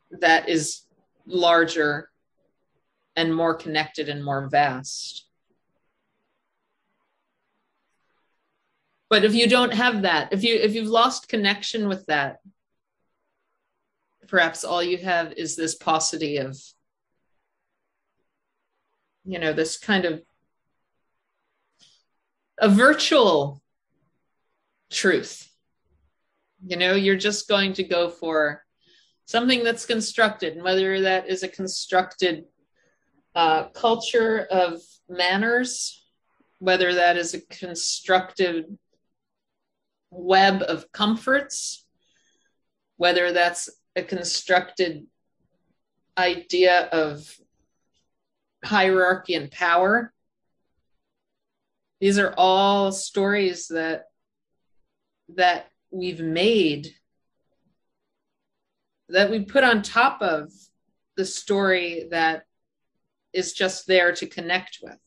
[0.10, 0.82] that is
[1.28, 2.10] larger
[3.16, 5.28] and more connected and more vast.
[9.12, 12.40] But if you don't have that, if you if you've lost connection with that,
[14.28, 16.58] perhaps all you have is this paucity of
[19.26, 20.22] you know this kind of
[22.60, 23.62] a virtual
[24.90, 25.50] truth.
[26.66, 28.64] You know, you're just going to go for
[29.26, 32.46] something that's constructed, and whether that is a constructed
[33.36, 36.04] uh, culture of manners,
[36.60, 38.78] whether that is a constructed
[40.10, 41.86] web of comforts,
[42.96, 45.08] whether that's a constructed
[46.18, 47.36] idea of
[48.64, 50.14] hierarchy and power.
[52.00, 54.06] These are all stories that
[55.36, 56.94] that we've made
[59.10, 60.52] that we put on top of
[61.16, 62.44] the story that
[63.34, 65.00] is just there to connect with.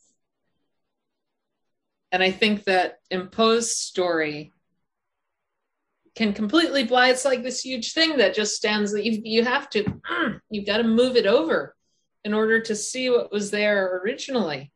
[2.11, 4.53] And I think that imposed story
[6.21, 7.13] can completely blind.
[7.13, 10.67] It's like this huge thing that just stands that you you have to mm, you've
[10.67, 11.75] got to move it over
[12.25, 14.71] in order to see what was there originally.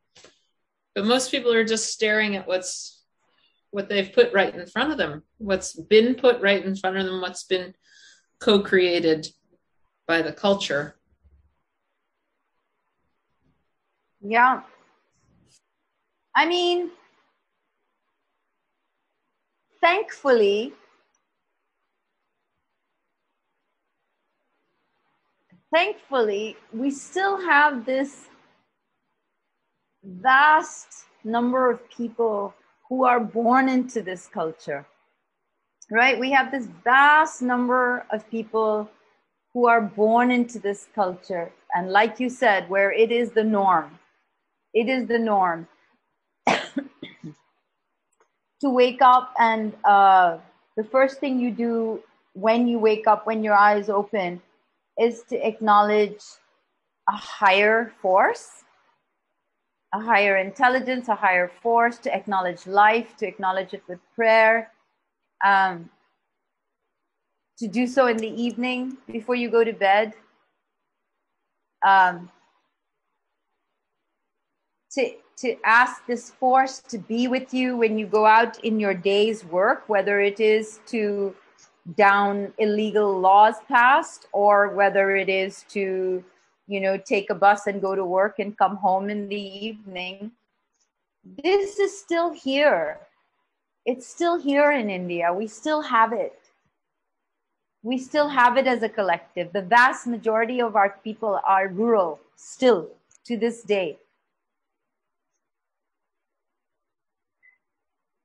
[0.95, 3.05] But most people are just staring at what's
[3.73, 7.05] what they've put right in front of them, what's been put right in front of
[7.05, 7.75] them, what's been
[8.41, 9.29] co-created
[10.09, 10.97] by the culture.
[14.23, 14.62] Yeah.
[16.35, 16.91] I mean,
[19.83, 20.73] thankfully,
[25.75, 28.29] thankfully, we still have this
[30.05, 32.55] vast number of people
[32.89, 34.87] who are born into this culture,
[35.91, 36.19] right?
[36.21, 38.89] We have this vast number of people
[39.53, 43.99] who are born into this culture and like you said where it is the norm
[44.75, 45.69] it is the norm
[46.49, 46.61] to
[48.63, 50.39] wake up and uh,
[50.77, 52.03] the first thing you do
[52.33, 54.43] when you wake up when your eyes open
[54.99, 56.23] is to acknowledge
[57.09, 58.65] a higher force
[59.93, 64.71] a higher intelligence a higher force to acknowledge life to acknowledge it with prayer
[65.45, 65.91] um,
[67.59, 70.15] to do so in the evening before you go to bed
[71.87, 72.31] um,
[74.91, 78.95] to to ask this force to be with you when you go out in your
[78.95, 81.35] day's work, whether it is to
[81.97, 86.24] down illegal laws passed or whether it is to,
[86.66, 90.32] you know, take a bus and go to work and come home in the evening.
[91.43, 92.98] This is still here.
[93.85, 95.32] It's still here in India.
[95.32, 96.39] We still have it.
[97.82, 99.52] We still have it as a collective.
[99.52, 102.89] The vast majority of our people are rural still
[103.27, 103.98] to this day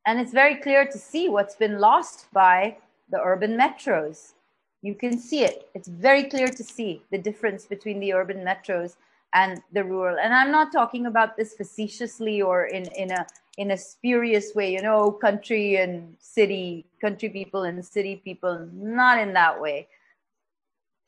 [0.09, 2.77] And it's very clear to see what's been lost by
[3.09, 4.33] the urban metros.
[4.81, 5.69] You can see it.
[5.73, 8.95] It's very clear to see the difference between the urban metros
[9.33, 10.17] and the rural.
[10.19, 13.25] And I'm not talking about this facetiously or in, in a
[13.57, 19.19] in a spurious way, you know, country and city, country people and city people, not
[19.19, 19.85] in that way.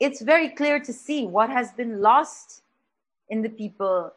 [0.01, 2.63] It's very clear to see what has been lost
[3.29, 4.11] in the people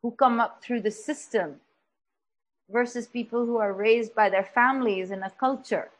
[0.00, 1.56] who come up through the system
[2.72, 5.90] versus people who are raised by their families in a culture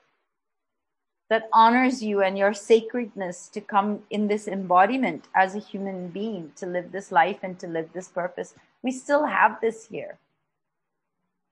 [1.31, 6.51] that honors you and your sacredness to come in this embodiment as a human being,
[6.57, 8.55] to live this life and to live this purpose.
[8.83, 10.19] We still have this here.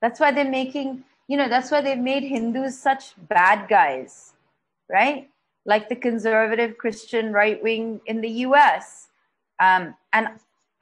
[0.03, 4.33] That's why they're making, you know, that's why they've made Hindus such bad guys,
[4.91, 5.31] right?
[5.65, 9.09] Like the conservative Christian right wing in the US.
[9.61, 10.29] Um, and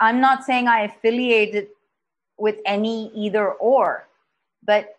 [0.01, 1.69] I'm not saying I affiliated
[2.39, 4.06] with any either or
[4.67, 4.97] but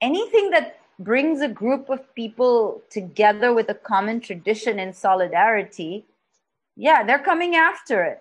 [0.00, 6.04] anything that brings a group of people together with a common tradition and solidarity,
[6.76, 8.20] yeah, they're coming after it.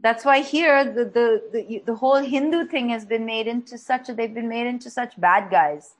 [0.00, 4.08] That's why here the, the, the, the whole Hindu thing has been made into such
[4.08, 5.94] a, they've been made into such bad guys,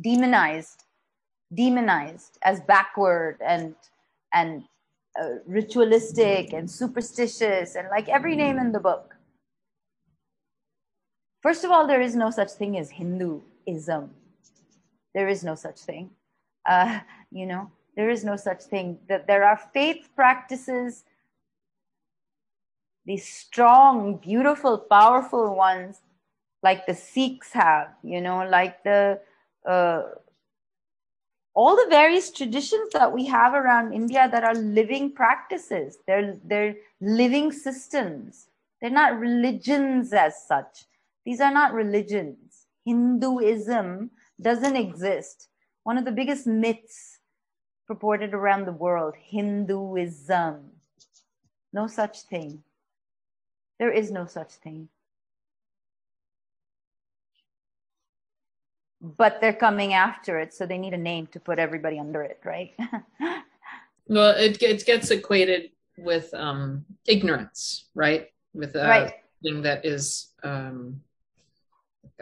[0.00, 0.84] demonized,
[1.54, 3.76] demonized as backward and,
[4.34, 4.64] and
[5.20, 9.15] uh, ritualistic and superstitious and like every name in the book.
[11.42, 14.10] First of all, there is no such thing as Hinduism.
[15.14, 16.10] There is no such thing.
[16.66, 17.00] Uh,
[17.30, 18.98] you know, there is no such thing.
[19.08, 21.04] That there are faith practices,
[23.04, 26.00] these strong, beautiful, powerful ones,
[26.62, 27.94] like the Sikhs have.
[28.02, 29.20] You know, like the
[29.66, 30.02] uh,
[31.54, 35.98] all the various traditions that we have around India that are living practices.
[36.06, 38.48] They're they're living systems.
[38.80, 40.84] They're not religions as such
[41.26, 42.66] these are not religions.
[42.86, 45.48] Hinduism doesn't exist.
[45.82, 47.18] One of the biggest myths
[47.86, 50.70] purported around the world Hinduism.
[51.72, 52.62] No such thing.
[53.78, 54.88] There is no such thing.
[59.02, 62.40] But they're coming after it, so they need a name to put everybody under it,
[62.44, 62.72] right?
[64.08, 68.28] Well, it, it gets equated with um, ignorance, right?
[68.54, 69.14] With a Right.
[69.42, 71.00] thing that is um,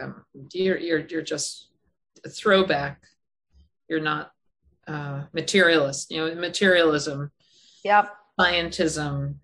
[0.00, 1.68] um, you're you're you're just
[2.24, 3.02] a throwback.
[3.88, 4.32] You're not
[4.86, 6.10] uh, materialist.
[6.10, 7.30] You know, materialism,
[7.84, 8.10] yep.
[8.38, 9.36] scientism.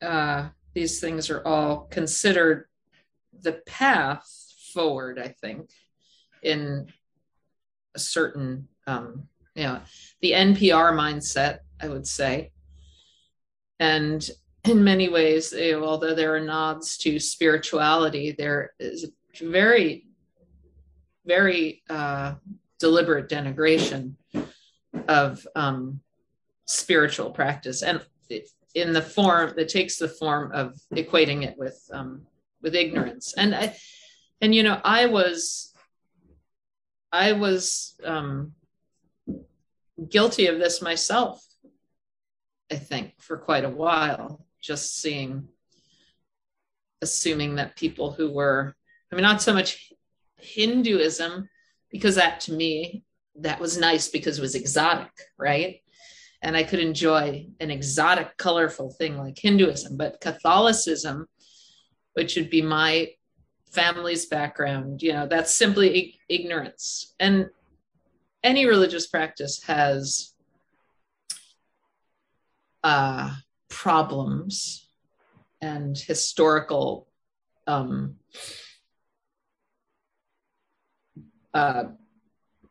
[0.00, 2.66] Uh, these things are all considered
[3.40, 4.26] the path
[4.72, 5.18] forward.
[5.18, 5.70] I think
[6.42, 6.88] in
[7.94, 9.80] a certain, um, you know,
[10.20, 11.58] the NPR mindset.
[11.80, 12.52] I would say,
[13.80, 14.28] and
[14.64, 20.06] in many ways, eh, although there are nods to spirituality, there is a very,
[21.26, 22.34] very uh,
[22.78, 24.14] deliberate denigration
[25.08, 26.00] of um,
[26.66, 28.04] spiritual practice, and
[28.74, 32.22] in the form that takes the form of equating it with um,
[32.62, 33.34] with ignorance.
[33.36, 33.76] And I,
[34.40, 35.74] and you know, I was,
[37.10, 38.52] I was um,
[40.08, 41.44] guilty of this myself.
[42.70, 45.48] I think for quite a while just seeing
[47.02, 48.74] assuming that people who were
[49.10, 49.92] i mean not so much
[50.38, 51.48] hinduism
[51.90, 53.04] because that to me
[53.36, 55.80] that was nice because it was exotic right?
[56.42, 59.96] And i could enjoy an exotic colorful thing like hinduism.
[59.96, 61.26] But catholicism
[62.14, 63.08] which would be my
[63.70, 67.14] family's background you know that's simply ig- ignorance.
[67.18, 67.48] And
[68.44, 70.32] any religious practice has
[72.82, 73.34] uh,
[73.72, 74.86] problems
[75.60, 77.08] and historical
[77.66, 78.16] um,
[81.54, 81.84] uh,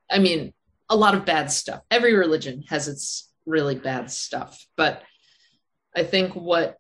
[0.10, 0.54] I mean,
[0.90, 1.82] a lot of bad stuff.
[1.90, 5.02] Every religion has its really bad stuff, but
[5.96, 6.78] I think what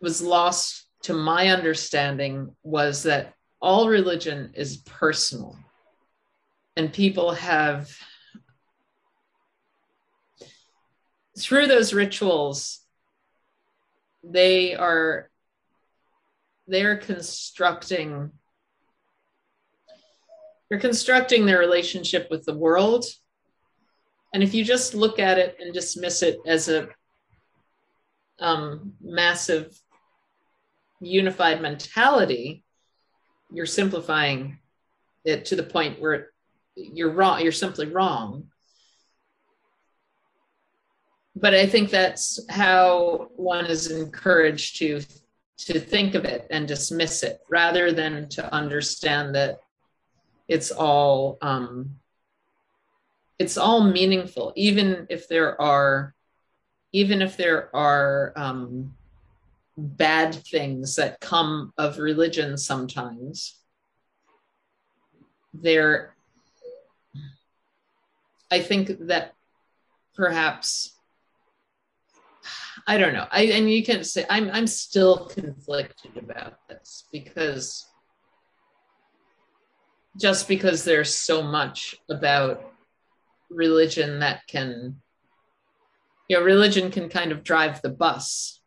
[0.00, 5.56] was lost to my understanding was that all religion is personal,
[6.76, 7.90] and people have
[11.38, 12.79] through those rituals
[14.22, 15.30] they are
[16.66, 18.30] they're constructing
[20.68, 23.04] they're constructing their relationship with the world.
[24.32, 26.88] And if you just look at it and dismiss it as a
[28.38, 29.76] um, massive
[31.00, 32.62] unified mentality
[33.50, 34.58] you're simplifying
[35.24, 36.28] it to the point where
[36.74, 38.48] you're wrong you're simply wrong
[41.36, 45.00] but i think that's how one is encouraged to
[45.56, 49.60] to think of it and dismiss it rather than to understand that
[50.48, 51.96] it's all um,
[53.38, 56.14] it's all meaningful even if there are
[56.92, 58.94] even if there are um,
[59.76, 63.60] bad things that come of religion sometimes
[65.54, 66.14] there
[68.50, 69.34] i think that
[70.14, 70.99] perhaps
[72.90, 73.26] i don't know.
[73.30, 77.86] I and you can say i'm i'm still conflicted about this because
[80.20, 82.72] just because there's so much about
[83.48, 84.96] religion that can
[86.28, 88.60] you know religion can kind of drive the bus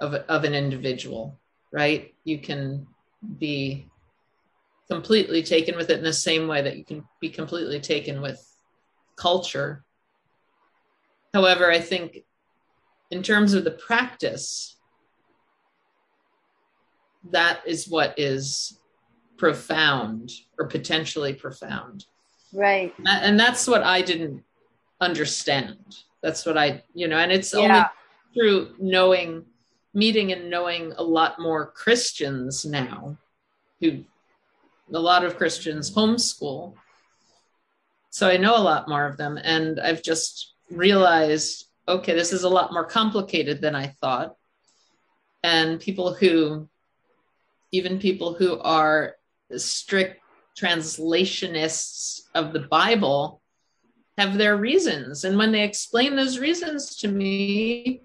[0.00, 1.38] of, of an individual
[1.72, 2.14] right?
[2.24, 2.86] You can
[3.38, 3.88] be
[4.90, 8.40] completely taken with it in the same way that you can be completely taken with
[9.16, 9.84] culture.
[11.34, 12.24] However i think
[13.12, 14.76] in terms of the practice
[17.30, 18.80] that is what is
[19.36, 22.06] profound or potentially profound.
[22.54, 22.92] Right.
[23.06, 24.42] and that's what i didn't
[25.00, 25.78] understand.
[26.22, 27.82] That's what i you know and it's only
[28.34, 29.44] through knowing
[29.94, 33.16] meeting and knowing a lot more christians now
[33.80, 34.04] who
[34.94, 36.74] a lot of christians homeschool.
[38.10, 42.44] So i know a lot more of them and i've just realized okay this is
[42.44, 44.36] a lot more complicated than i thought.
[45.42, 46.68] And people who
[47.72, 49.16] even people who are
[49.56, 50.20] strict
[50.56, 53.42] translationists of the bible
[54.18, 55.24] have their reasons.
[55.24, 58.02] And when they explain those reasons to me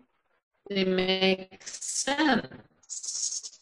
[0.70, 3.60] they make sense.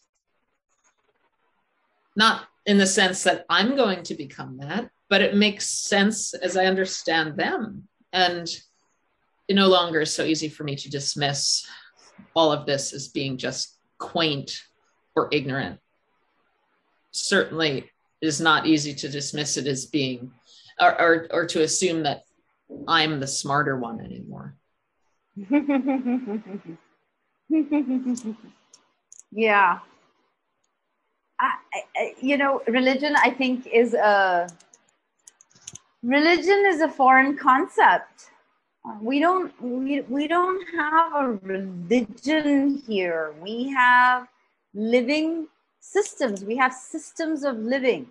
[2.15, 6.57] Not in the sense that i'm going to become that but it makes sense as
[6.57, 7.87] i understand them.
[8.11, 8.47] And
[9.47, 11.67] it no longer is so easy for me to dismiss
[12.35, 14.61] all of this as being just quaint
[15.15, 15.80] or ignorant
[17.11, 17.89] certainly
[18.22, 20.31] it is not easy to dismiss it as being
[20.81, 22.23] or, or, or to assume that
[22.88, 24.55] i'm the smarter one anymore
[29.31, 29.80] yeah.
[31.39, 31.51] I,
[31.95, 34.47] I, you know, religion, I think, is a
[36.01, 38.30] religion is a foreign concept.
[39.01, 43.33] We don't we, we don't have a religion here.
[43.41, 44.27] We have
[44.73, 45.47] living
[45.79, 46.43] systems.
[46.43, 48.07] We have systems of living.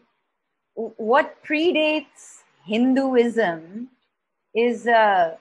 [0.74, 3.88] What predates Hinduism
[4.55, 5.36] is uh,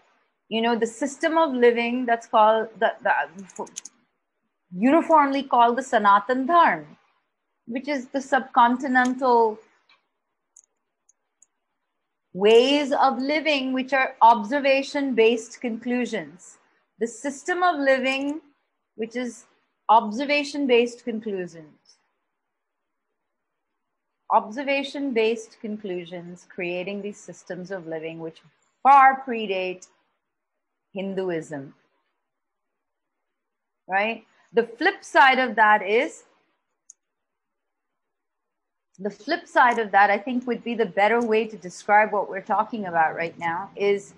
[0.49, 3.67] you know the system of living that's called the, the
[4.75, 6.85] uniformly called the Sanatan Dharma,
[7.67, 9.57] which is the subcontinental
[12.33, 16.57] ways of living, which are observation based conclusions.
[16.99, 18.41] The system of living,
[18.95, 19.45] which is
[19.89, 21.97] observation based conclusions.
[24.31, 28.41] Observation based conclusions creating these systems of living, which
[28.81, 29.87] far predate
[30.93, 31.73] Hinduism.
[33.87, 34.25] Right?
[34.53, 36.23] The flip side of that is
[39.03, 42.29] the flip side of that, I think, would be the better way to describe what
[42.29, 44.13] we're talking about right now is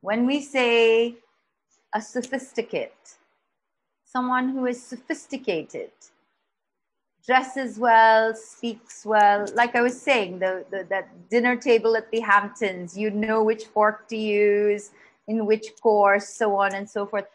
[0.00, 1.16] when we say
[1.94, 3.16] a sophisticate,
[4.04, 5.90] someone who is sophisticated,
[7.26, 9.46] dresses well, speaks well.
[9.54, 13.64] Like I was saying, the, the that dinner table at the Hamptons, you know which
[13.64, 14.90] fork to use,
[15.28, 17.26] in which course, so on and so forth.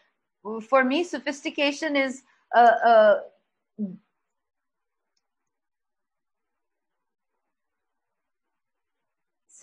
[0.68, 2.22] For me, sophistication is
[2.54, 3.20] a, a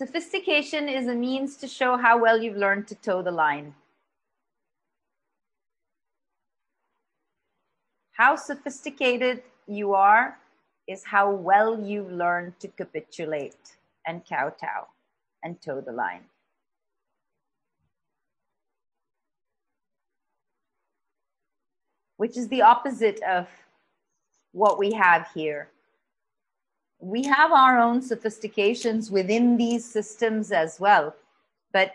[0.00, 3.74] Sophistication is a means to show how well you've learned to toe the line.
[8.12, 10.38] How sophisticated you are
[10.88, 14.88] is how well you've learned to capitulate and kowtow
[15.44, 16.24] and toe the line.
[22.16, 23.48] Which is the opposite of
[24.52, 25.68] what we have here.
[27.00, 31.14] We have our own sophistications within these systems as well.
[31.72, 31.92] But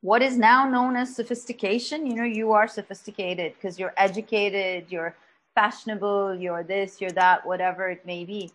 [0.00, 5.16] what is now known as sophistication, you know, you are sophisticated because you're educated, you're
[5.54, 8.50] fashionable, you're this, you're that, whatever it may be.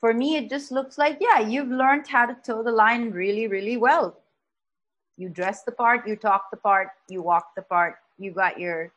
[0.00, 3.46] For me, it just looks like, yeah, you've learned how to toe the line really,
[3.46, 4.18] really well.
[5.16, 8.92] You dress the part, you talk the part, you walk the part, you got your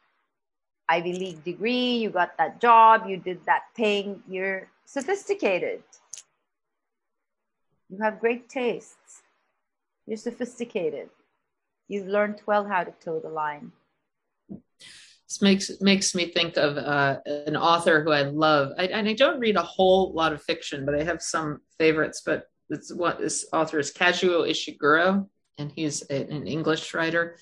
[0.90, 5.84] Ivy League degree, you got that job, you did that thing, you're sophisticated.
[7.90, 9.22] You have great tastes.
[10.08, 11.10] You're sophisticated.
[11.88, 13.72] You've learned well how to toe the line.
[14.50, 18.72] This makes makes me think of uh, an author who I love.
[18.80, 22.24] I, and I don't read a whole lot of fiction, but I have some favorites.
[22.26, 25.28] But it's what this author is Kazuo Ishiguro,
[25.60, 27.38] and he's a- an English writer.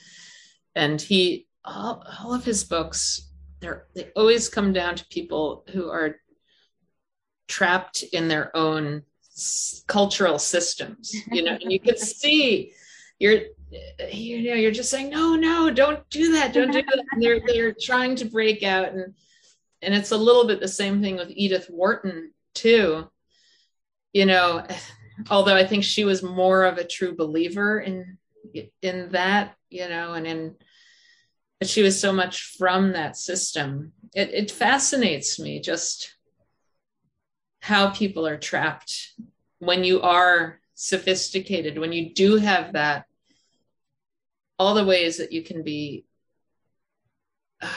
[0.75, 3.26] And he all, all of his books,
[3.59, 6.19] they're they always come down to people who are
[7.47, 9.03] trapped in their own
[9.35, 11.15] s- cultural systems.
[11.31, 12.73] You know, and you can see
[13.19, 13.41] you're
[14.11, 17.41] you know you're just saying no no don't do that don't do that and they're
[17.45, 19.13] they're trying to break out and
[19.81, 23.09] and it's a little bit the same thing with edith wharton too
[24.13, 24.65] you know
[25.29, 28.17] although i think she was more of a true believer in
[28.81, 30.55] in that you know and in
[31.59, 36.15] but she was so much from that system it, it fascinates me just
[37.61, 39.13] how people are trapped
[39.59, 43.05] when you are sophisticated when you do have that
[44.59, 46.05] all the ways that you can be
[47.61, 47.67] uh,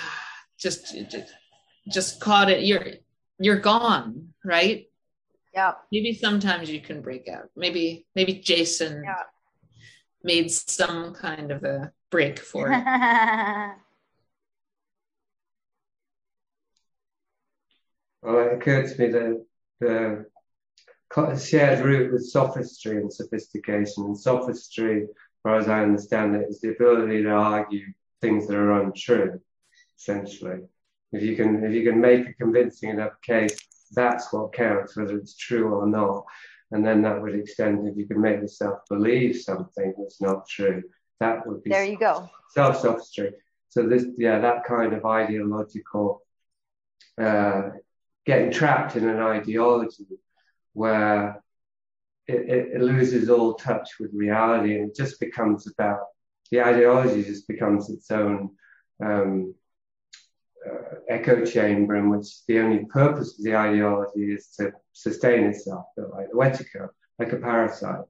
[0.59, 1.32] just just
[1.90, 2.86] just caught it you're
[3.39, 4.86] you're gone right
[5.55, 5.73] Yeah.
[5.90, 9.23] maybe sometimes you can break out maybe maybe jason Yeah.
[10.22, 12.84] Made some kind of a break for it
[18.22, 19.44] Well, it occurred to me that
[19.80, 24.05] the shared root with sophistry and sophistication.
[24.05, 25.06] And sophistry,
[25.42, 27.86] far as I understand it, is the ability to argue
[28.20, 29.40] things that are untrue,
[29.98, 30.60] essentially.
[31.12, 33.59] If you can, if you can make a convincing enough case,
[33.92, 36.24] that's what counts, whether it's true or not.
[36.72, 40.82] And then that would extend if you can make yourself believe something that's not true.
[41.18, 42.30] That would be there you go.
[42.51, 43.32] self sophistry.
[43.68, 46.22] So this, yeah, that kind of ideological,
[47.20, 47.62] uh,
[48.24, 50.06] getting trapped in an ideology
[50.72, 51.42] where
[52.26, 56.01] it, it, it loses all touch with reality and it just becomes about
[56.51, 58.51] the ideology just becomes its own
[59.05, 59.55] um,
[60.66, 65.86] uh, echo chamber in which the only purpose of the ideology is to sustain itself,
[65.96, 66.88] like a wetiko,
[67.18, 68.04] like a parasite.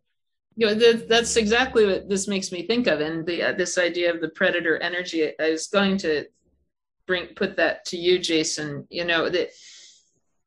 [0.57, 3.78] you know that, that's exactly what this makes me think of and the uh, this
[3.78, 6.24] idea of the predator energy i was going to
[7.07, 9.48] bring put that to you jason you know that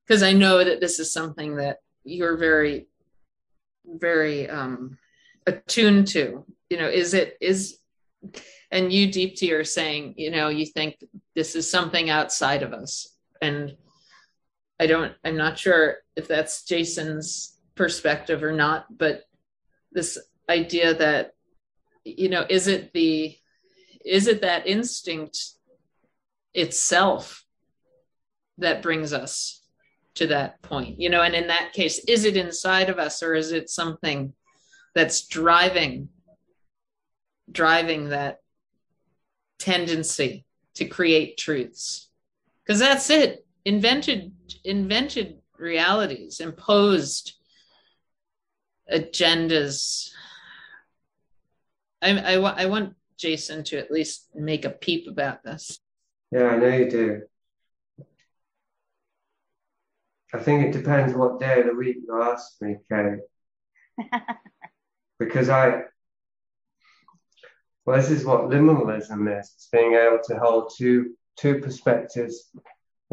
[0.06, 2.88] because i know that this is something that you're very
[3.86, 4.98] very um
[5.48, 7.80] attuned to you know is it is
[8.72, 10.96] and you Deepti are saying you know you think
[11.36, 13.76] this is something outside of us and
[14.80, 19.24] i don't i'm not sure if that's jason's perspective or not but
[19.92, 20.18] this
[20.50, 21.32] idea that
[22.04, 23.36] you know is it the
[24.06, 25.40] is it that instinct
[26.54, 27.46] itself
[28.58, 29.62] that brings us
[30.16, 31.00] to that point?
[31.00, 34.34] You know and in that case is it inside of us or is it something
[34.94, 36.10] that's driving
[37.52, 38.40] driving that
[39.60, 40.46] tendency
[40.76, 42.10] to create truths?
[42.66, 44.34] Because that's it invented
[44.64, 47.34] invented realities imposed
[48.94, 50.10] agendas
[52.02, 55.80] I, I, wa- I want jason to at least make a peep about this
[56.32, 57.22] Yeah, I know you do.
[60.34, 63.20] I think it depends what day of the week you ask me, Kate.
[65.20, 65.84] because I,
[67.86, 69.52] well, this is what liminalism is.
[69.54, 72.50] It's being able to hold two two perspectives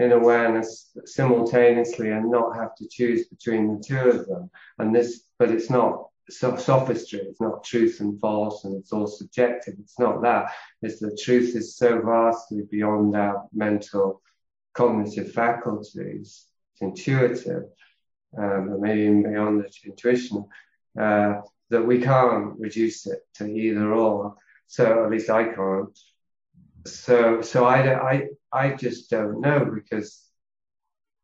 [0.01, 4.51] in awareness simultaneously and not have to choose between the two of them.
[4.79, 7.21] And this, but it's not sophistry.
[7.21, 9.75] It's not truth and false, and it's all subjective.
[9.79, 10.53] It's not that.
[10.83, 14.23] It's the truth is so vastly beyond our mental
[14.73, 16.47] cognitive faculties.
[16.73, 17.65] It's intuitive,
[18.39, 20.47] um, and maybe even beyond the intuition.
[20.99, 21.41] uh,
[21.71, 24.37] that we can't reduce it to either or.
[24.67, 25.99] So at least I can't.
[26.87, 30.23] So so I I I just don't know because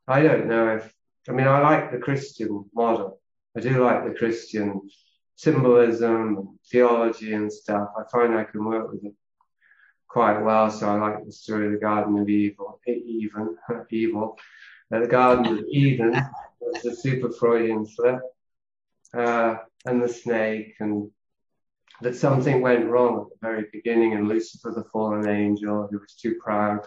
[0.06, 0.92] I don't know if
[1.28, 3.20] I mean I like the Christian model.
[3.56, 4.82] I do like the Christian
[5.34, 7.88] symbolism and theology and stuff.
[7.98, 9.14] I find I can work with it
[10.08, 10.70] quite well.
[10.70, 13.56] So I like the story of the Garden of Evil, even
[13.90, 14.38] evil.
[14.92, 16.14] Uh, the Garden of Eden
[16.60, 18.20] was a super Freudian slip,
[19.14, 21.10] uh, and the snake, and
[22.02, 26.14] that something went wrong at the very beginning, and Lucifer, the fallen angel, who was
[26.14, 26.86] too proud,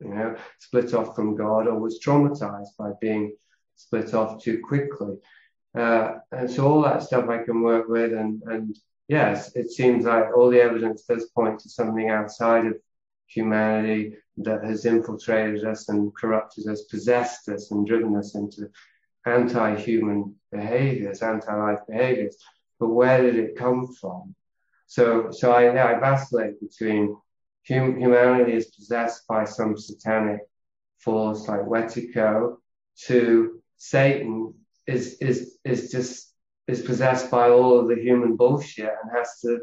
[0.00, 3.36] you know, split off from God, or was traumatized by being
[3.76, 5.16] split off too quickly.
[5.76, 10.04] Uh, and so all that stuff I can work with, and and yes, it seems
[10.04, 12.76] like all the evidence does point to something outside of
[13.26, 18.70] humanity that has infiltrated us and corrupted us, possessed us, and driven us into
[19.26, 22.36] anti-human behaviors, anti-life behaviors.
[22.80, 24.34] But where did it come from?
[24.86, 27.16] So, so I, yeah, I vacillate between
[27.68, 30.40] hum, humanity is possessed by some satanic
[30.98, 32.56] force like Wetiko,
[33.06, 34.54] to Satan
[34.86, 36.32] is is is just
[36.66, 39.60] is possessed by all of the human bullshit and has to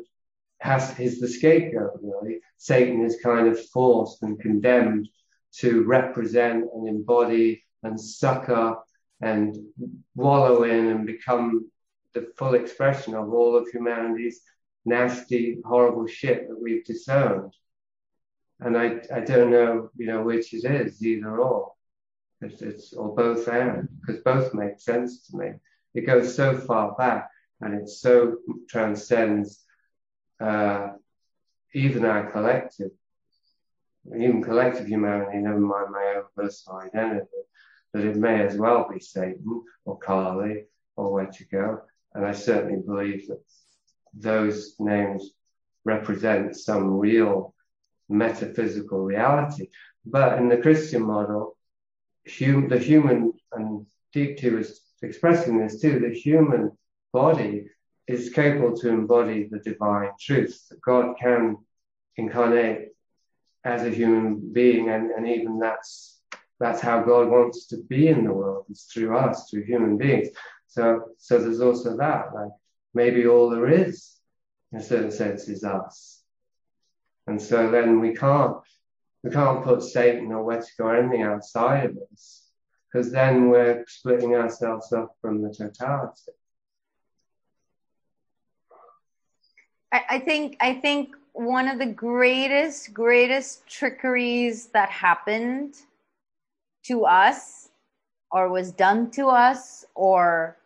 [0.60, 2.40] has is the scapegoat really.
[2.58, 5.10] Satan is kind of forced and condemned
[5.58, 8.86] to represent and embody and suck up
[9.22, 9.58] and
[10.16, 11.70] wallow in and become
[12.14, 14.42] the full expression of all of humanity's
[14.86, 17.54] nasty, horrible shit that we've disowned.
[18.60, 21.74] And I, I don't know, you know, which it is, either or.
[22.42, 25.54] It's, it's or both and, because both make sense to me.
[25.94, 27.30] It goes so far back
[27.62, 28.36] and it so
[28.70, 29.64] transcends
[30.40, 30.90] uh,
[31.74, 32.92] even our collective,
[34.08, 37.26] even collective humanity, never mind my own personal identity,
[37.94, 40.66] that it may as well be Satan or Kali
[40.96, 41.82] or Wetiko.
[42.14, 43.44] And I certainly believe that
[44.14, 45.32] those names
[45.84, 47.55] represent some real
[48.10, 49.70] metaphysical reality.
[50.06, 51.58] But in the Christian model,
[52.28, 56.72] hum- the human, and Deepti is expressing this too, the human
[57.12, 57.68] body
[58.08, 61.58] is capable to embody the divine truth, God can
[62.18, 62.90] incarnate
[63.64, 66.22] as a human being, and, and even that's
[66.60, 70.30] that's how God wants to be in the world, is through us, through human beings.
[70.68, 72.52] So so there's also that, like
[72.94, 74.16] maybe all there is,
[74.72, 76.22] in a certain sense, is us.
[77.28, 78.58] And so then we can't
[79.24, 82.44] we can't put Satan or Wetiko or anything outside of us,
[82.88, 86.32] because then we're splitting ourselves up from the totality.
[89.92, 95.76] I think I think one of the greatest greatest trickeries that happened
[96.84, 97.70] to us
[98.32, 100.58] or was done to us or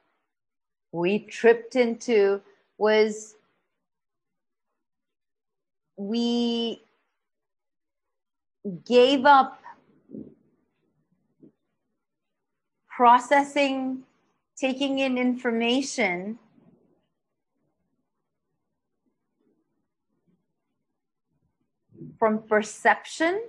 [0.92, 2.42] we tripped into
[2.78, 3.36] was
[6.00, 6.82] we
[8.86, 9.62] gave up
[12.88, 14.04] processing
[14.58, 16.40] taking in information
[22.18, 23.42] from perception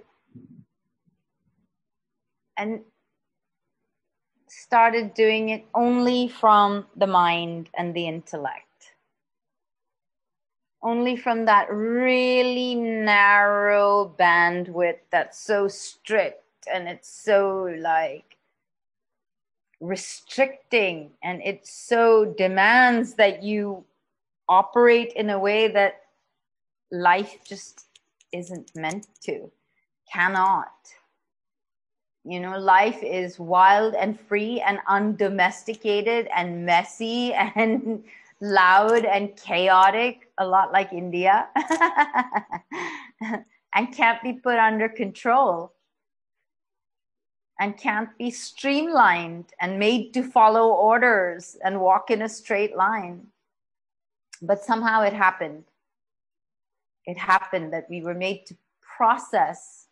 [2.57, 2.81] and
[4.49, 8.70] started doing it only from the mind and the intellect.
[10.83, 16.43] Only from that really narrow bandwidth that's so strict
[16.73, 18.37] and it's so like
[19.81, 23.85] restricting and it so demands that you
[24.49, 26.03] operate in a way that
[26.91, 27.87] life just
[28.33, 29.51] isn't meant to,
[30.13, 30.73] cannot.
[32.25, 38.05] You know, life is wild and free and undomesticated and messy and
[38.41, 41.49] loud and chaotic, a lot like India,
[43.75, 45.73] and can't be put under control
[47.59, 53.27] and can't be streamlined and made to follow orders and walk in a straight line.
[54.41, 55.65] But somehow it happened
[57.07, 59.87] it happened that we were made to process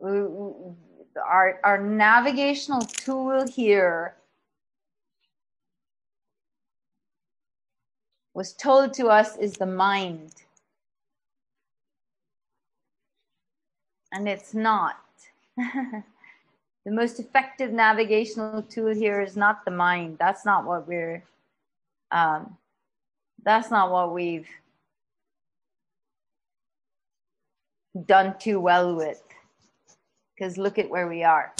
[0.00, 4.14] our, our navigational tool here
[8.34, 10.32] was told to us is the mind
[14.12, 14.96] and it's not
[15.56, 16.02] the
[16.86, 21.22] most effective navigational tool here is not the mind that's not what we're
[22.10, 22.56] um,
[23.44, 24.48] that's not what we've
[28.06, 29.22] done too well with.
[30.34, 31.52] Because look at where we are.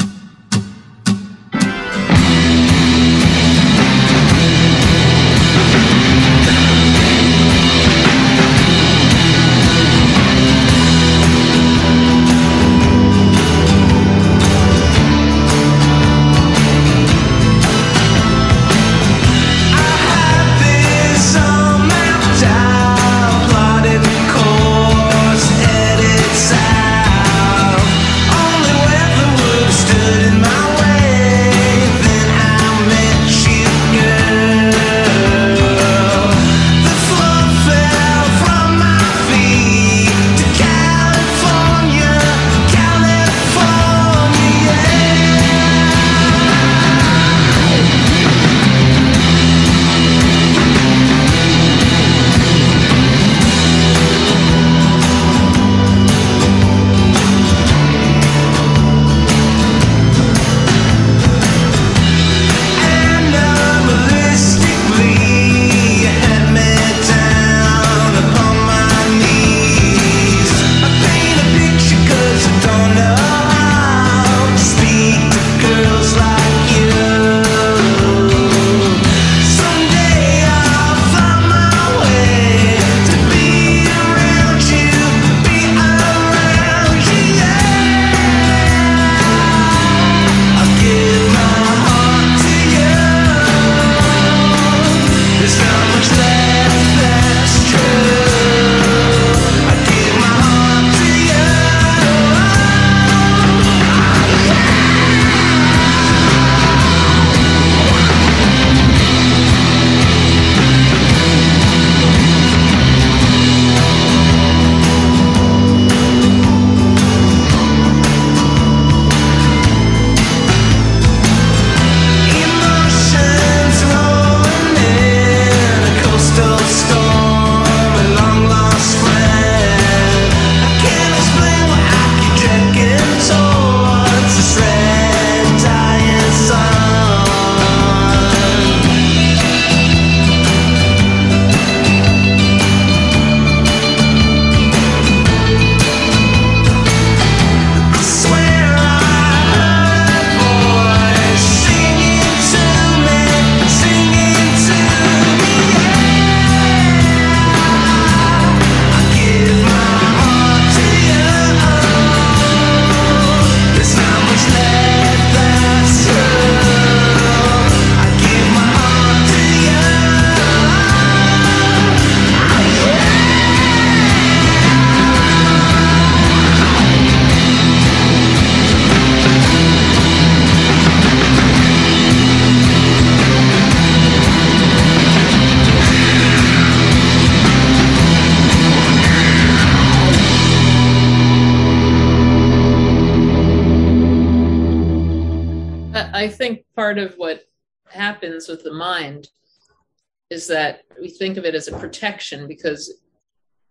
[200.42, 203.00] Is that we think of it as a protection because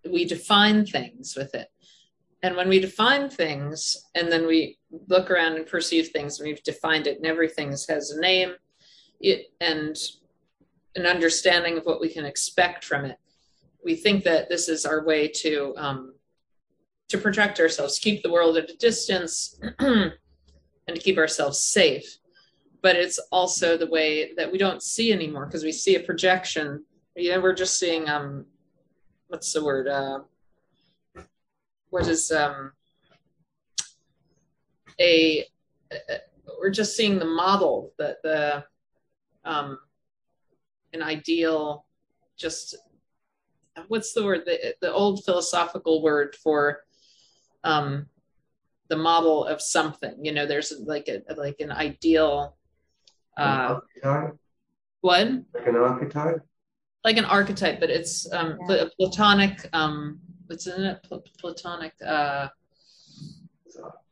[0.10, 1.68] we define things with it.
[2.44, 4.78] And when we define things and then we
[5.08, 8.54] look around and perceive things, and we've defined it, and everything has a name
[9.20, 9.96] it, and
[10.96, 13.18] an understanding of what we can expect from it.
[13.84, 16.14] We think that this is our way to um,
[17.10, 20.14] to protect ourselves, keep the world at a distance, and
[20.88, 22.18] to keep ourselves safe.
[22.82, 26.84] But it's also the way that we don't see anymore because we see a projection.
[27.16, 28.46] You know, we're just seeing um,
[29.28, 29.88] what's the word?
[29.88, 30.22] Uh,
[31.90, 32.72] what is um,
[35.00, 35.46] a,
[35.92, 35.98] a
[36.60, 38.64] we're just seeing the model that the
[39.46, 39.80] um,
[40.94, 41.86] an ideal
[42.38, 42.76] just
[43.88, 46.82] what's the word the, the old philosophical word for
[47.64, 48.06] um
[48.90, 52.56] the model of something you know there's like a like an ideal
[53.38, 54.38] uh archetype,
[55.02, 55.28] what?
[55.54, 56.42] Like an archetype.
[57.04, 61.02] like an archetype but it's um pla- platonic um what's in it?
[61.04, 62.48] Pl- platonic uh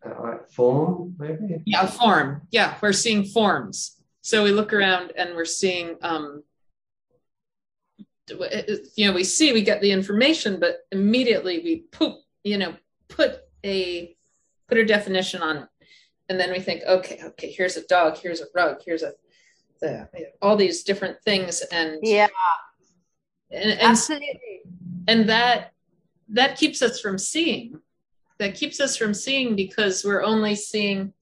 [0.06, 1.61] Uh, like form, maybe.
[1.65, 2.41] yeah form.
[2.51, 3.98] Yeah we're seeing forms.
[4.22, 6.43] So we look around and we're seeing um
[8.95, 12.73] you know we see we get the information but immediately we poop you know
[13.09, 14.15] put a
[14.67, 15.67] put a definition on it
[16.30, 19.11] and then we think okay okay here's a dog here's a rug here's a
[19.82, 20.08] the,
[20.41, 22.27] all these different things and Yeah,
[23.51, 24.61] and, and absolutely.
[25.08, 25.74] and that
[26.30, 27.80] that keeps us from seeing.
[28.38, 31.14] That keeps us from seeing because we're only seeing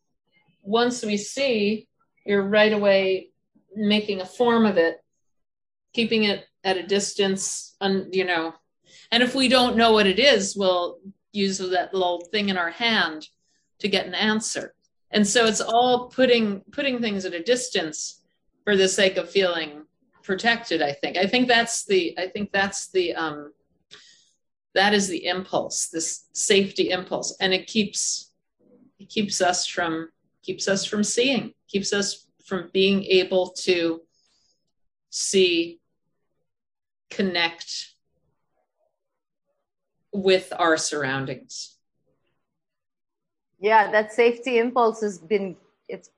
[0.61, 1.87] once we see
[2.25, 3.29] you're right away
[3.75, 4.97] making a form of it
[5.93, 8.53] keeping it at a distance and you know.
[9.11, 10.99] And if we don't know what it is we'll
[11.31, 13.27] use that little thing in our hand
[13.79, 14.73] to get an answer
[15.11, 18.23] and so it's all putting putting things at a distance
[18.63, 19.83] for the sake of feeling
[20.23, 21.17] protected i think.
[21.17, 23.53] I think that's the i think that's the um
[24.77, 27.35] that is the impulse this safety impulse.
[27.39, 28.31] And it keeps
[28.99, 30.09] it keeps us from
[30.43, 34.01] keeps us from seeing keeps us from being able to
[35.09, 35.79] see
[37.09, 37.93] connect
[40.13, 41.76] with our surroundings
[43.59, 45.55] Yeah, that safety impulse has been,
[45.89, 46.09] it's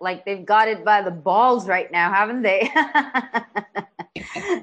[0.00, 2.70] like they've got it by the balls right now, haven't they?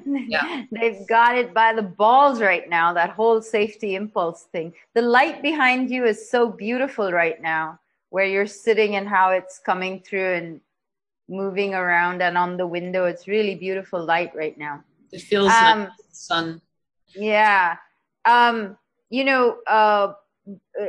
[0.06, 0.64] Yeah.
[0.70, 4.72] They've got it by the balls right now, that whole safety impulse thing.
[4.94, 9.58] The light behind you is so beautiful right now, where you're sitting and how it's
[9.58, 10.60] coming through and
[11.28, 13.06] moving around and on the window.
[13.06, 14.84] It's really beautiful light right now.
[15.12, 16.60] it feels Um, like the sun
[17.14, 17.76] Yeah.
[18.24, 18.76] Um,
[19.10, 20.14] you know, uh,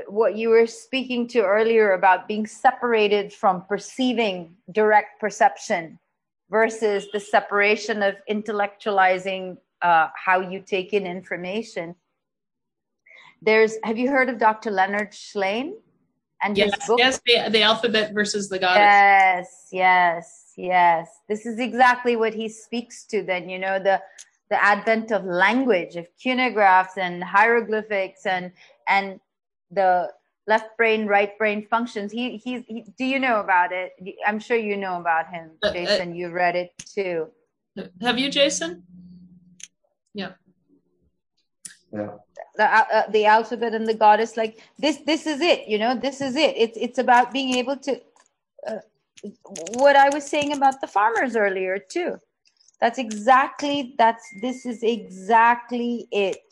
[0.07, 5.97] what you were speaking to earlier about being separated from perceiving direct perception
[6.49, 11.95] versus the separation of intellectualizing uh, how you take in information.
[13.41, 14.71] There's, have you heard of Dr.
[14.71, 15.73] Leonard Shlain
[16.41, 16.99] and his yes book?
[16.99, 21.09] yes the, the alphabet versus the goddess Yes, yes, yes.
[21.27, 24.01] This is exactly what he speaks to then, you know, the
[24.49, 28.51] the advent of language, of cunographs and hieroglyphics and
[28.87, 29.19] and
[29.71, 30.11] the
[30.47, 32.11] left brain, right brain functions.
[32.11, 33.93] He he's he, do you know about it?
[34.25, 36.15] I'm sure you know about him, Uh, uh, Jason.
[36.15, 37.27] You read it too.
[38.01, 38.81] have you jason
[40.13, 40.31] yeah
[41.93, 42.11] Yeah.
[42.57, 45.93] the uh, uh, the alphabet and the goddess like this this is it you know
[45.95, 47.93] this is it it's it's about being able to
[48.69, 48.81] uh,
[49.83, 52.11] what i was saying about the farmers earlier too
[52.81, 56.47] that's exactly that's this is exactly it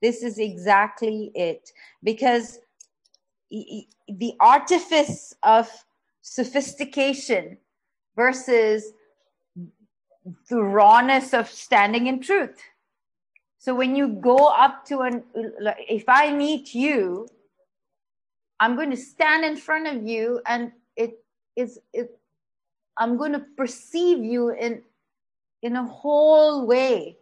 [0.00, 1.70] this is exactly it
[2.02, 2.58] because
[3.50, 5.68] the artifice of
[6.22, 7.56] sophistication
[8.16, 8.92] versus
[10.48, 12.60] the rawness of standing in truth
[13.60, 15.22] so when you go up to an,
[15.86, 17.28] if I meet you,
[18.58, 21.22] I'm going to stand in front of you, and it
[21.56, 22.18] is it.
[22.96, 24.80] I'm going to perceive you in
[25.60, 27.18] in a whole way.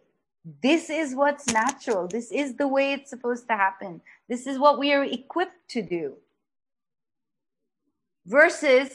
[0.61, 2.07] This is what's natural.
[2.07, 4.01] This is the way it's supposed to happen.
[4.27, 6.13] This is what we are equipped to do.
[8.25, 8.89] Versus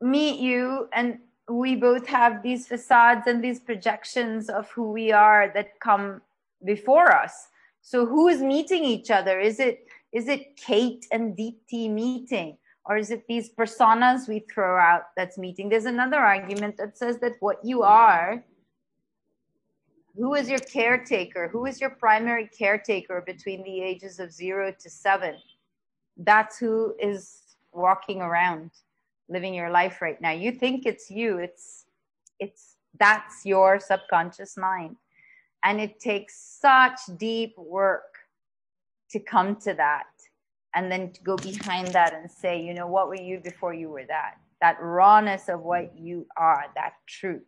[0.00, 1.18] meet you and
[1.48, 6.22] we both have these facades and these projections of who we are that come
[6.64, 7.48] before us.
[7.82, 9.40] So who is meeting each other?
[9.40, 12.56] Is it is it Kate and Deepti meeting?
[12.84, 15.68] Or is it these personas we throw out that's meeting?
[15.68, 18.42] There's another argument that says that what you are,
[20.16, 21.48] who is your caretaker?
[21.48, 25.36] Who is your primary caretaker between the ages of zero to seven?
[26.16, 28.70] That's who is walking around.
[29.28, 30.32] living your life right now.
[30.32, 31.38] You think it's you.
[31.38, 31.86] It's
[32.38, 34.96] it's that's your subconscious mind.
[35.64, 38.18] And it takes such deep work
[39.10, 40.06] to come to that
[40.74, 43.88] and then to go behind that and say, you know, what were you before you
[43.88, 44.34] were that?
[44.60, 47.42] That rawness of what you are, that truth.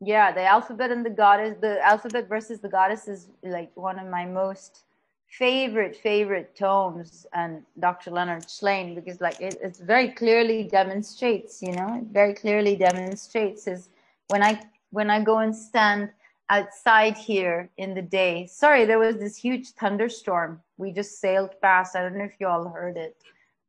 [0.00, 4.06] Yeah, the alphabet and the goddess, the alphabet versus the goddess is like one of
[4.06, 4.84] my most
[5.28, 8.12] favorite, favorite tomes and Dr.
[8.12, 13.66] Leonard Shlain because like it, it very clearly demonstrates, you know, it very clearly demonstrates
[13.66, 13.88] is
[14.28, 16.10] when I when I go and stand
[16.48, 18.46] outside here in the day.
[18.46, 20.62] Sorry, there was this huge thunderstorm.
[20.78, 21.96] We just sailed past.
[21.96, 23.16] I don't know if you all heard it.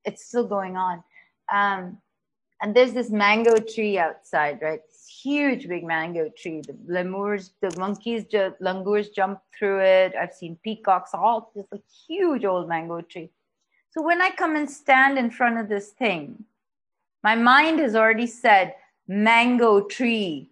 [0.06, 1.04] It's still going on.
[1.52, 1.98] Um,
[2.62, 4.82] and there's this mango tree outside, right?
[5.24, 6.62] Huge big mango tree.
[6.62, 10.14] The lemurs, the monkeys, ju- langurs jump through it.
[10.16, 13.30] I've seen peacocks, all this like huge old mango tree.
[13.92, 16.46] So when I come and stand in front of this thing,
[17.24, 18.76] my mind has already said
[19.08, 20.50] mango tree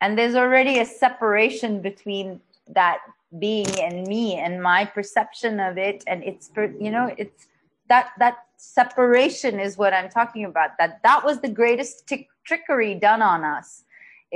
[0.00, 2.98] and there's already a separation between that
[3.38, 7.46] being and me and my perception of it and it's you know it's
[7.88, 12.10] that that separation is what i'm talking about that that was the greatest
[12.44, 13.84] trickery done on us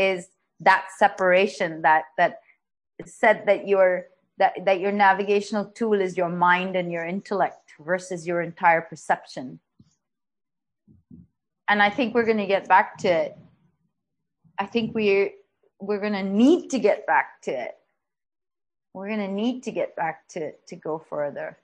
[0.00, 0.28] is
[0.60, 2.40] that separation that that
[3.06, 4.06] said that your
[4.38, 9.60] that that your navigational tool is your mind and your intellect versus your entire perception
[11.68, 13.38] and i think we're going to get back to it
[14.58, 15.30] i think we're
[15.80, 17.74] we're going to need to get back to it.
[18.92, 21.58] We're going to need to get back to to go further.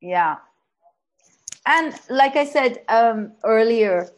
[0.00, 0.36] Yeah.
[1.70, 4.10] And like I said um, earlier,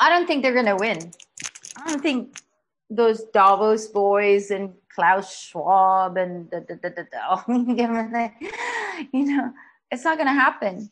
[0.00, 1.12] I don't think they're going to win.
[1.76, 2.38] I don't think
[2.88, 8.30] those Davos boys and Klaus Schwab and the, the, the, the, the
[9.12, 9.52] you know,
[9.90, 10.90] it's not going to happen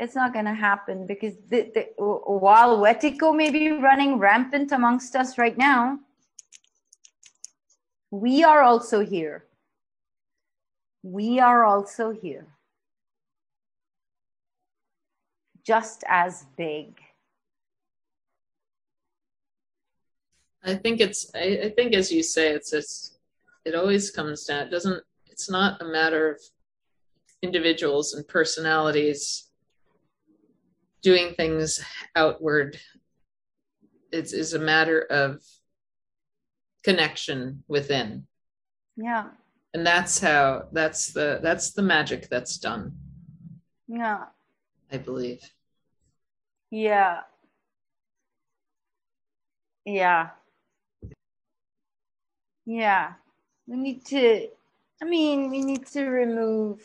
[0.00, 5.14] it's not going to happen because the, the, while Wetiko may be running rampant amongst
[5.14, 5.98] us right now,
[8.10, 9.44] we are also here.
[11.02, 12.46] We are also here.
[15.64, 16.98] Just as big.
[20.64, 21.30] I think it's.
[21.34, 22.72] I, I think, as you say, it's.
[22.72, 23.18] It's.
[23.64, 24.66] It always comes down.
[24.66, 25.02] It doesn't.
[25.26, 26.40] It's not a matter of
[27.42, 29.48] individuals and personalities
[31.02, 31.82] doing things
[32.14, 32.78] outward
[34.12, 35.40] it's is a matter of
[36.84, 38.26] connection within
[38.96, 39.28] Yeah.
[39.72, 42.92] and that's how that's the that's the magic that's done
[43.88, 44.26] Yeah.
[44.92, 45.50] I believe
[46.70, 47.22] Yeah.
[49.84, 50.30] Yeah.
[52.64, 53.12] Yeah.
[53.66, 54.48] We need to,
[55.02, 56.80] I mean, we need to remove,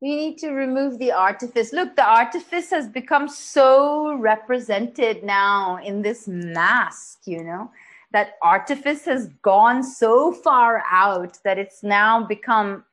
[0.00, 1.72] we need to remove the artifice.
[1.72, 7.70] Look, the artifice has become so represented now in this mask, you know,
[8.12, 12.84] that artifice has gone so far out that it's now become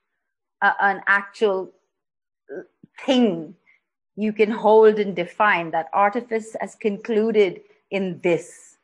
[0.63, 1.71] a, an actual
[3.05, 3.55] thing
[4.15, 7.61] you can hold and define that artifice has concluded
[7.91, 8.77] in this.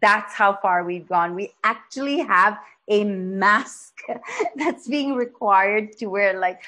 [0.00, 1.34] That's how far we've gone.
[1.34, 2.58] We actually have
[2.88, 3.94] a mask
[4.56, 6.60] that's being required to wear like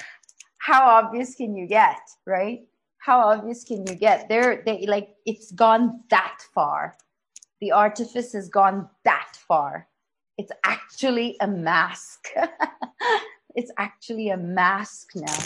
[0.58, 2.64] how obvious can you get right?
[2.98, 4.28] How obvious can you get?
[4.28, 6.96] There they like it's gone that far.
[7.60, 9.88] The artifice has gone that far.
[10.38, 12.28] It's actually a mask.
[13.54, 15.38] It's actually a mask now.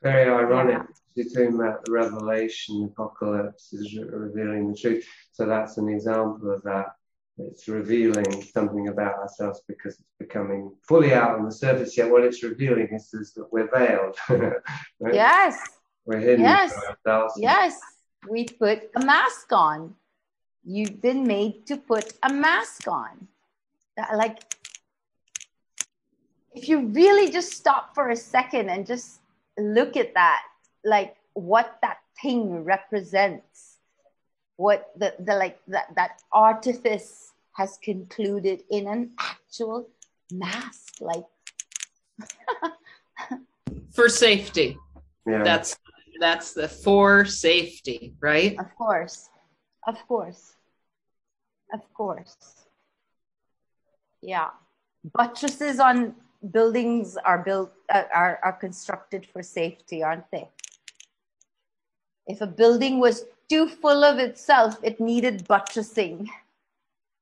[0.00, 0.82] Very ironic.
[1.14, 5.06] You're talking about the revelation, apocalypse is re- revealing the truth.
[5.32, 6.86] So that's an example of that.
[7.38, 11.96] It's revealing something about ourselves because it's becoming fully out on the surface.
[11.96, 14.16] Yet what it's revealing is, is that we're veiled.
[15.00, 15.14] right?
[15.14, 15.58] yes
[16.04, 16.74] We're hidden Yes.
[17.36, 17.80] Yes,
[18.28, 19.94] we put a mask on.
[20.64, 23.28] You've been made to put a mask on.
[24.14, 24.38] Like,
[26.54, 29.20] if you really just stop for a second and just
[29.58, 30.42] look at that,
[30.84, 33.78] like what that thing represents,
[34.56, 39.88] what the, the like that, that artifice has concluded in an actual
[40.32, 40.94] mask.
[41.00, 41.24] Like,
[43.94, 44.78] for safety
[45.26, 45.42] Yeah.
[45.42, 45.76] that's
[46.20, 49.28] that's the for safety right Of course.
[49.86, 50.54] Of course.
[51.72, 52.36] Of course.
[54.22, 54.50] Yeah.
[55.12, 56.14] Buttresses on
[56.52, 60.48] buildings are built uh, are are constructed for safety, aren't they?
[62.26, 66.28] If a building was too full of itself, it needed buttressing.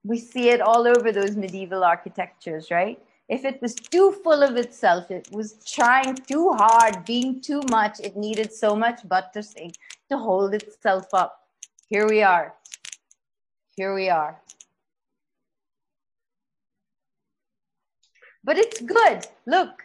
[0.05, 2.99] we see it all over those medieval architectures, right?
[3.29, 8.01] If it was too full of itself, it was trying too hard, being too much,
[8.01, 9.73] it needed so much buttressing
[10.11, 11.49] to hold itself up.
[11.89, 12.55] Here we are.
[13.77, 14.41] Here we are.
[18.45, 19.27] But it's good.
[19.47, 19.85] Look,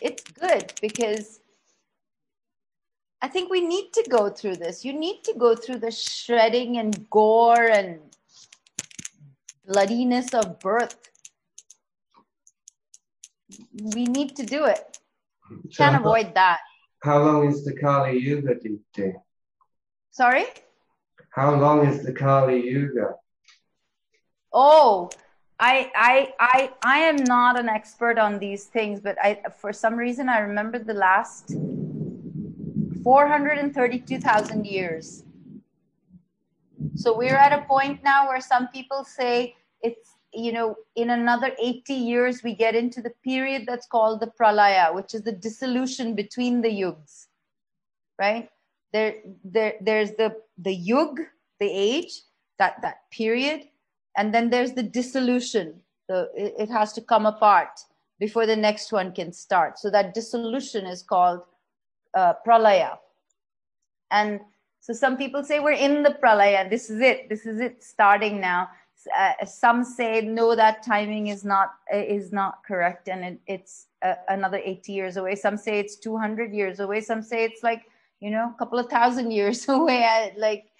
[0.00, 1.39] it's good because
[3.22, 4.84] I think we need to go through this.
[4.84, 8.00] You need to go through the shredding and gore and
[9.66, 10.96] bloodiness of birth.
[13.94, 14.98] We need to do it.
[15.70, 16.60] So Can't how- avoid that.
[17.02, 19.14] How long is the Kali Yuga, Deepti?
[20.10, 20.44] Sorry?
[21.30, 23.14] How long is the Kali Yuga?
[24.52, 25.08] Oh,
[25.58, 29.94] I, I, I, I am not an expert on these things, but I, for some
[29.96, 31.54] reason, I remember the last
[33.02, 35.24] 432,000 years.
[36.94, 41.52] So we're at a point now where some people say it's, you know, in another
[41.60, 46.14] 80 years, we get into the period that's called the pralaya, which is the dissolution
[46.14, 47.26] between the yugs,
[48.18, 48.48] right?
[48.92, 51.20] There, there, there's the, the yug,
[51.58, 52.22] the age,
[52.58, 53.68] that, that period,
[54.16, 55.80] and then there's the dissolution.
[56.08, 57.80] So it, it has to come apart
[58.18, 59.78] before the next one can start.
[59.78, 61.40] So that dissolution is called
[62.14, 62.98] uh, pralaya.
[64.10, 64.40] And
[64.80, 66.68] so some people say we're in the pralaya.
[66.68, 67.28] This is it.
[67.28, 68.68] This is it starting now.
[69.16, 74.14] Uh, some say no, that timing is not is not correct, and it, it's uh,
[74.28, 75.34] another 80 years away.
[75.36, 77.00] Some say it's 200 years away.
[77.00, 77.84] Some say it's like
[78.20, 80.04] you know a couple of thousand years away.
[80.04, 80.70] I, like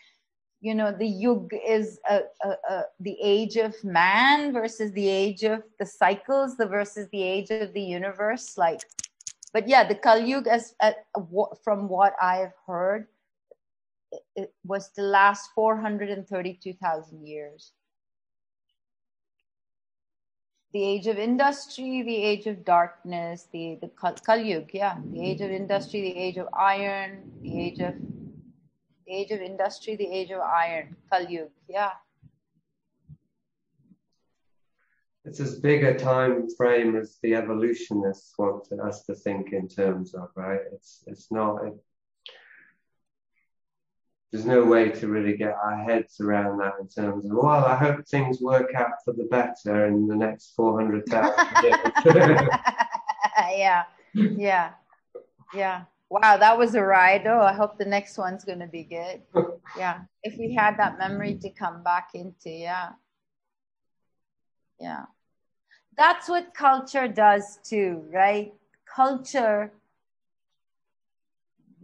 [0.60, 5.42] you know the yug is uh, uh, uh, the age of man versus the age
[5.42, 8.80] of the cycles the versus the age of the universe like
[9.52, 10.74] but yeah the kal yuga as
[11.64, 13.06] from what i've heard
[14.12, 17.72] it, it was the last 432000 years
[20.72, 25.22] the age of industry the age of darkness the the kal, kal yuga yeah the
[25.22, 27.94] age of industry the age of iron the age of
[29.10, 31.50] the age of industry, the age of iron, Kal Yuga.
[31.68, 31.90] Yeah.
[35.24, 40.14] It's as big a time frame as the evolutionists want us to think in terms
[40.14, 40.60] of, right?
[40.72, 41.64] It's it's not.
[41.66, 41.74] It,
[44.32, 47.74] there's no way to really get our heads around that in terms of, well, I
[47.74, 51.76] hope things work out for the better in the next 400,000 years.
[53.56, 53.82] yeah.
[54.14, 54.70] Yeah.
[55.52, 55.84] Yeah.
[56.10, 57.26] Wow, that was a ride.
[57.26, 59.22] Oh, I hope the next one's going to be good.
[59.76, 60.00] Yeah.
[60.24, 62.88] If we had that memory to come back into, yeah.
[64.80, 65.04] Yeah.
[65.96, 68.54] That's what culture does too, right?
[68.86, 69.72] Culture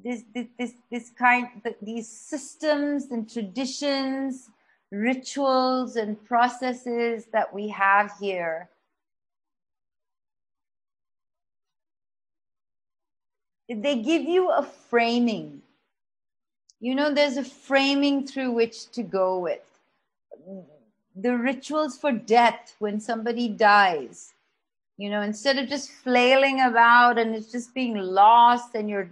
[0.03, 4.49] this this this, this kind th- these systems and traditions,
[4.91, 8.69] rituals and processes that we have here
[13.69, 15.63] they give you a framing.
[16.81, 19.61] You know, there's a framing through which to go with.
[21.19, 24.35] The rituals for death when somebody dies,
[24.99, 29.11] you know, instead of just flailing about and it's just being lost and you're,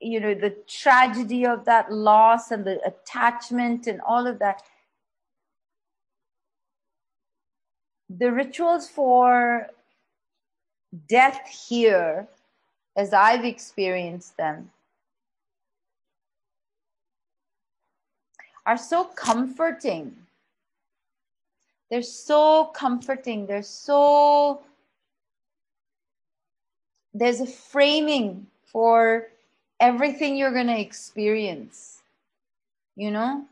[0.00, 4.62] you know, the tragedy of that loss and the attachment and all of that.
[8.10, 9.68] The rituals for
[11.08, 12.26] death here
[12.96, 14.70] as I've experienced them
[18.66, 20.16] are so comforting.
[21.90, 23.46] They're so comforting.
[23.46, 24.62] They're so,
[27.12, 29.28] there's a framing for
[29.80, 32.02] everything you're going to experience.
[32.96, 33.44] You know,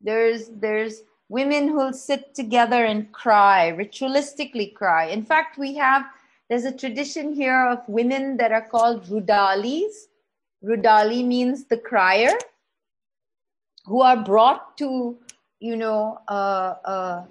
[0.00, 5.06] there's, there's, women who'll sit together and cry, ritualistically cry.
[5.06, 6.06] In fact, we have
[6.48, 10.06] there's a tradition here of women that are called rudalis.
[10.64, 12.32] Rudali means the crier,
[13.86, 15.16] who are brought to,
[15.60, 17.24] you know, uh, uh,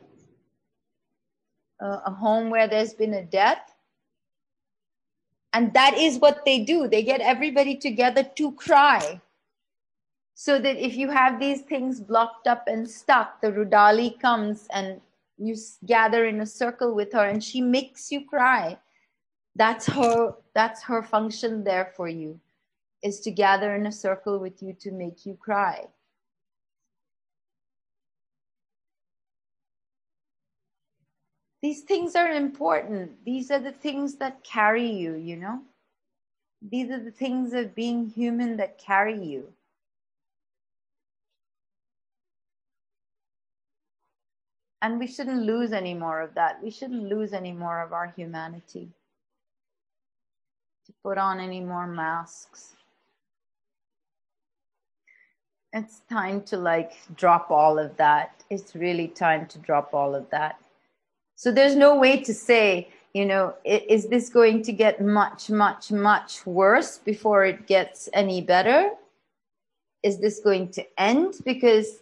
[1.80, 3.76] a home where there's been a death.
[5.54, 6.88] And that is what they do.
[6.88, 9.22] They get everybody together to cry.
[10.34, 15.00] So that if you have these things blocked up and stuck, the Rudali comes and
[15.38, 18.78] you gather in a circle with her and she makes you cry
[19.56, 22.40] that's her that's her function there for you
[23.04, 25.86] is to gather in a circle with you to make you cry
[31.66, 35.60] these things are important these are the things that carry you you know
[36.74, 39.44] these are the things of being human that carry you
[44.86, 46.62] and we shouldn't lose any more of that.
[46.62, 48.90] We shouldn't lose any more of our humanity.
[50.86, 52.76] To put on any more masks.
[55.74, 58.44] It's time to like drop all of that.
[58.52, 60.60] It's really time to drop all of that.
[61.36, 65.92] So there's no way to say, you know, is this going to get much, much,
[65.92, 68.92] much worse before it gets any better?
[70.04, 71.36] Is this going to end?
[71.46, 72.02] Because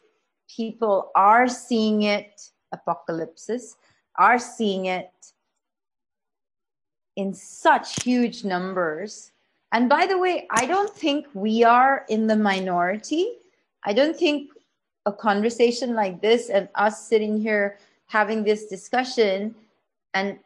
[0.56, 3.76] people are seeing it, apocalypses,
[4.18, 5.12] are seeing it
[7.16, 9.32] in such huge numbers.
[9.72, 13.38] And by the way, I don't think we are in the minority.
[13.84, 14.52] I don't think
[15.06, 17.78] a conversation like this and us sitting here
[18.14, 19.56] having this discussion
[20.14, 20.38] and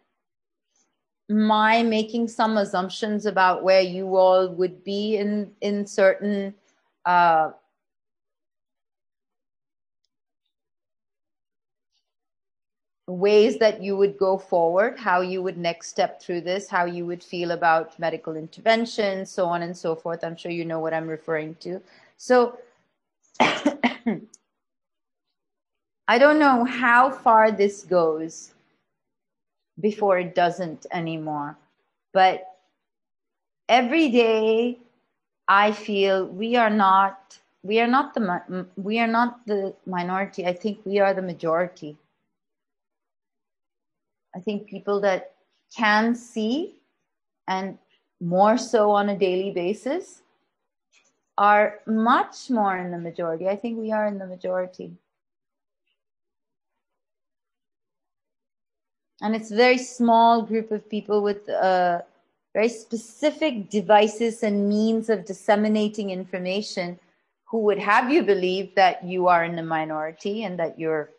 [1.29, 6.53] my making some assumptions about where you all would be in in certain
[7.05, 7.51] uh,
[13.07, 17.05] ways that you would go forward, how you would next step through this, how you
[17.05, 20.23] would feel about medical intervention, so on and so forth.
[20.23, 21.81] I'm sure you know what I'm referring to.
[22.15, 22.59] So
[26.07, 28.53] I don't know how far this goes
[29.79, 31.57] before it doesn't anymore.
[32.13, 32.47] But
[33.67, 34.79] every day
[35.47, 40.45] I feel we are not we are not the we are not the minority.
[40.45, 41.97] I think we are the majority.
[44.35, 45.33] I think people that
[45.75, 46.75] can see
[47.47, 47.77] and
[48.21, 50.21] more so on a daily basis
[51.37, 53.47] are much more in the majority.
[53.47, 54.91] I think we are in the majority.
[59.21, 62.01] And it's a very small group of people with uh,
[62.53, 66.99] very specific devices and means of disseminating information
[67.45, 71.11] who would have you believe that you are in the minority and that you're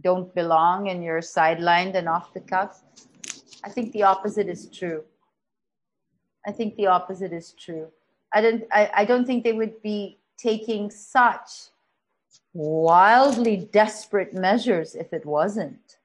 [0.00, 2.82] don't belong and you're sidelined and off the cuff.
[3.64, 5.04] I think the opposite is true.
[6.46, 7.88] I think the opposite is true.
[8.32, 11.70] I don't I, I don't think they would be taking such
[12.54, 15.98] wildly desperate measures if it wasn't.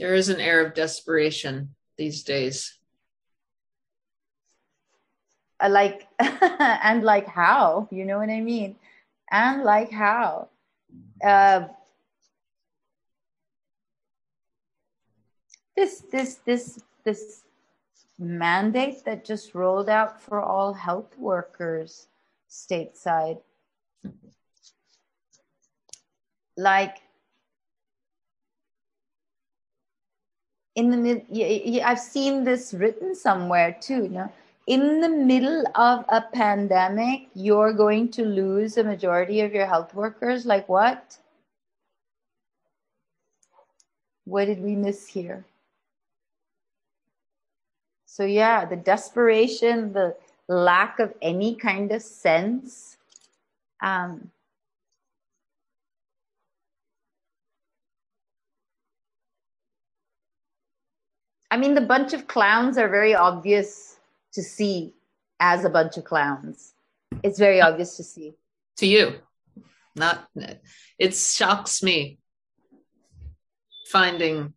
[0.00, 2.78] There is an air of desperation these days.
[5.62, 8.76] Like and like how, you know what I mean?
[9.30, 10.48] And like how.
[11.22, 11.68] Uh,
[15.76, 17.42] this this this this
[18.18, 22.06] mandate that just rolled out for all health workers
[22.48, 23.40] stateside
[26.56, 27.02] like
[30.80, 34.32] in the mid I've seen this written somewhere too you know
[34.66, 39.94] in the middle of a pandemic you're going to lose a majority of your health
[39.94, 41.18] workers like what
[44.24, 45.44] what did we miss here
[48.20, 50.16] so yeah, the desperation, the
[50.48, 52.96] lack of any kind of sense.
[53.80, 54.32] Um,
[61.50, 63.98] I mean, the bunch of clowns are very obvious
[64.32, 64.94] to see
[65.40, 66.74] as a bunch of clowns.
[67.22, 68.34] It's very obvious to see.
[68.76, 69.14] To you,
[69.96, 70.28] not
[70.98, 72.18] it shocks me
[73.88, 74.54] finding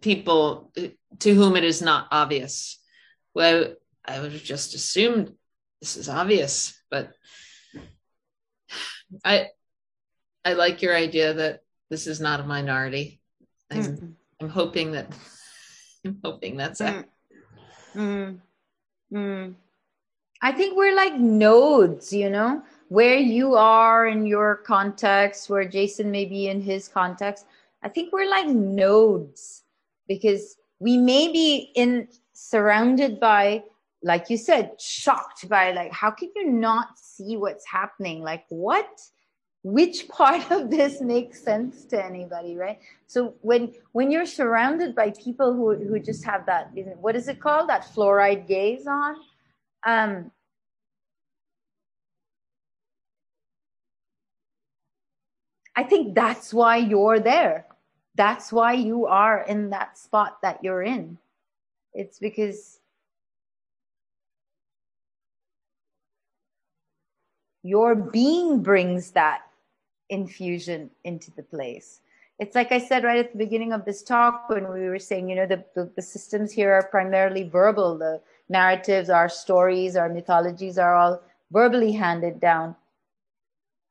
[0.00, 0.72] people
[1.20, 2.78] to whom it is not obvious.
[3.34, 3.74] Well,
[4.04, 5.32] I would have just assumed
[5.80, 7.12] this is obvious, but
[9.24, 9.48] I
[10.44, 13.20] I like your idea that this is not a minority.
[13.70, 14.14] I'm Mm.
[14.40, 15.06] I'm hoping that
[16.04, 17.08] I'm hoping that's it.
[17.94, 18.38] Mm.
[19.12, 19.54] Mm.
[20.42, 26.10] I think we're like nodes, you know, where you are in your context, where Jason
[26.10, 27.46] may be in his context.
[27.82, 29.62] I think we're like nodes
[30.08, 33.62] because we may be in surrounded by,
[34.02, 38.22] like you said, shocked by like, how can you not see what's happening?
[38.22, 39.00] Like, what?
[39.64, 42.78] Which part of this makes sense to anybody, right?
[43.06, 47.40] So when when you're surrounded by people who who just have that, what is it
[47.40, 47.68] called?
[47.68, 49.16] That fluoride gaze on.
[49.86, 50.30] Um,
[55.74, 57.66] I think that's why you're there.
[58.14, 61.18] That's why you are in that spot that you're in.
[61.94, 62.78] It's because
[67.62, 69.42] your being brings that
[70.12, 72.00] infusion into the place.
[72.38, 75.30] It's like I said right at the beginning of this talk when we were saying,
[75.30, 77.98] you know, the, the, the systems here are primarily verbal.
[77.98, 82.76] The narratives, our stories, our mythologies are all verbally handed down.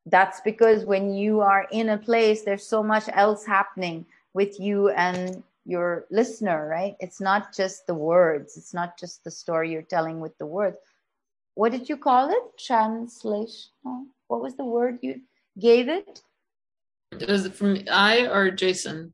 [0.08, 4.90] that's because when you are in a place there's so much else happening with you
[4.90, 9.84] and your listener right it's not just the words it's not just the story you're
[9.84, 10.78] telling with the words
[11.54, 13.70] what did you call it translation
[14.28, 15.22] what was the word you
[15.60, 16.22] gave it
[17.28, 19.14] Was it from I or Jason?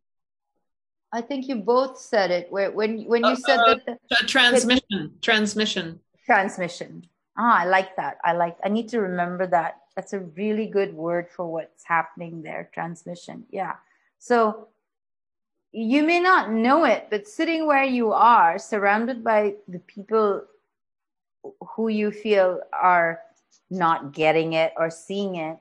[1.13, 4.27] i think you both said it where when when you said Uh, that the Uh,
[4.27, 5.13] transmission.
[5.21, 5.99] Transmission.
[6.25, 7.07] transmission
[7.37, 10.93] ah i like that i like i need to remember that that's a really good
[10.93, 13.75] word for what's happening there transmission yeah
[14.19, 14.67] so
[15.71, 20.43] you may not know it but sitting where you are surrounded by the people
[21.71, 23.21] who you feel are
[23.71, 25.57] not getting it or seeing it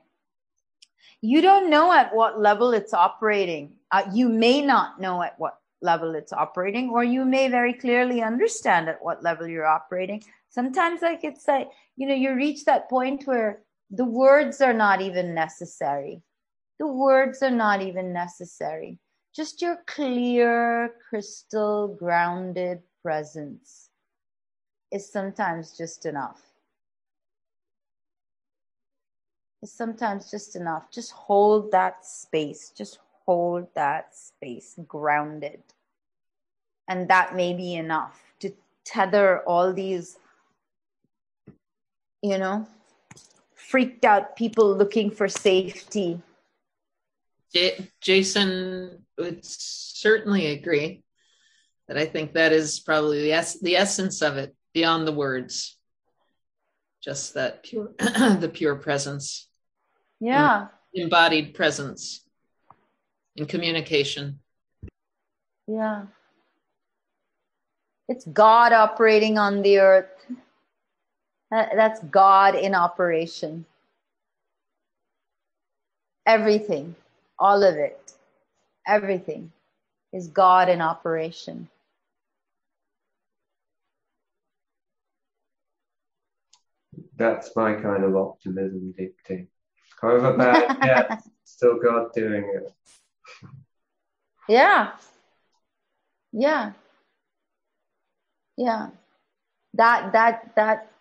[1.21, 3.73] you don't know at what level it's operating.
[3.91, 8.21] Uh, you may not know at what level it's operating or you may very clearly
[8.21, 10.23] understand at what level you're operating.
[10.49, 13.61] Sometimes like it's like you know you reach that point where
[13.91, 16.21] the words are not even necessary.
[16.79, 18.99] The words are not even necessary.
[19.35, 23.89] Just your clear crystal grounded presence
[24.91, 26.41] is sometimes just enough
[29.61, 30.91] is sometimes just enough.
[30.91, 32.71] Just hold that space.
[32.75, 35.61] Just hold that space grounded.
[36.87, 38.53] And that may be enough to
[38.85, 40.17] tether all these
[42.21, 42.67] you know
[43.53, 46.21] freaked out people looking for safety.
[48.01, 51.03] Jason would certainly agree
[51.87, 55.77] that I think that is probably the, es- the essence of it beyond the words.
[57.01, 59.46] Just that pure, the pure presence,
[60.19, 60.67] yeah.
[60.93, 62.21] Embodied presence
[63.35, 64.39] in communication.
[65.67, 66.05] yeah.
[68.09, 70.09] It's god operating on the earth.
[71.51, 73.65] That's god in operation.
[76.25, 76.95] Everything
[77.39, 78.13] all of it
[78.87, 79.51] everything
[80.13, 81.67] is god in operation.
[87.17, 89.47] That's my kind of optimism, deep tea.
[90.01, 92.71] However bad gets, still God doing it.
[94.47, 94.91] Yeah.
[96.31, 96.73] Yeah.
[98.57, 98.89] Yeah.
[99.73, 100.91] That that that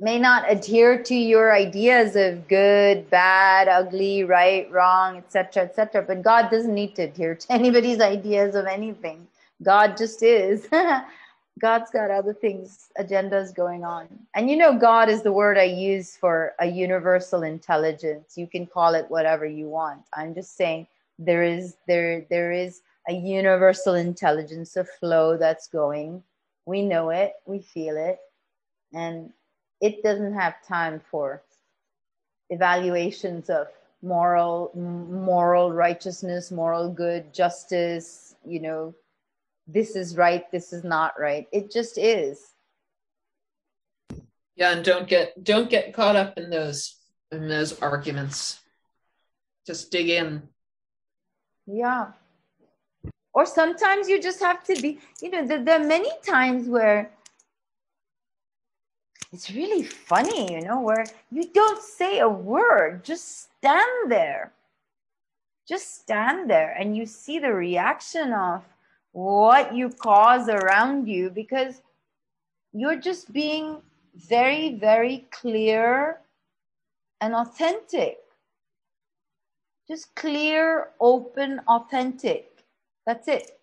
[0.00, 6.02] may not adhere to your ideas of good, bad, ugly, right, wrong, etc., etc.
[6.02, 9.28] But God doesn't need to adhere to anybody's ideas of anything.
[9.62, 10.66] God just is.
[11.60, 14.08] God's got other things, agendas going on.
[14.34, 18.36] And you know, God is the word I use for a universal intelligence.
[18.36, 20.02] You can call it whatever you want.
[20.14, 20.86] I'm just saying
[21.18, 26.22] there is there there is a universal intelligence, a flow that's going.
[26.66, 28.18] We know it, we feel it,
[28.94, 29.30] and
[29.80, 31.42] it doesn't have time for
[32.48, 33.68] evaluations of
[34.02, 38.94] moral moral righteousness, moral good, justice, you know,
[39.72, 41.46] this is right, this is not right.
[41.52, 42.54] It just is.
[44.56, 46.96] Yeah, and don't get don't get caught up in those
[47.32, 48.60] in those arguments.
[49.66, 50.42] Just dig in.
[51.66, 52.08] Yeah.
[53.32, 57.12] Or sometimes you just have to be, you know, there, there are many times where
[59.32, 64.52] it's really funny, you know, where you don't say a word, just stand there.
[65.68, 68.64] Just stand there and you see the reaction of
[69.12, 71.82] what you cause around you because
[72.72, 73.78] you're just being
[74.14, 76.20] very, very clear
[77.20, 78.18] and authentic.
[79.88, 82.64] Just clear, open, authentic.
[83.06, 83.58] That's it.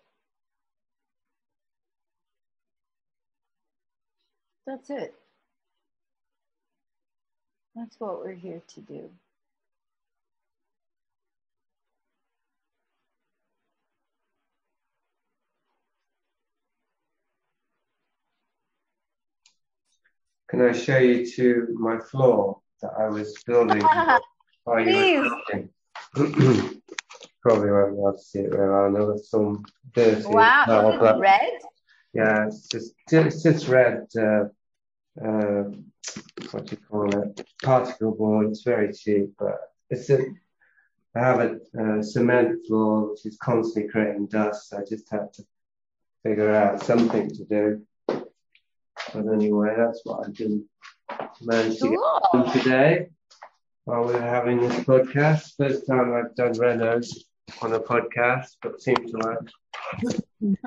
[4.66, 5.14] That's it.
[7.74, 9.08] That's what we're here to do.
[20.48, 23.82] Can I show you to my floor that I was building
[24.78, 25.68] you were?
[27.42, 28.84] Probably won't be able to see it very well.
[28.86, 30.24] I know it's some dirty.
[30.26, 31.58] Wow, is it red?
[32.14, 34.06] Yeah, it's just it's just red.
[34.16, 34.44] Uh,
[35.22, 35.64] uh,
[36.50, 37.46] what do you call it?
[37.62, 38.48] Particle board.
[38.48, 39.58] It's very cheap, but
[39.90, 40.18] it's a.
[41.14, 44.72] I have a, uh cement floor which is constantly creating dust.
[44.74, 45.44] I just had to
[46.22, 47.82] figure out something to do.
[49.12, 50.66] But anyway, that's what I didn't
[51.40, 52.00] manage to get
[52.32, 53.08] done today
[53.84, 55.56] while we we're having this podcast.
[55.56, 57.08] First time I've done renos
[57.62, 59.50] on a podcast, but seems to work.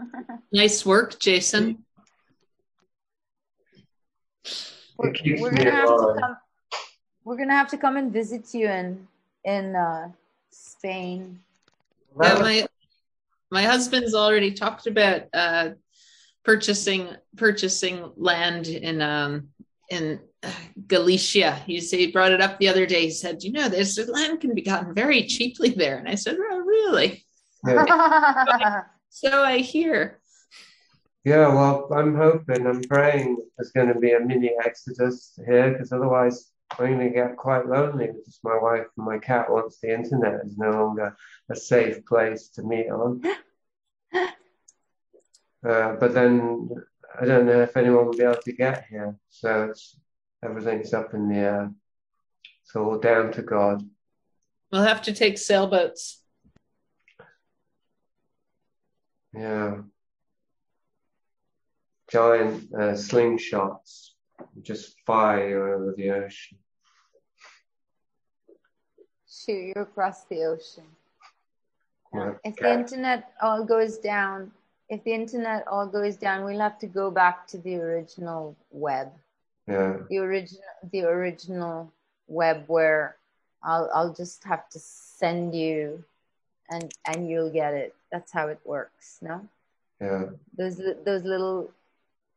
[0.52, 1.86] Nice work, Jason.
[4.98, 6.38] We're, keeps we're gonna have to come.
[7.24, 9.08] We're gonna have to come and visit you in
[9.46, 10.10] in uh,
[10.52, 11.40] Spain.
[12.22, 12.68] Yeah, my
[13.50, 15.70] my husband's already talked about uh,
[16.44, 19.50] purchasing purchasing land in um
[19.90, 20.52] in uh,
[20.88, 21.56] Galicia.
[21.66, 23.04] He said he brought it up the other day.
[23.04, 26.38] He said, "You know, this land can be gotten very cheaply there." And I said,
[26.40, 27.26] "Oh, really?"
[27.68, 28.84] Yeah.
[29.14, 30.22] So I hear.
[31.26, 35.92] Yeah, well, I'm hoping, I'm praying there's going to be a mini exodus here because
[35.92, 39.80] otherwise I'm going to get quite lonely with just my wife and my cat once
[39.80, 41.16] the internet is no longer
[41.50, 43.22] a safe place to meet on.
[45.68, 46.70] Uh, but then
[47.20, 50.00] I don't know if anyone will be able to get here, so it's,
[50.44, 51.72] everything's up in the air.
[52.64, 53.84] It's all down to God.
[54.72, 56.24] We'll have to take sailboats.
[59.34, 59.82] Yeah.
[62.10, 64.12] Giant uh, slingshots
[64.62, 66.58] just fire you over the ocean.
[69.30, 70.84] Shoot you across the ocean.
[72.14, 72.34] Yeah.
[72.44, 74.52] If the internet all goes down,
[74.92, 79.08] if the internet all goes down, we'll have to go back to the original web.
[79.68, 79.98] Yeah.
[80.10, 81.92] The original, the original
[82.28, 83.16] web where
[83.64, 86.04] I'll I'll just have to send you,
[86.70, 87.96] and and you'll get it.
[88.12, 89.18] That's how it works.
[89.22, 89.48] No,
[90.02, 90.26] Yeah.
[90.58, 91.72] those those little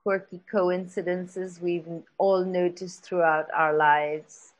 [0.05, 4.53] quirky coincidences we've all noticed throughout our lives.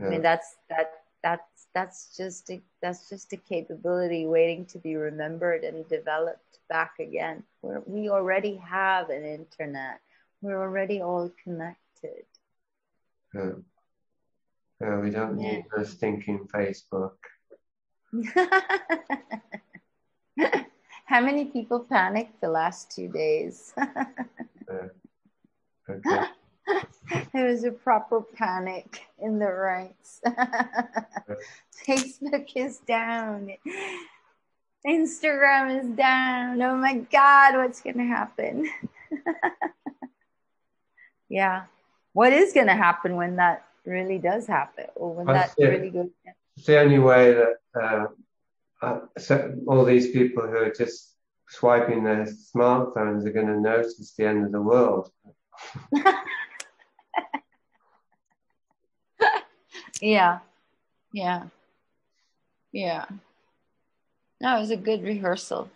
[0.00, 4.96] I mean, that's that that's that's just a, that's just a capability waiting to be
[4.96, 7.42] remembered and developed back again.
[7.62, 10.00] We're, we already have an internet.
[10.40, 12.24] We're already all connected.
[13.34, 13.52] Yeah.
[14.80, 17.16] Yeah, we don't need a stinking Facebook.
[21.06, 23.74] How many people panicked the last two days?
[24.70, 24.88] Uh,
[25.88, 26.28] okay.
[27.32, 30.20] there was a proper panic in the ranks.
[31.86, 33.50] Facebook is down.
[34.86, 36.60] Instagram is down.
[36.62, 38.68] Oh my God, what's going to happen?
[41.28, 41.64] yeah.
[42.12, 45.68] What is going to happen when that really does happen or when That's that it.
[45.68, 46.34] really goes down?
[46.56, 48.06] It's the only way that uh,
[48.82, 51.14] uh, so all these people who are just
[51.48, 55.10] swiping their smartphones are going to notice the end of the world.
[60.00, 60.38] Yeah.
[61.12, 61.44] Yeah.
[62.72, 63.06] Yeah.
[64.40, 65.70] No, it was a good rehearsal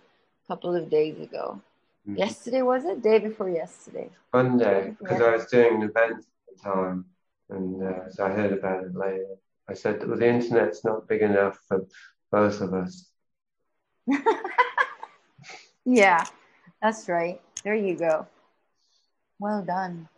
[0.44, 1.60] a couple of days ago.
[2.08, 2.18] Mhm.
[2.18, 3.02] Yesterday was it?
[3.02, 4.10] Day before yesterday.
[4.32, 7.04] Monday, because I was doing an event at the time,
[7.50, 9.36] and uh, so I heard about it later.
[9.68, 11.86] I said, well, the internet's not big enough for
[12.30, 13.10] both of us.
[15.84, 16.24] Yeah,
[16.80, 17.40] that's right.
[17.64, 18.26] There you go.
[19.40, 20.08] Well done.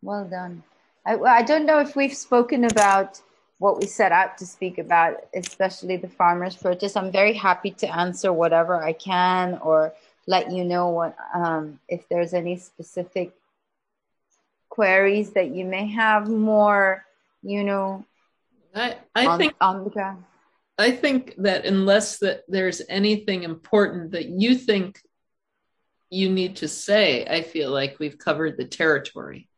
[0.00, 0.62] Well done.
[1.04, 3.20] I, I don't know if we've spoken about
[3.58, 6.96] what we set out to speak about, especially the farmers' protest.
[6.96, 9.92] I'm very happy to answer whatever I can or
[10.26, 13.32] let you know what um, if there's any specific
[14.68, 17.04] queries that you may have more,
[17.42, 18.04] you know,
[18.74, 20.24] I I on, think on the ground.
[20.78, 25.00] I think that unless that there's anything important that you think
[26.10, 29.48] you need to say, I feel like we've covered the territory.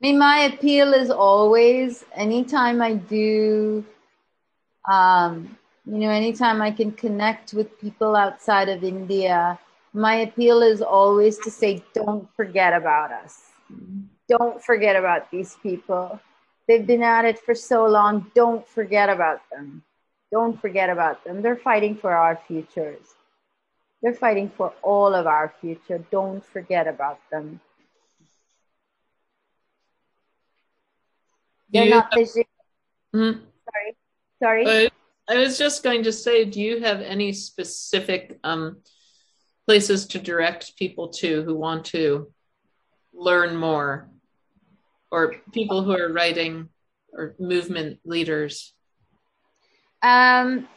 [0.00, 3.84] I mean, my appeal is always anytime I do,
[4.90, 9.58] um, you know, anytime I can connect with people outside of India,
[9.94, 13.44] my appeal is always to say, don't forget about us.
[14.28, 16.20] Don't forget about these people.
[16.68, 18.30] They've been at it for so long.
[18.34, 19.82] Don't forget about them.
[20.30, 21.40] Don't forget about them.
[21.40, 23.14] They're fighting for our futures.
[24.02, 26.04] They're fighting for all of our future.
[26.10, 27.60] Don't forget about them.
[31.65, 32.44] Do They're you not the
[33.12, 33.32] Hmm?
[33.70, 33.96] Sorry.
[34.42, 34.66] Sorry.
[34.66, 34.90] I,
[35.28, 38.78] I was just going to say, do you have any specific um,
[39.66, 42.32] places to direct people to who want to
[43.12, 44.10] learn more,
[45.10, 46.68] or people who are writing
[47.12, 48.74] or movement leaders?
[50.02, 50.68] Um,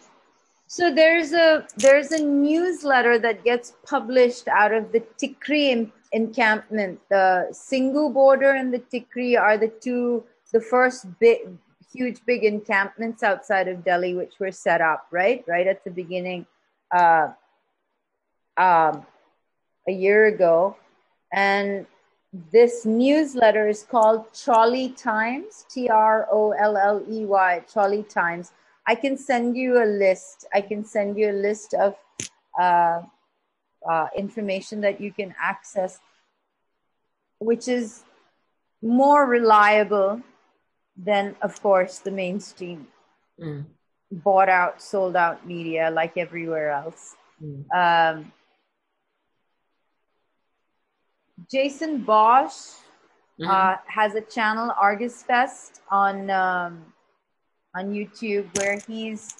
[0.67, 6.99] so there's a there's a newsletter that gets published out of the Tikri encampment.
[7.09, 11.39] The Singhu border and the Tikri are the two the first big
[11.91, 16.45] huge big encampments outside of Delhi which were set up right right at the beginning
[16.91, 17.29] uh,
[18.57, 19.05] um,
[19.87, 20.75] a year ago
[21.33, 21.85] and
[22.51, 28.51] this newsletter is called Trolley Times, T R O L L E Y, Trolley Times.
[28.85, 30.45] I can send you a list.
[30.53, 31.95] I can send you a list of
[32.59, 33.01] uh,
[33.89, 35.99] uh, information that you can access,
[37.39, 38.03] which is
[38.81, 40.21] more reliable
[41.03, 42.87] than, of course, the mainstream
[43.39, 43.65] Mm.
[44.11, 47.15] bought out, sold out media like everywhere else.
[47.41, 47.63] Mm.
[47.73, 48.33] Um,
[51.49, 52.75] Jason Bosch
[53.39, 53.47] Mhm.
[53.47, 56.93] uh, has a channel Argus Fest on um,
[57.73, 59.37] on YouTube where he's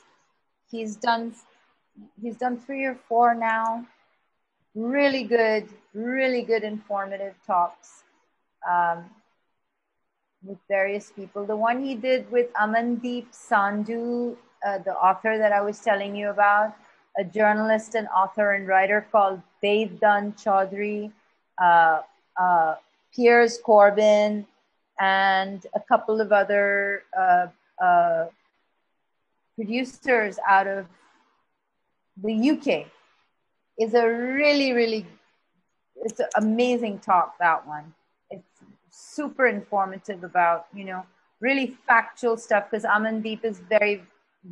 [0.71, 1.35] he's done
[2.21, 3.85] he's done three or four now.
[4.75, 8.03] Really good, really good informative talks
[8.69, 9.09] um,
[10.43, 11.45] with various people.
[11.45, 14.35] The one he did with Amandeep Sandhu,
[14.66, 16.76] uh, the author that I was telling you about,
[17.18, 21.11] a journalist and author and writer called Devdan Chaudhry,
[21.61, 22.01] uh,
[22.40, 22.76] uh,
[23.14, 24.45] Piers Corbyn,
[25.00, 27.48] and a couple of other uh,
[27.82, 28.27] uh,
[29.56, 30.85] producers out of
[32.22, 32.88] the UK
[33.77, 35.06] is a really, really,
[36.03, 37.93] it's an amazing talk, that one.
[39.01, 41.05] Super informative about, you know,
[41.39, 44.03] really factual stuff because Amandeep is very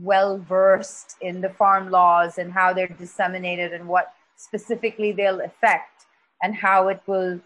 [0.01, 6.06] well versed in the farm laws and how they're disseminated and what specifically they'll affect
[6.42, 7.40] and how it will,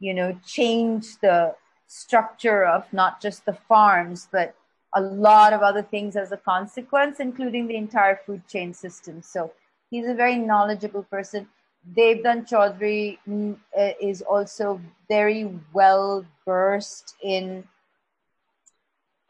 [0.00, 1.54] you know, change the
[1.86, 4.54] structure of not just the farms, but
[4.94, 9.22] a lot of other things as a consequence, including the entire food chain system.
[9.22, 9.52] So
[9.90, 11.48] he's a very knowledgeable person.
[11.94, 17.64] Devdan Chaudhry mm, uh, is also very well versed in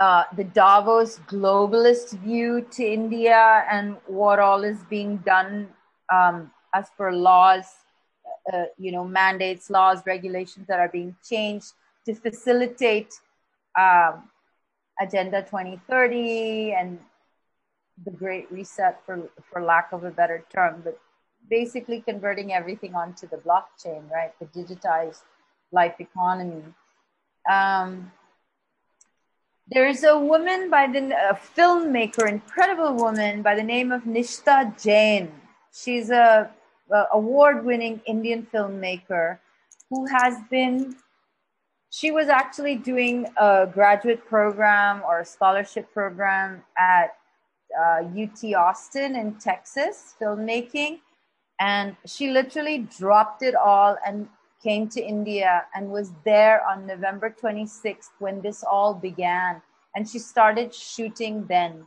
[0.00, 5.68] uh, the Davos globalist view to India and what all is being done
[6.12, 7.64] um, as per laws,
[8.52, 11.72] uh, you know, mandates, laws, regulations that are being changed
[12.06, 13.12] to facilitate
[13.78, 14.28] um,
[15.00, 16.98] Agenda 2030 and
[18.04, 20.98] the Great Reset, for for lack of a better term, but
[21.50, 24.32] basically converting everything onto the blockchain, right?
[24.38, 25.22] The digitized
[25.72, 26.62] life economy.
[27.50, 28.12] Um,
[29.70, 35.30] there's a woman by the a filmmaker, incredible woman by the name of Nishtha Jain.
[35.72, 36.50] She's a,
[36.90, 39.38] a award-winning Indian filmmaker
[39.90, 40.96] who has been.
[41.90, 47.16] She was actually doing a graduate program or a scholarship program at
[47.78, 51.00] uh, UT Austin in Texas, filmmaking,
[51.60, 54.28] and she literally dropped it all and
[54.62, 59.62] came to India and was there on November 26th when this all began.
[59.94, 61.86] And she started shooting then.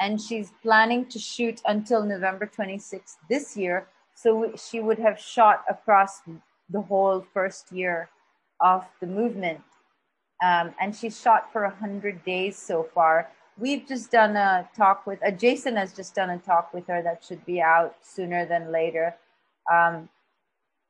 [0.00, 3.86] And she's planning to shoot until November 26th this year.
[4.14, 6.20] So she would have shot across
[6.70, 8.08] the whole first year
[8.60, 9.60] of the movement.
[10.42, 13.30] Um, and she's shot for 100 days so far.
[13.62, 17.00] We've just done a talk with, uh, Jason has just done a talk with her
[17.00, 19.14] that should be out sooner than later.
[19.72, 20.08] Um,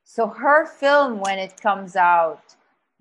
[0.05, 2.57] so her film, when it comes out,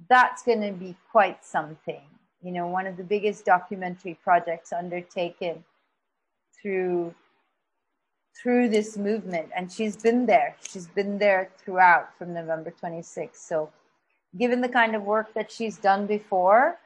[0.10, 2.02] that's going to be quite something.
[2.44, 5.64] You know, one of the biggest documentary projects undertaken
[6.62, 7.16] through
[8.44, 10.58] through this movement, and she's been there.
[10.70, 13.38] She's been there throughout from November 26th.
[13.38, 13.70] So,
[14.38, 16.78] given the kind of work that she's done before,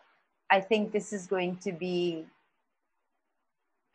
[0.52, 2.26] I think this is going to be.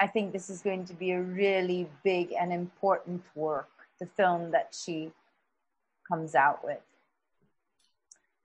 [0.00, 3.68] I think this is going to be a really big and important work.
[4.00, 5.12] The film that she
[6.10, 6.80] comes out with.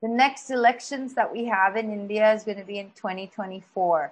[0.01, 4.11] The next elections that we have in India is going to be in 2024.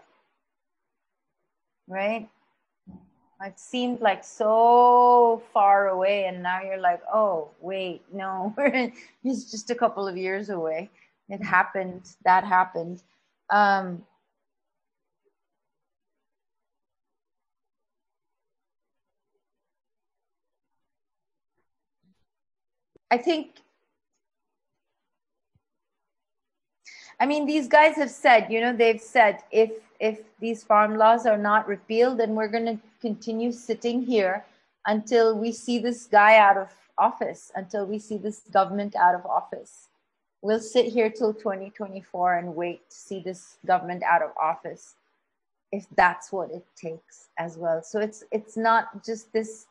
[1.88, 2.30] Right?
[3.46, 8.56] It seemed like so far away, and now you're like, oh, wait, no,
[9.24, 10.90] it's just a couple of years away.
[11.28, 13.04] It happened, that happened.
[13.50, 14.04] Um,
[23.14, 23.61] I think
[27.19, 31.27] I mean these guys have said, you know, they've said if if these farm laws
[31.27, 34.43] are not repealed, then we're going to continue sitting here
[34.88, 39.27] until we see this guy out of office, until we see this government out of
[39.27, 39.90] office.
[40.42, 44.95] We'll sit here till 2024 and wait to see this government out of office
[45.72, 47.83] if that's what it takes as well.
[47.83, 49.67] So it's it's not just this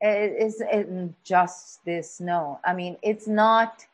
[0.00, 0.88] it is it
[1.24, 2.60] just this no.
[2.64, 3.86] I mean it's not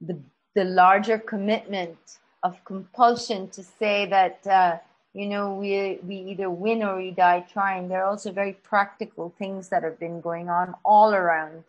[0.00, 0.18] the
[0.54, 1.98] the larger commitment
[2.42, 4.78] of compulsion to say that uh,
[5.12, 7.88] you know we we either win or we die trying.
[7.88, 11.64] There are also very practical things that have been going on all around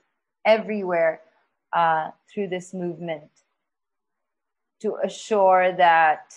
[0.46, 1.22] everywhere
[1.74, 3.30] uh, through this movement
[4.82, 6.34] to assure that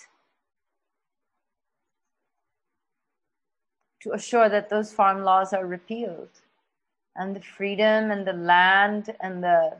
[4.01, 6.29] to assure that those farm laws are repealed
[7.15, 9.77] and the freedom and the land and the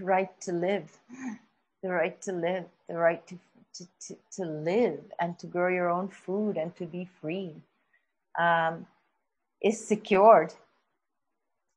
[0.00, 0.98] right to live,
[1.82, 3.38] the right to live, the right to,
[3.74, 7.54] to, to, to live and to grow your own food and to be free
[8.38, 8.86] um,
[9.62, 10.54] is secured.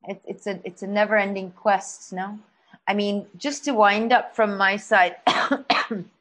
[0.07, 2.39] It, it's a it's a never ending quest, no?
[2.87, 5.15] I mean, just to wind up from my side,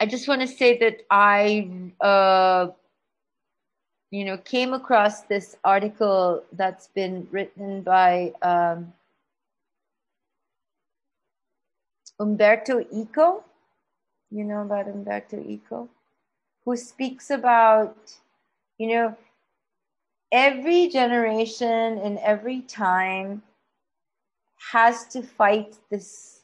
[0.00, 1.68] I just want to say that I,
[2.00, 2.68] uh,
[4.10, 8.94] you know, came across this article that's been written by um,
[12.18, 13.44] Umberto Eco.
[14.30, 15.90] You know about Umberto Eco,
[16.64, 18.14] who speaks about,
[18.78, 19.16] you know,
[20.32, 23.42] every generation and every time
[24.72, 26.40] has to fight this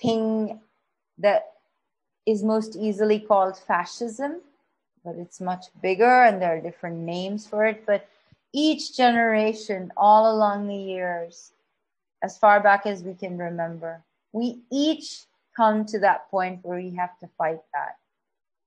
[0.00, 0.58] thing
[1.18, 1.52] that
[2.26, 4.40] is most easily called fascism,
[5.04, 7.84] but it's much bigger and there are different names for it.
[7.86, 8.08] But
[8.52, 11.52] each generation, all along the years,
[12.22, 14.02] as far back as we can remember,
[14.32, 15.24] we each
[15.56, 17.96] come to that point where we have to fight that.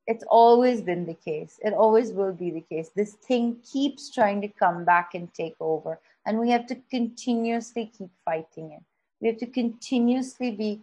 [0.08, 1.60] It's always been the case.
[1.64, 2.90] It always will be the case.
[2.96, 7.92] This thing keeps trying to come back and take over and we have to continuously
[7.98, 8.84] keep fighting it
[9.22, 10.82] we have to continuously be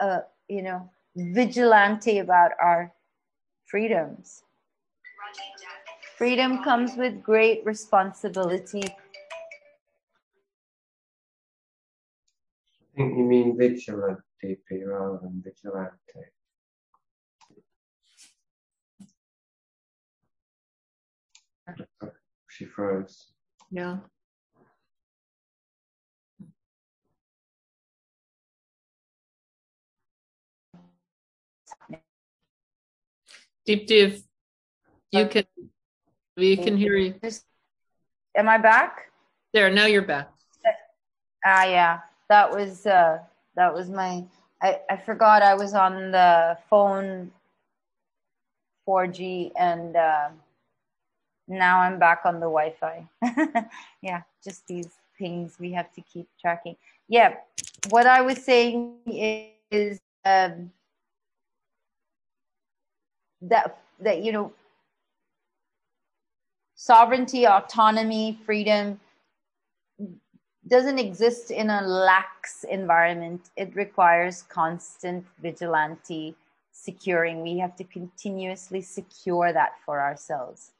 [0.00, 2.92] uh, you know vigilante about our
[3.66, 4.42] freedoms
[6.16, 8.82] freedom comes with great responsibility
[12.92, 15.96] I think you mean vigilant, DP, rather than vigilante.
[22.48, 23.32] She froze.
[23.70, 23.98] Yeah.
[33.64, 34.22] Deep Div,
[35.12, 35.44] you can,
[36.36, 37.14] we can hear you.
[38.36, 39.12] Am i back?
[39.52, 40.30] There, now you're back.
[41.46, 42.00] ah yeah.
[42.28, 43.18] That was uh
[43.54, 44.24] that was my
[44.62, 47.30] i i forgot i was on the phone
[48.88, 50.30] 4g and uh
[51.46, 53.06] now i'm back on the wi-fi.
[54.02, 56.76] Yeah just these things we have to keep tracking.
[57.08, 57.36] Yeah
[57.90, 58.96] what i was saying
[59.70, 60.72] is um
[63.42, 64.52] that that you know
[66.74, 68.98] sovereignty autonomy freedom
[70.68, 73.50] doesn't exist in a lax environment.
[73.56, 76.36] It requires constant vigilante
[76.72, 77.42] securing.
[77.42, 80.70] We have to continuously secure that for ourselves.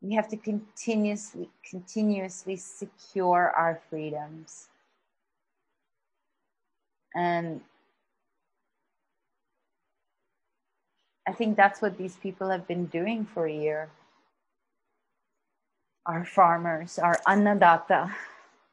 [0.00, 4.68] We have to continuously continuously secure our freedoms.
[7.14, 7.60] And
[11.28, 13.90] I think that's what these people have been doing for a year.
[16.06, 18.10] Our farmers, our annadata,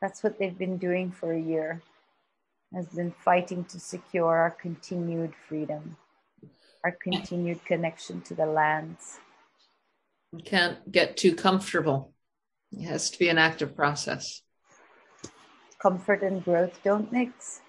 [0.01, 1.81] that's what they've been doing for a year,
[2.73, 5.97] has been fighting to secure our continued freedom,
[6.85, 9.19] our continued connection to the lands.
[10.31, 12.13] You can't get too comfortable.
[12.71, 14.43] It has to be an active process.
[15.81, 17.59] Comfort and growth don't mix.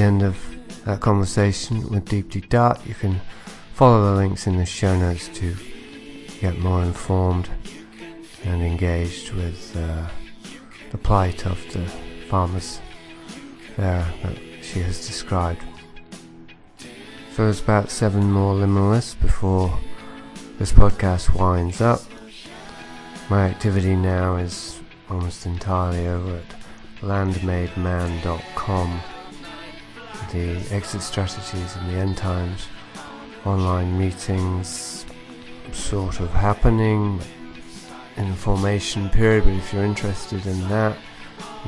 [0.00, 0.38] The end of
[0.86, 3.20] that conversation with Deepti Datt, you can
[3.74, 5.54] follow the links in the show notes to
[6.40, 7.50] get more informed
[8.44, 10.06] and engaged with uh,
[10.90, 11.84] the plight of the
[12.30, 12.80] farmers
[13.76, 15.60] there that she has described.
[16.78, 19.78] So there's about seven more liminalists before
[20.58, 22.00] this podcast winds up.
[23.28, 24.80] My activity now is
[25.10, 26.54] almost entirely over at
[27.02, 29.02] landmademan.com.
[30.32, 32.68] The exit strategies in the end times,
[33.44, 35.04] online meetings
[35.72, 37.20] sort of happening
[38.16, 40.96] in the formation period, but if you're interested in that,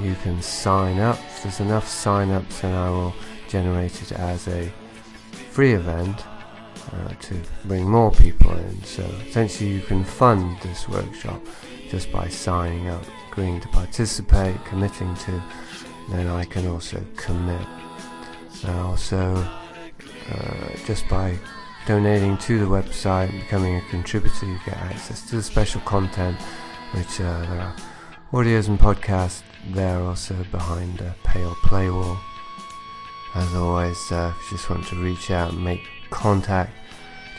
[0.00, 1.18] you can sign up.
[1.18, 3.14] If there's enough sign ups, and I will
[3.48, 4.72] generate it as a
[5.50, 6.24] free event
[6.92, 7.34] uh, to
[7.64, 8.84] bring more people in.
[8.84, 11.40] So essentially, you can fund this workshop
[11.88, 15.42] just by signing up, agreeing to participate, committing to.
[16.10, 17.66] Then I can also commit.
[18.64, 19.46] And also,
[20.30, 21.38] uh, just by
[21.86, 26.36] donating to the website and becoming a contributor, you get access to the special content,
[26.92, 27.76] which uh, there are
[28.32, 32.18] audios and podcasts there also behind a pale play wall.
[33.34, 36.72] As always, uh, if you just want to reach out and make contact,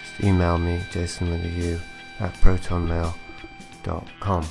[0.02, 1.80] just email me, jason with a U,
[2.20, 4.48] at protonmail.com.